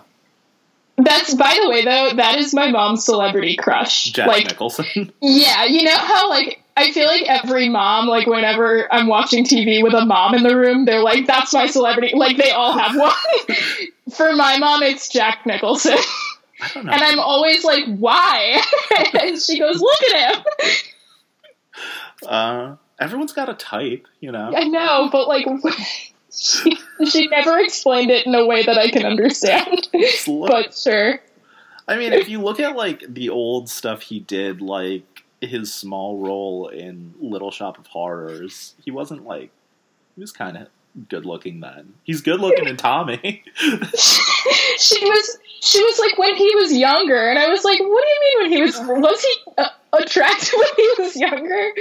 That's 0.98 1.34
by 1.36 1.58
the 1.62 1.70
way 1.70 1.84
though, 1.86 2.12
that 2.16 2.38
is 2.40 2.54
my 2.54 2.72
mom's 2.72 3.06
celebrity 3.06 3.56
crush. 3.56 4.06
Jack 4.06 4.28
like 4.28 4.46
Nicholson. 4.48 5.12
Yeah, 5.22 5.66
you 5.66 5.84
know 5.84 5.98
how 5.98 6.30
like 6.30 6.62
I 6.76 6.92
feel 6.92 7.06
like 7.06 7.24
every 7.28 7.70
mom, 7.70 8.08
like 8.08 8.26
whenever 8.26 8.92
I'm 8.92 9.06
watching 9.08 9.46
TV 9.46 9.84
with 9.84 9.94
a 9.94 10.04
mom 10.06 10.34
in 10.34 10.42
the 10.42 10.58
room, 10.58 10.86
they're 10.86 11.04
like, 11.04 11.28
"That's 11.28 11.54
my 11.54 11.68
celebrity." 11.68 12.14
Like 12.16 12.38
they 12.38 12.50
all 12.50 12.76
have 12.76 12.96
one. 13.00 13.14
For 14.16 14.34
my 14.34 14.58
mom, 14.58 14.82
it's 14.82 15.08
Jack 15.10 15.46
Nicholson, 15.46 15.98
I 16.62 16.70
don't 16.74 16.86
know. 16.86 16.92
and 16.92 17.02
I'm 17.04 17.20
always 17.20 17.64
like, 17.64 17.84
"Why?" 17.86 18.60
and 19.22 19.40
she 19.40 19.60
goes, 19.60 19.80
"Look 19.80 20.02
at 20.16 20.36
him." 20.36 20.44
Uh, 22.28 22.76
everyone's 23.00 23.34
got 23.34 23.50
a 23.50 23.54
type, 23.54 24.08
you 24.20 24.32
know. 24.32 24.54
I 24.56 24.64
know, 24.66 25.10
but 25.12 25.28
like, 25.28 25.46
she, 26.32 26.78
she 27.10 27.28
never 27.28 27.60
explained 27.60 28.12
it 28.12 28.26
in 28.26 28.36
a 28.36 28.46
way 28.46 28.64
that 28.64 28.78
I 28.78 28.90
can 28.90 29.06
understand. 29.06 29.88
But 30.28 30.76
sure. 30.76 31.20
I 31.88 31.98
mean, 31.98 32.14
if 32.14 32.30
you 32.30 32.42
look 32.42 32.60
at 32.60 32.76
like 32.76 33.04
the 33.08 33.30
old 33.30 33.70
stuff 33.70 34.02
he 34.02 34.20
did, 34.20 34.62
like 34.62 35.24
his 35.42 35.74
small 35.74 36.20
role 36.20 36.70
in 36.70 37.14
Little 37.20 37.52
Shop 37.52 37.78
of 37.78 37.88
Horrors, 37.88 38.76
he 38.84 38.92
wasn't 38.92 39.26
like 39.26 39.52
he 40.16 40.22
was 40.22 40.32
kind 40.32 40.58
of 40.58 40.68
good 41.10 41.26
looking 41.26 41.60
then. 41.60 41.94
He's 42.04 42.22
good 42.22 42.40
looking 42.40 42.68
in 42.68 42.78
Tommy. 42.78 43.44
she 44.78 45.06
was 45.06 45.38
she 45.64 45.82
was 45.84 46.00
like 46.00 46.18
when 46.18 46.36
he 46.36 46.54
was 46.56 46.74
younger 46.74 47.30
and 47.30 47.40
i 47.40 47.48
was 47.48 47.64
like 47.64 47.80
what 47.80 48.04
do 48.04 48.10
you 48.10 48.20
mean 48.22 48.44
when 48.44 48.52
he 48.52 48.62
was 48.62 48.78
was 48.80 49.24
he 49.24 49.52
uh, 49.58 49.70
attractive 49.94 50.54
when 50.54 50.76
he 50.76 50.90
was 51.00 51.16
younger 51.16 51.72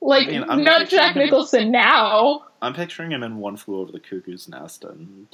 like 0.00 0.28
I 0.28 0.30
mean, 0.30 0.44
I'm 0.48 0.64
not 0.64 0.88
jack 0.88 1.16
him- 1.16 1.22
nicholson 1.22 1.70
now. 1.70 2.44
I'm 2.60 2.74
picturing 2.74 3.12
him 3.12 3.22
in 3.22 3.36
One 3.38 3.56
Flew 3.56 3.80
Over 3.80 3.92
the 3.92 4.00
Cuckoo's 4.00 4.48
Nest, 4.48 4.84
and 4.84 5.26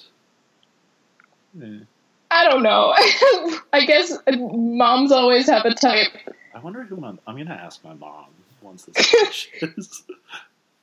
eh, 1.62 1.84
i 2.30 2.44
don't 2.44 2.62
know. 2.62 2.94
I 3.72 3.84
guess 3.86 4.12
moms 4.36 5.12
always 5.12 5.48
have 5.48 5.64
a 5.64 5.74
type. 5.74 6.12
I 6.54 6.58
wonder 6.60 6.82
who 6.84 6.96
my, 6.96 7.14
I'm 7.26 7.36
gonna 7.36 7.50
ask 7.50 7.82
my 7.84 7.94
mom 7.94 8.26
once 8.62 8.84
this 8.84 9.06
finishes. 9.06 10.02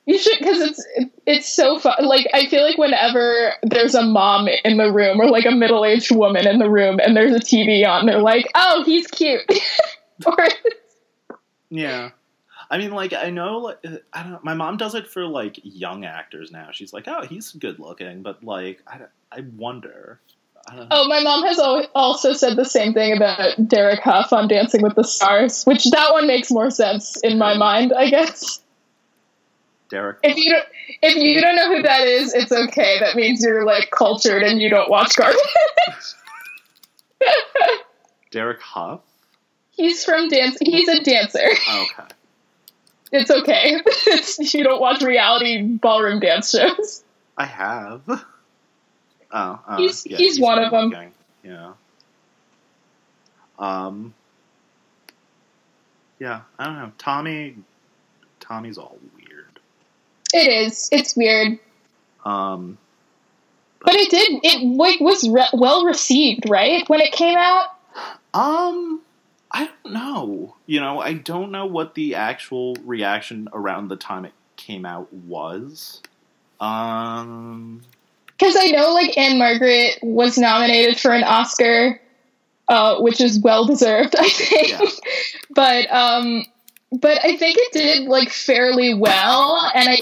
you 0.06 0.18
should 0.18 0.38
because 0.38 0.60
it's 0.60 0.86
it's 1.26 1.48
so 1.48 1.78
fun 1.78 1.94
like 2.04 2.26
i 2.34 2.46
feel 2.46 2.64
like 2.64 2.76
whenever 2.78 3.52
there's 3.62 3.94
a 3.94 4.02
mom 4.02 4.48
in 4.64 4.76
the 4.76 4.90
room 4.92 5.20
or 5.20 5.28
like 5.30 5.44
a 5.46 5.50
middle-aged 5.50 6.10
woman 6.10 6.46
in 6.46 6.58
the 6.58 6.68
room 6.68 6.98
and 7.00 7.16
there's 7.16 7.34
a 7.34 7.38
tv 7.40 7.86
on 7.86 8.06
they're 8.06 8.18
like 8.20 8.46
oh 8.54 8.82
he's 8.84 9.06
cute. 9.08 9.40
Or 10.26 10.46
yeah. 11.70 12.10
I 12.72 12.78
mean, 12.78 12.90
like 12.92 13.12
I 13.12 13.28
know, 13.28 13.58
like 13.58 13.78
uh, 13.84 13.96
I 14.14 14.22
don't. 14.22 14.32
know. 14.32 14.40
My 14.42 14.54
mom 14.54 14.78
does 14.78 14.94
it 14.94 15.06
for 15.06 15.26
like 15.26 15.60
young 15.62 16.06
actors 16.06 16.50
now. 16.50 16.70
She's 16.72 16.90
like, 16.94 17.06
"Oh, 17.06 17.20
he's 17.26 17.52
good 17.52 17.78
looking," 17.78 18.22
but 18.22 18.42
like, 18.42 18.80
I, 18.86 18.96
don't- 18.96 19.10
I 19.30 19.40
wonder. 19.58 20.20
I. 20.66 20.86
Oh, 20.90 21.06
my 21.06 21.20
mom 21.20 21.44
has 21.44 21.58
also 21.94 22.32
said 22.32 22.56
the 22.56 22.64
same 22.64 22.94
thing 22.94 23.14
about 23.14 23.68
Derek 23.68 24.00
Hough 24.00 24.32
on 24.32 24.48
Dancing 24.48 24.80
with 24.80 24.94
the 24.94 25.04
Stars, 25.04 25.64
which 25.64 25.84
that 25.90 26.12
one 26.12 26.26
makes 26.26 26.50
more 26.50 26.70
sense 26.70 27.18
in 27.22 27.36
my 27.36 27.54
mind, 27.58 27.92
I 27.92 28.08
guess. 28.08 28.60
Derek. 29.90 30.20
If 30.22 30.38
you 30.38 30.50
don't, 30.50 30.64
if 31.02 31.16
you 31.16 31.42
don't 31.42 31.54
know 31.56 31.76
who 31.76 31.82
that 31.82 32.06
is, 32.06 32.32
it's 32.32 32.50
okay. 32.52 32.98
That 33.00 33.16
means 33.16 33.44
you're 33.44 33.66
like 33.66 33.90
cultured 33.90 34.42
and 34.42 34.62
you 34.62 34.70
don't 34.70 34.88
watch 34.88 35.14
garbage. 35.16 35.36
Derek 38.30 38.62
Hough. 38.62 39.00
he's 39.72 40.04
from 40.04 40.28
dance. 40.28 40.56
He's 40.62 40.88
a 40.88 41.02
dancer. 41.02 41.40
Oh, 41.68 41.86
okay. 41.98 42.08
It's 43.12 43.30
okay. 43.30 43.76
It's, 44.06 44.38
you 44.54 44.64
don't 44.64 44.80
watch 44.80 45.02
reality 45.02 45.62
ballroom 45.62 46.18
dance 46.20 46.50
shows. 46.50 47.04
I 47.36 47.44
have. 47.44 48.02
Oh, 48.08 48.18
uh, 49.66 49.76
He's- 49.76 50.02
he's 50.04 50.40
one 50.40 50.58
of 50.58 50.70
them. 50.70 50.88
looking. 50.90 51.12
Yeah. 51.44 51.72
Um. 53.58 54.14
Yeah, 56.18 56.40
I 56.58 56.64
don't 56.64 56.76
know. 56.76 56.92
Tommy. 56.98 57.56
Tommy's 58.40 58.78
all 58.78 58.98
weird. 59.16 59.58
It 60.32 60.48
is. 60.48 60.88
It's 60.92 61.14
weird, 61.16 61.58
Um. 62.24 62.78
but 63.84 63.94
it 63.94 64.10
did. 64.10 64.40
It 64.42 64.62
like 64.64 65.00
was 65.00 65.28
re- 65.28 65.48
well 65.52 65.84
received, 65.84 66.48
right, 66.48 66.88
when 66.88 67.00
it 67.00 67.12
came 67.12 67.36
out. 67.36 67.66
Um. 68.34 69.01
I 69.52 69.66
don't 69.66 69.92
know. 69.92 70.56
You 70.66 70.80
know, 70.80 71.00
I 71.00 71.12
don't 71.12 71.50
know 71.50 71.66
what 71.66 71.94
the 71.94 72.14
actual 72.14 72.74
reaction 72.84 73.48
around 73.52 73.88
the 73.88 73.96
time 73.96 74.24
it 74.24 74.32
came 74.56 74.86
out 74.86 75.12
was. 75.12 76.00
Um. 76.60 77.82
Because 78.26 78.56
I 78.58 78.66
know, 78.68 78.92
like, 78.92 79.16
Ann-Margret 79.16 79.98
was 80.02 80.36
nominated 80.36 80.98
for 80.98 81.12
an 81.12 81.22
Oscar, 81.22 82.00
uh, 82.66 83.00
which 83.00 83.20
is 83.20 83.38
well 83.38 83.66
deserved, 83.66 84.16
I 84.18 84.28
think. 84.28 84.70
Yeah. 84.70 84.80
but, 85.50 85.92
um, 85.92 86.44
but 86.90 87.24
I 87.24 87.36
think 87.36 87.58
it 87.60 87.72
did 87.72 88.08
like 88.08 88.30
fairly 88.30 88.94
well, 88.94 89.70
and 89.74 89.88
I, 89.88 89.98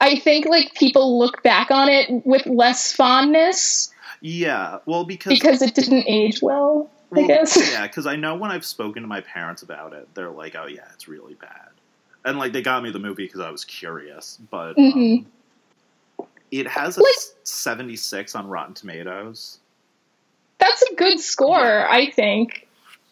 I 0.00 0.18
think 0.18 0.46
like 0.46 0.74
people 0.74 1.18
look 1.18 1.42
back 1.42 1.70
on 1.70 1.88
it 1.88 2.24
with 2.24 2.46
less 2.46 2.92
fondness 2.92 3.92
Yeah. 4.20 4.78
Well, 4.86 5.04
because 5.04 5.32
because 5.32 5.62
it 5.62 5.74
didn't 5.74 6.04
age 6.08 6.42
well. 6.42 6.90
I 7.16 7.26
guess. 7.26 7.70
yeah, 7.72 7.86
because 7.86 8.06
I 8.06 8.16
know 8.16 8.34
when 8.36 8.50
I've 8.50 8.64
spoken 8.64 9.02
to 9.02 9.08
my 9.08 9.20
parents 9.20 9.62
about 9.62 9.92
it, 9.92 10.08
they're 10.14 10.30
like, 10.30 10.54
"Oh 10.56 10.66
yeah, 10.66 10.86
it's 10.94 11.08
really 11.08 11.34
bad," 11.34 11.68
and 12.24 12.38
like 12.38 12.52
they 12.52 12.62
got 12.62 12.82
me 12.82 12.90
the 12.90 12.98
movie 12.98 13.24
because 13.24 13.40
I 13.40 13.50
was 13.50 13.64
curious. 13.64 14.38
But 14.50 14.74
Mhm. 14.76 15.24
um, 16.18 16.26
it 16.50 16.66
has 16.68 16.96
a 16.96 17.00
Like- 17.02 17.14
seventy 17.44 17.96
six 17.96 18.34
on 18.34 18.46
Rotten 18.48 18.74
Tomatoes. 18.74 19.58
That's 20.58 20.82
a 20.82 20.94
good 20.94 21.20
score, 21.20 21.58
Yeah. 21.58 21.88
I 21.90 22.10
think. 22.10 22.66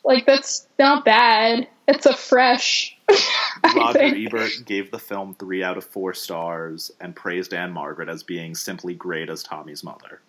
Like 0.04 0.26
that's 0.26 0.66
not 0.78 1.04
bad. 1.04 1.68
It's 1.88 2.06
a 2.06 2.14
fresh. 2.14 2.96
Roger 3.76 3.98
think. 3.98 4.26
Ebert 4.26 4.52
gave 4.64 4.90
the 4.90 4.98
film 4.98 5.34
three 5.38 5.62
out 5.62 5.76
of 5.76 5.84
four 5.84 6.14
stars 6.14 6.90
and 7.00 7.14
praised 7.14 7.52
Ann-Margret 7.52 8.08
as 8.08 8.22
being 8.22 8.54
simply 8.54 8.94
great 8.94 9.28
as 9.28 9.42
Tommy's 9.42 9.84
mother. 9.84 10.20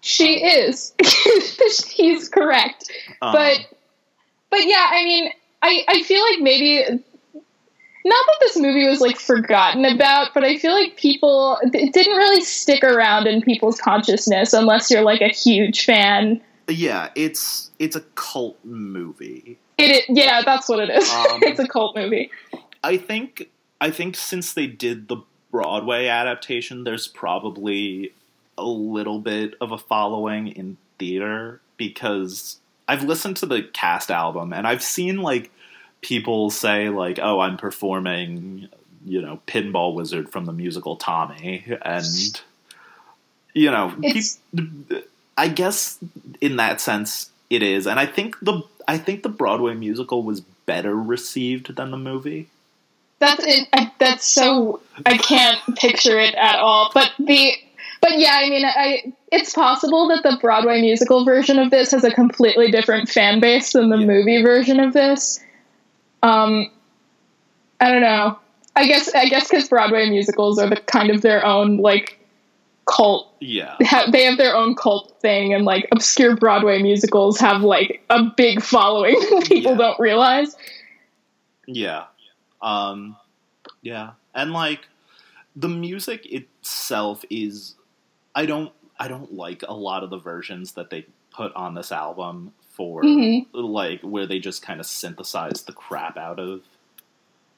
She 0.00 0.44
is. 0.44 0.94
He's 1.88 2.28
correct. 2.28 2.90
Um, 3.22 3.32
But 3.32 3.58
but 4.50 4.66
yeah, 4.66 4.88
I 4.90 5.04
mean, 5.04 5.32
I 5.62 5.84
I 5.88 6.02
feel 6.02 6.22
like 6.22 6.40
maybe 6.40 7.02
not 8.04 8.26
that 8.26 8.36
this 8.40 8.56
movie 8.56 8.86
was 8.86 9.00
like 9.00 9.18
forgotten 9.18 9.84
about, 9.84 10.32
but 10.34 10.44
I 10.44 10.56
feel 10.56 10.72
like 10.72 10.96
people 10.96 11.58
it 11.62 11.92
didn't 11.92 12.16
really 12.16 12.42
stick 12.42 12.82
around 12.82 13.26
in 13.26 13.42
people's 13.42 13.80
consciousness 13.80 14.52
unless 14.52 14.90
you're 14.90 15.02
like 15.02 15.20
a 15.20 15.28
huge 15.28 15.84
fan. 15.84 16.40
Yeah, 16.68 17.10
it's 17.14 17.70
it's 17.78 17.96
a 17.96 18.00
cult 18.14 18.58
movie. 18.64 19.58
It, 19.78 20.04
yeah, 20.08 20.42
that's 20.44 20.68
what 20.68 20.80
it 20.80 20.90
is. 20.90 21.10
Um, 21.10 21.26
it's 21.42 21.60
a 21.60 21.68
cult 21.68 21.96
movie. 21.96 22.30
I 22.82 22.96
think 22.96 23.50
I 23.80 23.90
think 23.90 24.16
since 24.16 24.54
they 24.54 24.66
did 24.66 25.08
the 25.08 25.18
Broadway 25.50 26.06
adaptation, 26.06 26.84
there's 26.84 27.08
probably 27.08 28.12
a 28.58 28.64
little 28.64 29.20
bit 29.20 29.54
of 29.60 29.72
a 29.72 29.78
following 29.78 30.48
in 30.48 30.76
theater 30.98 31.60
because 31.76 32.58
I've 32.86 33.04
listened 33.04 33.36
to 33.38 33.46
the 33.46 33.62
cast 33.62 34.10
album 34.10 34.52
and 34.52 34.66
I've 34.66 34.82
seen 34.82 35.18
like 35.18 35.50
people 36.00 36.50
say 36.50 36.88
like, 36.88 37.18
"Oh, 37.20 37.40
I'm 37.40 37.56
performing, 37.56 38.68
you 39.04 39.22
know, 39.22 39.40
Pinball 39.46 39.94
Wizard 39.94 40.30
from 40.30 40.44
the 40.44 40.52
musical 40.52 40.96
Tommy," 40.96 41.64
and 41.82 42.42
you 43.54 43.70
know, 43.70 43.94
I 45.36 45.48
guess 45.48 45.98
in 46.40 46.56
that 46.56 46.80
sense 46.80 47.30
it 47.50 47.62
is, 47.62 47.86
and 47.86 47.98
I 47.98 48.06
think 48.06 48.38
the 48.40 48.62
I 48.86 48.98
think 48.98 49.22
the 49.22 49.28
Broadway 49.28 49.74
musical 49.74 50.22
was 50.22 50.40
better 50.40 50.94
received 50.94 51.76
than 51.76 51.90
the 51.90 51.96
movie. 51.96 52.48
That's 53.20 53.44
it. 53.44 53.68
I, 53.72 53.92
that's 53.98 54.26
so 54.26 54.80
I 55.04 55.16
can't 55.16 55.58
picture 55.76 56.18
it 56.18 56.34
at 56.36 56.58
all. 56.58 56.90
But 56.94 57.10
the 57.18 57.54
but 58.00 58.18
yeah, 58.18 58.32
I 58.40 58.48
mean, 58.50 58.64
I 58.64 59.12
it's 59.30 59.52
possible 59.52 60.08
that 60.08 60.22
the 60.22 60.38
Broadway 60.40 60.80
musical 60.80 61.24
version 61.24 61.58
of 61.58 61.70
this 61.70 61.90
has 61.92 62.04
a 62.04 62.10
completely 62.10 62.70
different 62.70 63.08
fan 63.08 63.40
base 63.40 63.72
than 63.72 63.88
the 63.90 63.98
Yeah. 63.98 64.06
movie 64.06 64.42
version 64.42 64.80
of 64.80 64.92
this. 64.92 65.40
Um, 66.22 66.70
I 67.80 67.90
don't 67.90 68.00
know. 68.02 68.38
I 68.76 68.86
guess 68.86 69.12
I 69.14 69.26
guess 69.28 69.48
because 69.48 69.68
Broadway 69.68 70.08
musicals 70.08 70.58
are 70.58 70.68
the 70.68 70.76
kind 70.76 71.10
of 71.10 71.20
their 71.22 71.44
own 71.44 71.78
like 71.78 72.18
cult. 72.86 73.32
Yeah, 73.40 73.76
ha- 73.82 74.08
They 74.10 74.24
have 74.24 74.38
their 74.38 74.56
own 74.56 74.74
cult 74.74 75.16
thing, 75.20 75.52
and 75.52 75.64
like 75.64 75.88
obscure 75.92 76.36
Broadway 76.36 76.80
musicals 76.82 77.38
have 77.40 77.62
like 77.62 78.02
a 78.10 78.22
big 78.36 78.62
following 78.62 79.14
that 79.20 79.44
people 79.46 79.72
Yeah. 79.72 79.78
don't 79.78 80.00
realize. 80.00 80.56
Yeah. 81.66 82.04
Um 82.62 83.16
yeah. 83.82 84.12
And 84.34 84.52
like 84.52 84.80
the 85.56 85.68
music 85.68 86.24
itself 86.32 87.24
is 87.30 87.74
I 88.40 88.46
don't 88.46 88.72
I 89.00 89.06
don't 89.08 89.32
like 89.34 89.62
a 89.66 89.74
lot 89.74 90.02
of 90.04 90.10
the 90.10 90.18
versions 90.18 90.72
that 90.72 90.90
they 90.90 91.06
put 91.30 91.52
on 91.54 91.74
this 91.74 91.90
album 91.92 92.52
for 92.76 93.02
Mhm. 93.02 93.46
like 93.52 94.00
where 94.02 94.26
they 94.26 94.38
just 94.38 94.62
kind 94.62 94.80
of 94.80 94.86
synthesize 94.86 95.62
the 95.62 95.72
crap 95.72 96.16
out 96.16 96.38
of 96.38 96.60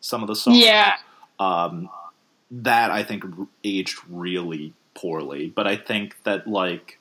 some 0.01 0.23
of 0.23 0.29
the 0.29 0.37
songs. 0.37 0.59
Yeah. 0.59 0.95
Um 1.39 1.89
that 2.51 2.91
I 2.91 3.03
think 3.05 3.25
aged 3.63 3.99
really 4.09 4.73
poorly, 4.95 5.53
but 5.55 5.67
I 5.67 5.77
think 5.77 6.17
that 6.25 6.47
like 6.47 6.99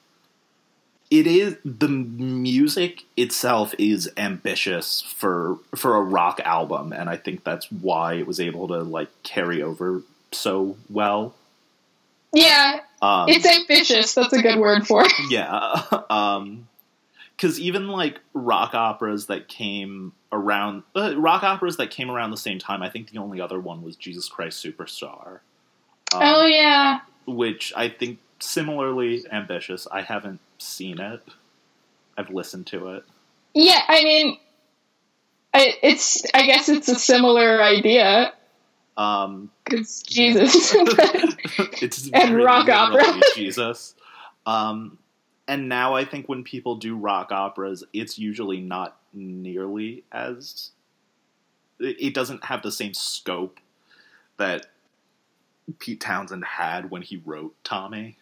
it 1.10 1.26
is 1.26 1.58
the 1.66 1.88
music 1.88 3.04
itself 3.18 3.74
is 3.80 4.12
ambitious 4.16 5.02
for 5.02 5.58
for 5.76 5.96
a 5.96 6.02
rock 6.02 6.40
album 6.46 6.94
and 6.94 7.10
i 7.10 7.18
think 7.18 7.44
that's 7.44 7.66
why 7.72 8.14
it 8.14 8.28
was 8.28 8.40
able 8.40 8.68
to 8.68 8.78
like 8.84 9.10
carry 9.24 9.60
over 9.70 10.04
so 10.32 10.78
well 10.88 11.34
Yeah, 12.32 12.82
um, 13.02 13.30
it's 13.30 13.46
ambitious. 13.46 14.14
That's 14.14 14.34
a 14.34 14.42
good 14.42 14.60
word 14.60 14.86
for 14.88 15.04
it. 15.06 15.12
yeah 15.30 15.82
um 16.10 16.68
because 17.36 17.60
even 17.60 17.88
like 17.88 18.20
rock 18.34 18.74
operas 18.74 19.28
that 19.28 19.48
came 19.48 20.12
around 20.32 20.84
uh, 20.96 21.14
rock 21.18 21.44
operas 21.44 21.78
that 21.78 21.90
came 21.90 22.12
around 22.12 22.32
the 22.32 22.38
same 22.38 22.60
time 22.60 22.82
i 22.84 22.90
think 22.90 23.10
the 23.12 23.18
only 23.18 23.40
other 23.42 23.60
one 23.60 23.82
was 23.82 23.96
jesus 23.96 24.28
christ 24.28 24.64
superstar 24.64 25.40
um, 26.14 26.22
oh 26.22 26.46
yeah. 26.46 27.00
which 27.26 27.74
i 27.76 27.88
think 27.90 28.20
similarly 28.40 29.24
ambitious 29.32 29.88
i 29.92 30.02
haven't 30.02 30.40
seen 30.58 31.00
it 31.00 31.22
i've 32.18 32.30
listened 32.30 32.68
to 32.68 32.90
it 32.90 33.04
Yeah, 33.54 33.82
I 33.88 34.04
mean, 34.04 34.38
I, 35.54 35.74
it's. 35.82 36.24
I 36.34 36.46
guess 36.46 36.70
it's 36.70 36.88
a 36.88 36.96
similar 36.96 37.62
idea 37.64 38.34
um 39.00 39.50
because 39.64 40.04
Jesus. 40.04 40.76
it's 41.82 42.10
And 42.12 42.38
rock 42.44 42.68
opera. 42.70 43.22
Jesus. 43.34 43.96
Um, 44.46 45.00
and 45.48 45.70
now 45.70 45.96
I 45.96 46.06
think 46.06 46.28
when 46.28 46.44
people 46.44 46.76
do 46.76 46.96
rock 46.96 47.32
operas, 47.32 47.84
it's 47.94 48.20
usually 48.20 48.60
not 48.60 48.98
nearly 49.14 50.04
as. 50.12 50.72
It, 51.80 51.96
it 52.00 52.14
doesn't 52.14 52.44
have 52.44 52.62
the 52.62 52.72
same 52.72 52.94
scope 52.94 53.60
that 54.38 54.68
Pete 55.80 56.02
Townshend 56.02 56.44
had 56.44 56.92
when 56.92 57.02
he 57.02 57.22
wrote 57.26 57.56
Tommy. 57.64 58.18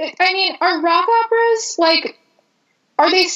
I 0.00 0.32
mean, 0.32 0.56
are 0.60 0.80
rock 0.80 1.06
operas 1.08 1.76
like? 1.78 2.18
Are 2.98 3.10
they? 3.10 3.26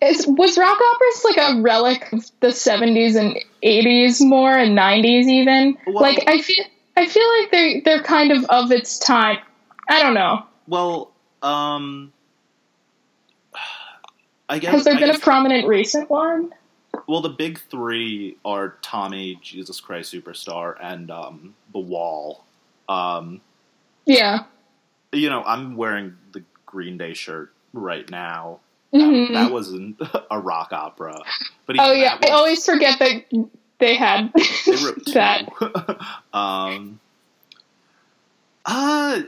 Is, 0.00 0.26
was 0.26 0.56
rock 0.56 0.78
operas 0.80 1.24
like 1.24 1.36
a 1.36 1.60
relic 1.60 2.12
of 2.12 2.24
the 2.40 2.52
seventies 2.52 3.14
and 3.16 3.38
eighties 3.62 4.20
more 4.20 4.56
and 4.56 4.74
nineties 4.74 5.28
even? 5.28 5.76
Well- 5.86 6.02
like 6.02 6.24
I 6.26 6.40
feel. 6.40 6.64
I 6.94 7.06
feel 7.06 7.26
like 7.40 7.50
they 7.50 7.80
they're 7.80 8.02
kind 8.02 8.32
of 8.32 8.44
of 8.46 8.70
its 8.70 8.98
time. 8.98 9.38
I 9.88 10.02
don't 10.02 10.12
know. 10.14 10.44
Well, 10.66 11.10
um, 11.42 12.12
I 14.48 14.58
guess. 14.58 14.72
Has 14.72 14.84
there 14.84 14.94
I 14.94 15.00
been 15.00 15.10
a 15.10 15.18
prominent 15.18 15.66
recent 15.66 16.10
one? 16.10 16.52
well, 17.06 17.22
the 17.22 17.30
big 17.30 17.58
three 17.70 18.36
are 18.44 18.76
Tommy, 18.82 19.38
Jesus 19.42 19.80
Christ 19.80 20.12
Superstar, 20.12 20.76
and 20.80 21.10
um, 21.10 21.54
The 21.72 21.78
Wall. 21.78 22.44
Um, 22.88 23.40
Yeah. 24.04 24.44
you 25.12 25.30
know, 25.30 25.42
I'm 25.42 25.76
wearing 25.76 26.16
the 26.32 26.44
Green 26.66 26.98
Day 26.98 27.14
shirt 27.14 27.52
right 27.72 28.08
now. 28.10 28.60
Mhm. 28.94 29.32
That 29.32 29.50
wasn't 29.52 30.00
a 30.30 30.38
rock 30.38 30.72
opera, 30.72 31.16
but 31.66 31.76
Oh 31.78 31.92
yeah, 31.92 32.18
that 32.18 32.30
I 32.30 32.32
always 32.34 32.64
forget 32.64 32.98
that 32.98 33.24
they 33.78 33.94
had 33.94 34.32
they 34.66 34.72
that. 35.14 35.48
um, 36.32 37.00
uh, 38.66 39.22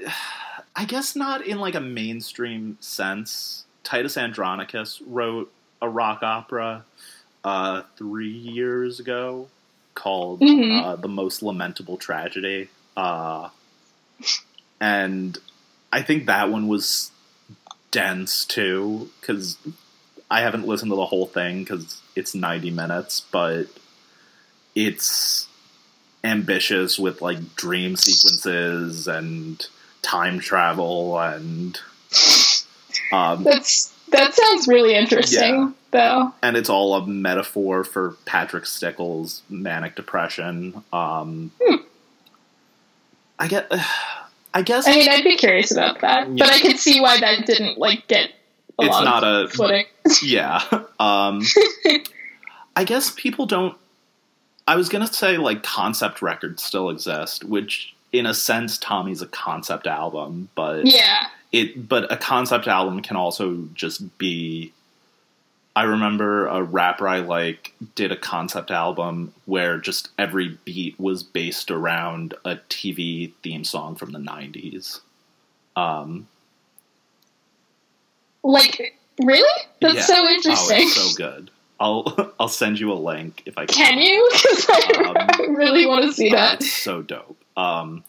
I 0.76 0.84
guess 0.86 1.16
not 1.16 1.46
in 1.46 1.58
like 1.58 1.74
a 1.74 1.80
mainstream 1.80 2.76
sense. 2.80 3.64
Titus 3.82 4.16
Andronicus 4.16 5.00
wrote 5.06 5.52
a 5.82 5.88
rock 5.88 6.22
opera 6.22 6.84
uh, 7.42 7.82
three 7.96 8.30
years 8.32 9.00
ago 9.00 9.48
called 9.94 10.40
Mhm. 10.40 10.82
uh, 10.82 10.96
"The 10.96 11.08
Most 11.08 11.42
Lamentable 11.42 11.96
Tragedy," 11.96 12.68
uh, 12.96 13.48
and 14.80 15.38
I 15.92 16.02
think 16.02 16.26
that 16.26 16.50
one 16.50 16.68
was 16.68 17.10
dense 17.94 18.44
too 18.44 19.08
because 19.20 19.56
I 20.28 20.40
haven't 20.40 20.66
listened 20.66 20.90
to 20.90 20.96
the 20.96 21.06
whole 21.06 21.26
thing 21.26 21.60
because 21.62 22.00
it's 22.16 22.34
ninety 22.34 22.70
minutes, 22.72 23.20
but 23.30 23.66
it's 24.74 25.46
ambitious 26.24 26.98
with 26.98 27.22
like 27.22 27.54
dream 27.54 27.94
sequences 27.96 29.06
and 29.06 29.64
time 30.02 30.40
travel 30.40 31.18
and 31.20 31.78
um, 33.12 33.44
That's 33.44 33.92
that 34.10 34.34
sounds 34.34 34.66
really 34.66 34.94
interesting 34.96 35.54
Yeah. 35.54 35.70
though. 35.92 36.34
and 36.42 36.56
it's 36.56 36.68
all 36.70 36.94
a 36.94 37.06
metaphor 37.06 37.84
for 37.84 38.16
Patrick 38.24 38.66
Stickles' 38.66 39.42
manic 39.48 39.94
depression. 39.94 40.82
Um, 40.92 41.52
Hmm. 41.62 41.76
I 43.38 43.48
get, 43.48 43.70
I 44.56 44.62
guess 44.62 44.86
I 44.86 44.92
mean, 44.92 45.08
I'd 45.10 45.24
be 45.24 45.36
curious 45.36 45.70
about 45.72 46.00
that, 46.02 46.28
Yeah. 46.28 46.44
but 46.46 46.48
I 46.54 46.60
could 46.60 46.78
see 46.78 47.00
why 47.00 47.18
that 47.20 47.44
didn't 47.44 47.76
like 47.76 48.06
get 48.06 48.30
a 48.78 48.84
it's 48.84 49.00
not 49.00 49.24
a 49.24 49.48
footing. 49.48 49.86
yeah. 50.22 50.62
Um, 51.00 51.42
I 52.76 52.84
guess 52.84 53.10
people 53.16 53.46
don't. 53.46 53.76
I 54.66 54.76
was 54.76 54.88
gonna 54.88 55.12
say 55.12 55.36
like 55.36 55.62
concept 55.62 56.22
records 56.22 56.62
still 56.62 56.88
exist, 56.90 57.44
which 57.44 57.94
in 58.12 58.26
a 58.26 58.34
sense 58.34 58.78
Tommy's 58.78 59.22
a 59.22 59.26
concept 59.26 59.86
album, 59.86 60.48
but 60.54 60.86
Yeah, 60.86 61.24
it 61.52 61.88
but 61.88 62.10
a 62.12 62.16
concept 62.16 62.66
album 62.68 63.00
can 63.02 63.16
also 63.16 63.68
just 63.74 64.16
be 64.18 64.72
I 65.76 65.82
remember 65.84 66.46
a 66.46 66.62
rapper 66.62 67.08
I 67.08 67.18
like 67.18 67.74
did 67.96 68.12
a 68.12 68.16
concept 68.16 68.70
album 68.70 69.34
where 69.46 69.78
just 69.78 70.10
every 70.18 70.56
beat 70.64 70.98
was 71.00 71.22
based 71.24 71.70
around 71.70 72.34
a 72.44 72.56
TV 72.56 73.32
theme 73.42 73.64
song 73.64 73.96
from 73.96 74.12
the 74.12 74.20
90s. 74.20 75.00
Um, 75.74 76.28
like 78.42 78.94
really? 79.22 79.62
That's 79.80 79.94
Yeah. 79.96 80.02
so 80.02 80.14
oh, 80.16 80.28
interesting. 80.28 80.82
it's 80.82 80.94
so 80.94 81.16
good. 81.16 81.50
I'll 81.80 82.32
I'll 82.40 82.48
send 82.48 82.78
you 82.78 82.92
a 82.92 82.94
link 82.94 83.42
if 83.46 83.58
I 83.58 83.66
Can 83.66 83.98
you? 83.98 84.28
'Cause 84.32 84.66
I, 84.70 85.04
Um, 85.08 85.16
I 85.18 85.46
really 85.50 85.86
want 85.86 86.04
to 86.04 86.12
see 86.12 86.30
that. 86.30 86.60
It's 86.60 86.72
so 86.72 87.02
dope. 87.02 87.36
Um, 87.56 88.04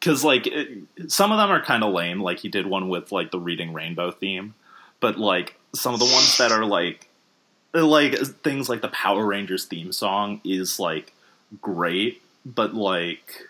because 0.00 0.22
like 0.22 0.46
it, 0.46 0.78
some 1.08 1.32
of 1.32 1.38
them 1.38 1.50
are 1.50 1.62
kind 1.64 1.82
of 1.82 1.92
lame. 1.94 2.20
Like 2.20 2.38
he 2.40 2.48
did 2.48 2.66
one 2.66 2.88
with 2.88 3.10
like 3.10 3.30
the 3.30 3.40
Reading 3.40 3.72
Rainbow 3.72 4.10
theme, 4.10 4.54
but 5.00 5.18
like 5.18 5.58
some 5.78 5.94
of 5.94 6.00
the 6.00 6.06
ones 6.06 6.36
that 6.38 6.52
are 6.52 6.64
like 6.64 7.08
like 7.72 8.18
things 8.42 8.68
like 8.68 8.80
the 8.80 8.88
Power 8.88 9.24
Rangers 9.26 9.64
theme 9.66 9.92
song 9.92 10.40
is 10.44 10.78
like 10.80 11.12
great, 11.60 12.22
but 12.44 12.74
like 12.74 13.42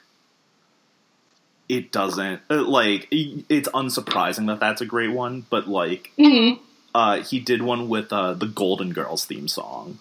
it 1.69 1.91
doesn't 1.91 2.41
uh, 2.51 2.63
like 2.63 3.09
it's 3.11 3.69
unsurprising 3.71 4.47
that 4.47 4.61
that's 4.61 4.81
a 4.81 4.87
great 4.87 5.11
one, 5.13 5.45
but 5.51 5.69
like 5.69 6.13
Mhm. 6.19 6.59
uh 6.95 7.23
he 7.23 7.41
did 7.41 7.63
one 7.63 7.89
with 7.89 8.13
uh 8.13 8.35
the 8.35 8.47
Golden 8.47 8.93
Girls 8.93 9.25
theme 9.25 9.49
song. 9.49 9.99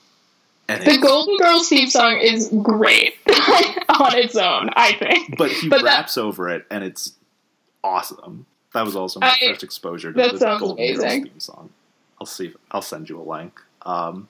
And 0.67 0.83
The 0.83 0.97
Golden 0.97 1.37
Girls 1.37 1.69
theme 1.69 1.87
song 1.89 2.17
is 2.19 2.49
great 2.63 3.13
on 3.27 4.15
its 4.17 4.35
own, 4.35 4.69
I 4.75 4.93
think. 4.93 5.37
but 5.37 5.51
he 5.51 5.69
but 5.69 5.83
that- 5.83 5.85
raps 5.85 6.17
over 6.17 6.49
it 6.49 6.65
and 6.71 6.83
it's 6.83 7.13
awesome. 7.83 8.45
That 8.73 8.83
was 8.85 8.95
also 8.95 9.19
my 9.19 9.27
I- 9.41 9.47
first 9.47 9.63
exposure 9.63 10.11
to 10.11 10.17
the 10.37 10.37
Golden 10.59 10.95
Girls 10.95 11.01
theme 11.03 11.39
song. 11.39 11.69
I'll 12.19 12.27
see. 12.27 12.47
If, 12.47 12.55
I'll 12.71 12.81
send 12.81 13.09
you 13.09 13.19
a 13.19 13.23
link. 13.23 13.59
Um, 13.83 14.27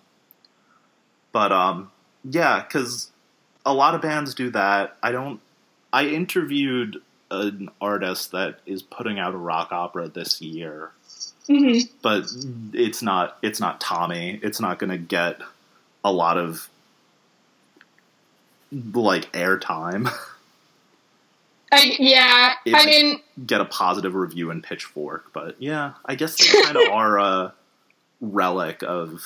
but 1.32 1.52
um, 1.52 1.92
yeah, 2.24 2.64
because 2.64 3.12
a 3.66 3.74
lot 3.74 3.96
of 3.96 4.02
bands 4.02 4.34
do 4.34 4.50
that. 4.52 4.98
I 5.04 5.12
don't. 5.12 5.40
I 5.92 6.08
interviewed 6.08 7.02
an 7.32 7.70
artist 7.82 8.32
that 8.32 8.60
is 8.66 8.82
putting 8.82 9.20
out 9.20 9.34
a 9.34 9.38
rock 9.38 9.72
opera 9.72 10.08
this 10.08 10.42
year, 10.42 10.92
hmm 11.48 11.80
but 12.02 12.26
it's 12.74 13.02
not. 13.02 13.38
It's 13.42 13.60
not 13.60 13.82
Tommy. 13.82 14.40
It's 14.42 14.60
not 14.60 14.80
going 14.80 14.92
to 14.92 14.98
get 14.98 15.40
a 16.04 16.12
lot 16.12 16.38
of 16.38 16.70
like 18.72 19.32
airtime. 19.32 20.10
I, 21.72 21.96
yeah, 22.00 22.54
It 22.66 22.76
I 22.76 22.86
mean, 22.86 23.20
get 23.46 23.60
a 23.60 23.66
positive 23.66 24.16
review 24.16 24.52
in 24.52 24.62
Pitchfork, 24.62 25.34
but 25.34 25.62
yeah, 25.62 25.94
I 26.06 26.16
guess 26.16 26.38
they 26.38 26.62
kind 26.62 26.78
of 26.78 26.84
are 26.92 27.18
a 27.18 27.54
relic 28.22 28.84
of 28.84 29.22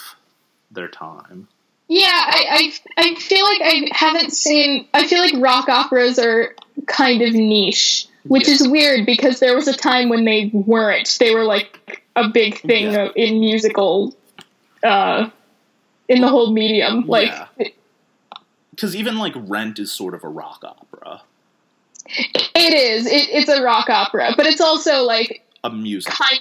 their 0.71 0.87
time. 0.87 1.47
yeah, 1.87 2.07
I, 2.11 2.71
I, 2.97 3.01
I 3.03 3.15
feel 3.15 3.43
like 3.45 3.61
I 3.61 3.87
haven't 3.91 4.31
seen. 4.33 4.87
I 4.93 5.07
feel 5.07 5.19
like 5.19 5.33
rock 5.37 5.67
operas 5.69 6.19
are 6.19 6.55
kind 6.87 7.21
of 7.21 7.33
niche, 7.33 8.07
which 8.25 8.47
Yeah. 8.47 8.53
is 8.55 8.67
weird 8.67 9.05
because 9.05 9.39
there 9.39 9.55
was 9.55 9.67
a 9.67 9.73
time 9.73 10.09
when 10.09 10.25
they 10.25 10.51
weren't. 10.53 11.17
They 11.19 11.33
were 11.33 11.45
like 11.45 12.03
a 12.15 12.27
big 12.29 12.59
thing 12.61 12.91
Yeah. 12.91 13.09
in 13.15 13.39
musical, 13.39 14.15
uh, 14.83 15.29
in 16.07 16.21
the 16.21 16.27
whole 16.27 16.51
medium. 16.51 17.05
Like, 17.07 17.27
Yeah. 17.29 17.67
Because 18.71 18.95
even 18.95 19.17
like 19.17 19.33
Rent 19.35 19.77
is 19.79 19.91
sort 19.91 20.13
of 20.13 20.23
a 20.23 20.29
rock 20.29 20.63
opera, 20.63 21.21
it 22.05 22.73
is. 22.73 23.05
It, 23.07 23.29
it's 23.29 23.49
a 23.49 23.61
rock 23.61 23.89
opera, 23.89 24.33
but 24.37 24.45
it's 24.45 24.61
also 24.61 25.03
like 25.03 25.45
a 25.63 25.69
music. 25.69 26.13
kind 26.13 26.39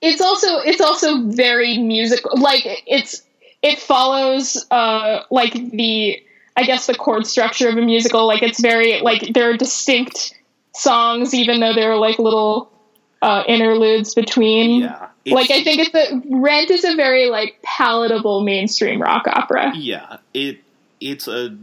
it's 0.00 0.20
also 0.20 0.58
it's 0.58 0.80
also 0.80 1.22
very 1.28 1.78
musical 1.78 2.38
like 2.38 2.62
it's 2.86 3.22
it 3.62 3.78
follows 3.78 4.64
uh 4.70 5.22
like 5.30 5.52
the 5.70 6.22
i 6.56 6.64
guess 6.64 6.86
the 6.86 6.94
chord 6.94 7.26
structure 7.26 7.68
of 7.68 7.76
a 7.76 7.82
musical 7.82 8.26
like 8.26 8.42
it's 8.42 8.60
very 8.60 9.00
like 9.00 9.32
there 9.32 9.50
are 9.50 9.56
distinct 9.56 10.34
songs 10.76 11.34
even 11.34 11.60
though 11.60 11.74
there 11.74 11.92
are 11.92 11.98
like 11.98 12.18
little 12.18 12.70
uh 13.22 13.42
interludes 13.48 14.14
between. 14.14 14.82
Yeah, 14.82 15.08
like 15.26 15.50
i 15.50 15.64
think 15.64 15.80
it's 15.80 15.94
a 15.94 16.22
rent 16.36 16.70
is 16.70 16.84
a 16.84 16.94
very 16.94 17.28
like 17.30 17.60
palatable 17.62 18.42
mainstream 18.42 19.00
rock 19.00 19.26
opera. 19.26 19.72
Yeah, 19.74 20.18
it 20.34 20.60
it's 21.00 21.26
a 21.26 21.56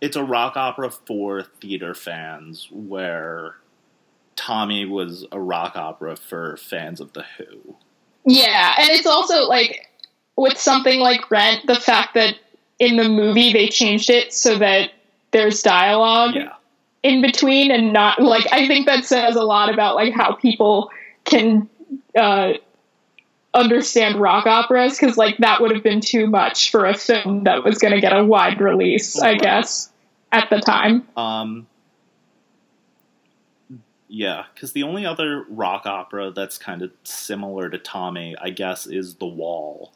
it's 0.00 0.16
a 0.16 0.24
rock 0.24 0.56
opera 0.56 0.90
for 0.90 1.42
theater 1.42 1.94
fans 1.94 2.68
where 2.72 3.56
Tommy 4.38 4.84
was 4.84 5.26
a 5.32 5.40
rock 5.40 5.74
opera 5.74 6.14
for 6.14 6.56
fans 6.56 7.00
of 7.00 7.12
the 7.12 7.24
Who. 7.36 7.74
Yeah, 8.24 8.74
and 8.78 8.88
it's 8.90 9.06
also 9.06 9.48
like 9.48 9.88
with 10.36 10.56
something 10.58 11.00
like 11.00 11.28
Rent, 11.28 11.66
the 11.66 11.74
fact 11.74 12.14
that 12.14 12.36
in 12.78 12.96
the 12.96 13.08
movie 13.08 13.52
they 13.52 13.66
changed 13.66 14.10
it 14.10 14.32
so 14.32 14.56
that 14.58 14.92
there's 15.32 15.60
dialogue 15.62 16.36
Yeah, 16.36 16.52
in 17.02 17.20
between 17.20 17.72
and 17.72 17.92
not 17.92 18.22
like 18.22 18.46
I 18.52 18.68
think 18.68 18.86
that 18.86 19.04
says 19.04 19.34
a 19.34 19.42
lot 19.42 19.74
about 19.74 19.96
like 19.96 20.14
how 20.14 20.34
people 20.34 20.90
can 21.24 21.68
uh 22.16 22.52
understand 23.54 24.20
rock 24.20 24.46
operas 24.46 24.96
because 24.96 25.16
like 25.16 25.36
that 25.38 25.60
would 25.60 25.72
have 25.72 25.82
been 25.82 26.00
too 26.00 26.28
much 26.28 26.70
for 26.70 26.86
a 26.86 26.94
film 26.94 27.42
that 27.44 27.64
was 27.64 27.78
going 27.78 27.92
to 27.92 28.00
get 28.00 28.16
a 28.16 28.24
wide 28.24 28.60
release, 28.60 29.18
I 29.18 29.34
guess, 29.34 29.90
at 30.30 30.48
the 30.48 30.60
time. 30.60 31.08
Um, 31.16 31.66
yeah, 34.08 34.44
because 34.54 34.72
the 34.72 34.82
only 34.82 35.04
other 35.06 35.44
rock 35.48 35.86
opera 35.86 36.30
that's 36.30 36.58
kind 36.58 36.82
of 36.82 36.90
similar 37.04 37.68
to 37.70 37.78
Tommy, 37.78 38.34
I 38.40 38.50
guess, 38.50 38.86
is 38.86 39.16
The 39.16 39.26
Wall, 39.26 39.92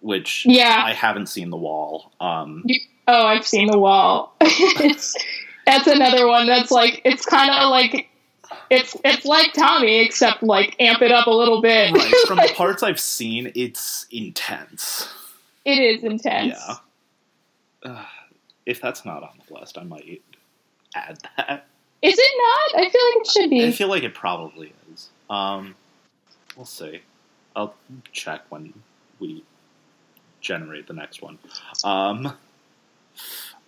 which 0.00 0.44
Yeah. 0.46 0.82
I 0.84 0.92
haven't 0.92 1.26
seen 1.26 1.50
The 1.50 1.56
Wall. 1.56 2.12
Um, 2.20 2.64
Oh, 3.06 3.26
I've 3.26 3.46
seen 3.46 3.70
The 3.70 3.78
Wall. 3.78 4.34
it's 4.40 5.14
that's 5.66 5.86
another 5.86 6.26
one 6.26 6.46
that's 6.46 6.70
like 6.70 7.00
it's 7.04 7.24
kind 7.26 7.50
of 7.50 7.70
like 7.70 8.08
it's 8.70 8.96
it's 9.04 9.24
like 9.26 9.52
Tommy 9.52 10.00
except 10.00 10.42
like 10.42 10.76
amp 10.80 11.02
it 11.02 11.12
up 11.12 11.26
a 11.26 11.30
little 11.30 11.60
bit. 11.60 11.92
right, 11.92 12.14
from 12.26 12.36
the 12.38 12.50
parts 12.54 12.82
I've 12.82 13.00
seen, 13.00 13.52
it's 13.54 14.06
intense. 14.10 15.08
it 15.66 15.78
is 15.78 16.02
intense. 16.04 16.54
Yeah. 17.84 17.90
Uh, 17.90 18.04
if 18.64 18.80
that's 18.80 19.04
not 19.04 19.22
on 19.22 19.38
the 19.46 19.54
list, 19.58 19.76
I 19.76 19.82
might 19.84 20.22
add 20.94 21.18
that. 21.36 21.66
Is 22.04 22.14
it 22.18 22.32
not? 22.36 22.82
I 22.82 22.90
feel 22.90 23.00
like 23.06 23.16
it 23.16 23.26
should 23.26 23.50
be. 23.50 23.66
I 23.66 23.70
feel 23.70 23.88
like 23.88 24.02
it 24.02 24.12
probably 24.12 24.74
is. 24.92 25.08
Um, 25.30 25.74
we'll 26.54 26.66
see. 26.66 27.00
I'll 27.56 27.74
check 28.12 28.42
when 28.50 28.74
we 29.18 29.42
generate 30.42 30.86
the 30.86 30.92
next 30.92 31.22
one. 31.22 31.38
Um, 31.82 32.34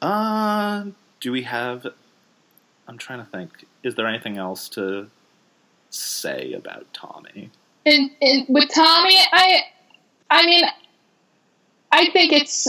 uh, 0.03 0.85
do 1.21 1.33
we 1.33 1.43
have? 1.43 1.87
I'm 2.87 2.99
trying 2.99 3.25
to 3.25 3.31
think. 3.31 3.65
Is 3.83 3.95
there 3.95 4.07
anything 4.07 4.37
else 4.37 4.69
to 4.71 5.09
say 5.89 6.53
about 6.53 6.93
Tommy? 6.93 7.51
And, 7.87 8.11
and 8.21 8.45
with 8.51 8.69
Tommy, 8.75 9.17
I 9.33 9.61
I 10.29 10.45
mean 10.45 10.65
I 11.91 12.11
think 12.11 12.33
it's 12.33 12.69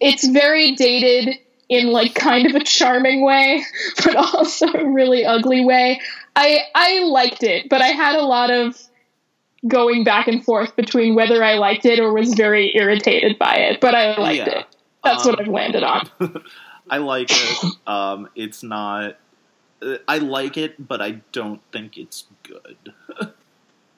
it's 0.00 0.26
very 0.28 0.72
dated 0.72 1.38
in 1.72 1.88
like 1.88 2.14
kind 2.14 2.46
of 2.46 2.54
a 2.54 2.62
charming 2.64 3.24
way, 3.24 3.62
but 4.04 4.14
also 4.16 4.66
a 4.72 4.84
really 4.88 5.24
ugly 5.24 5.64
way. 5.64 6.00
I 6.36 6.60
I 6.74 7.00
liked 7.00 7.42
it, 7.42 7.68
but 7.68 7.80
I 7.82 7.88
had 7.88 8.16
a 8.16 8.22
lot 8.22 8.50
of 8.50 8.78
going 9.66 10.04
back 10.04 10.26
and 10.28 10.44
forth 10.44 10.74
between 10.76 11.14
whether 11.14 11.42
I 11.42 11.54
liked 11.54 11.86
it 11.86 12.00
or 12.00 12.12
was 12.12 12.34
very 12.34 12.76
irritated 12.76 13.38
by 13.38 13.54
it, 13.56 13.80
but 13.80 13.94
I 13.94 14.16
liked 14.18 14.38
Yeah. 14.46 14.58
it. 14.60 14.66
That's 15.04 15.24
what 15.24 15.38
Um, 15.38 15.46
I've 15.46 15.52
landed 15.52 15.82
on. 15.82 16.08
I 16.90 16.98
like 16.98 17.30
it. 17.30 17.64
Um, 17.86 18.28
it's 18.34 18.62
not. 18.62 19.16
I 20.06 20.18
like 20.18 20.56
it, 20.56 20.86
but 20.86 21.00
I 21.00 21.20
don't 21.32 21.60
think 21.72 21.96
it's 21.96 22.24
good. 22.42 22.92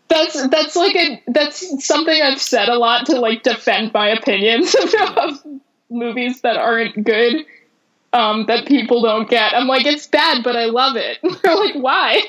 That's 0.08 0.48
that's 0.48 0.76
like 0.76 0.94
a 0.96 1.22
that's 1.28 1.84
something 1.84 2.20
I've 2.22 2.40
said 2.40 2.68
a 2.68 2.76
lot 2.78 3.06
to 3.06 3.18
like 3.18 3.42
defend 3.42 3.92
my 3.92 4.08
opinions 4.10 4.74
of 5.16 5.42
movies 5.90 6.40
that 6.42 6.56
aren't 6.56 7.02
good. 7.04 7.44
Um, 8.14 8.46
that 8.46 8.66
people 8.66 9.02
don't 9.02 9.28
get. 9.28 9.52
I'm 9.54 9.66
like, 9.66 9.84
it's 9.84 10.06
bad, 10.06 10.42
but 10.44 10.56
I 10.56 10.66
love 10.66 10.96
it. 10.96 11.18
They're 11.42 11.56
like, 11.56 11.74
why? 11.74 12.22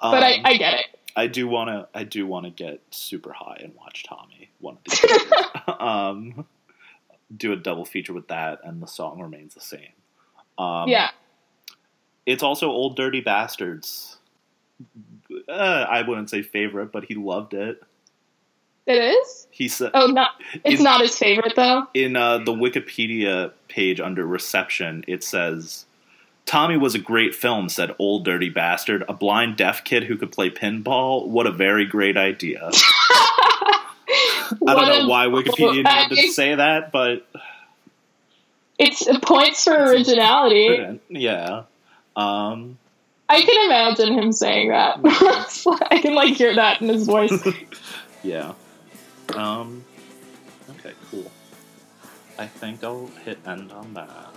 But 0.00 0.22
I, 0.22 0.34
Um, 0.34 0.40
I 0.44 0.56
get 0.58 0.74
it. 0.74 0.86
I 1.16 1.26
do 1.26 1.48
want 1.48 1.68
to. 1.70 1.88
I 1.98 2.04
do 2.04 2.26
want 2.26 2.44
to 2.44 2.50
get 2.50 2.80
super 2.90 3.32
high 3.32 3.58
and 3.60 3.74
watch 3.74 4.04
Tommy 4.08 4.50
one 4.60 4.76
of 4.76 4.84
these 4.84 5.00
days. 5.00 5.32
um, 5.80 6.46
do 7.36 7.52
a 7.52 7.56
double 7.56 7.84
feature 7.84 8.12
with 8.12 8.28
that, 8.28 8.60
and 8.62 8.80
the 8.82 8.86
song 8.86 9.20
remains 9.20 9.54
the 9.54 9.60
same. 9.60 9.92
Um, 10.58 10.88
yeah. 10.88 11.10
it's 12.26 12.42
also 12.42 12.70
Ol' 12.70 12.90
Dirty 12.90 13.20
Bastard's. 13.20 14.18
Uh, 15.48 15.52
I 15.52 16.02
wouldn't 16.02 16.30
say 16.30 16.42
favorite, 16.42 16.92
but 16.92 17.04
he 17.04 17.14
loved 17.14 17.54
it. 17.54 17.82
It 18.88 18.94
is? 19.14 19.46
He 19.50 19.68
said 19.68 19.90
Oh, 19.94 20.06
not. 20.06 20.30
It's 20.64 20.78
In- 20.80 20.84
not 20.84 21.00
his 21.02 21.16
favorite 21.16 21.52
though. 21.54 21.86
in 21.94 22.16
uh, 22.16 22.38
the 22.38 22.52
Wikipedia 22.52 23.52
page 23.68 24.00
under 24.00 24.26
reception, 24.26 25.04
it 25.06 25.22
says. 25.22 25.84
Tommy 26.46 26.78
was 26.78 26.94
a 26.94 26.98
great 26.98 27.34
film, 27.34 27.68
said 27.68 27.94
Ol' 27.98 28.20
Dirty 28.20 28.48
Bastard. 28.48 29.04
A 29.06 29.12
blind 29.12 29.58
deaf 29.58 29.84
kid 29.84 30.04
who 30.04 30.16
could 30.16 30.32
play 30.32 30.48
pinball. 30.48 31.26
What 31.26 31.46
a 31.46 31.50
very 31.52 31.84
great 31.84 32.16
idea. 32.16 32.70
I 32.72 33.82
don't 34.66 34.88
know 34.88 35.06
why 35.08 35.26
Wikipedia 35.26 35.84
needed 35.84 36.22
to 36.22 36.32
say 36.32 36.54
that, 36.54 36.90
but 36.90 37.26
It's 38.78 39.06
points 39.20 39.64
for 39.64 39.74
originality. 39.76 40.98
Yeah. 41.10 41.64
Um, 42.16 42.78
I 43.28 43.42
can 43.42 43.66
imagine 43.66 44.14
him 44.18 44.32
saying 44.32 44.70
that. 44.70 45.00
I 45.90 45.98
can 46.00 46.14
like 46.14 46.34
hear 46.34 46.54
that 46.54 46.80
in 46.80 46.88
his 46.88 47.06
voice. 47.06 47.46
yeah. 48.22 48.54
Um, 49.34 49.84
okay, 50.70 50.92
cool. 51.10 51.30
I 52.38 52.46
think 52.46 52.84
I'll 52.84 53.10
hit 53.24 53.38
end 53.46 53.72
on 53.72 53.94
that. 53.94 54.28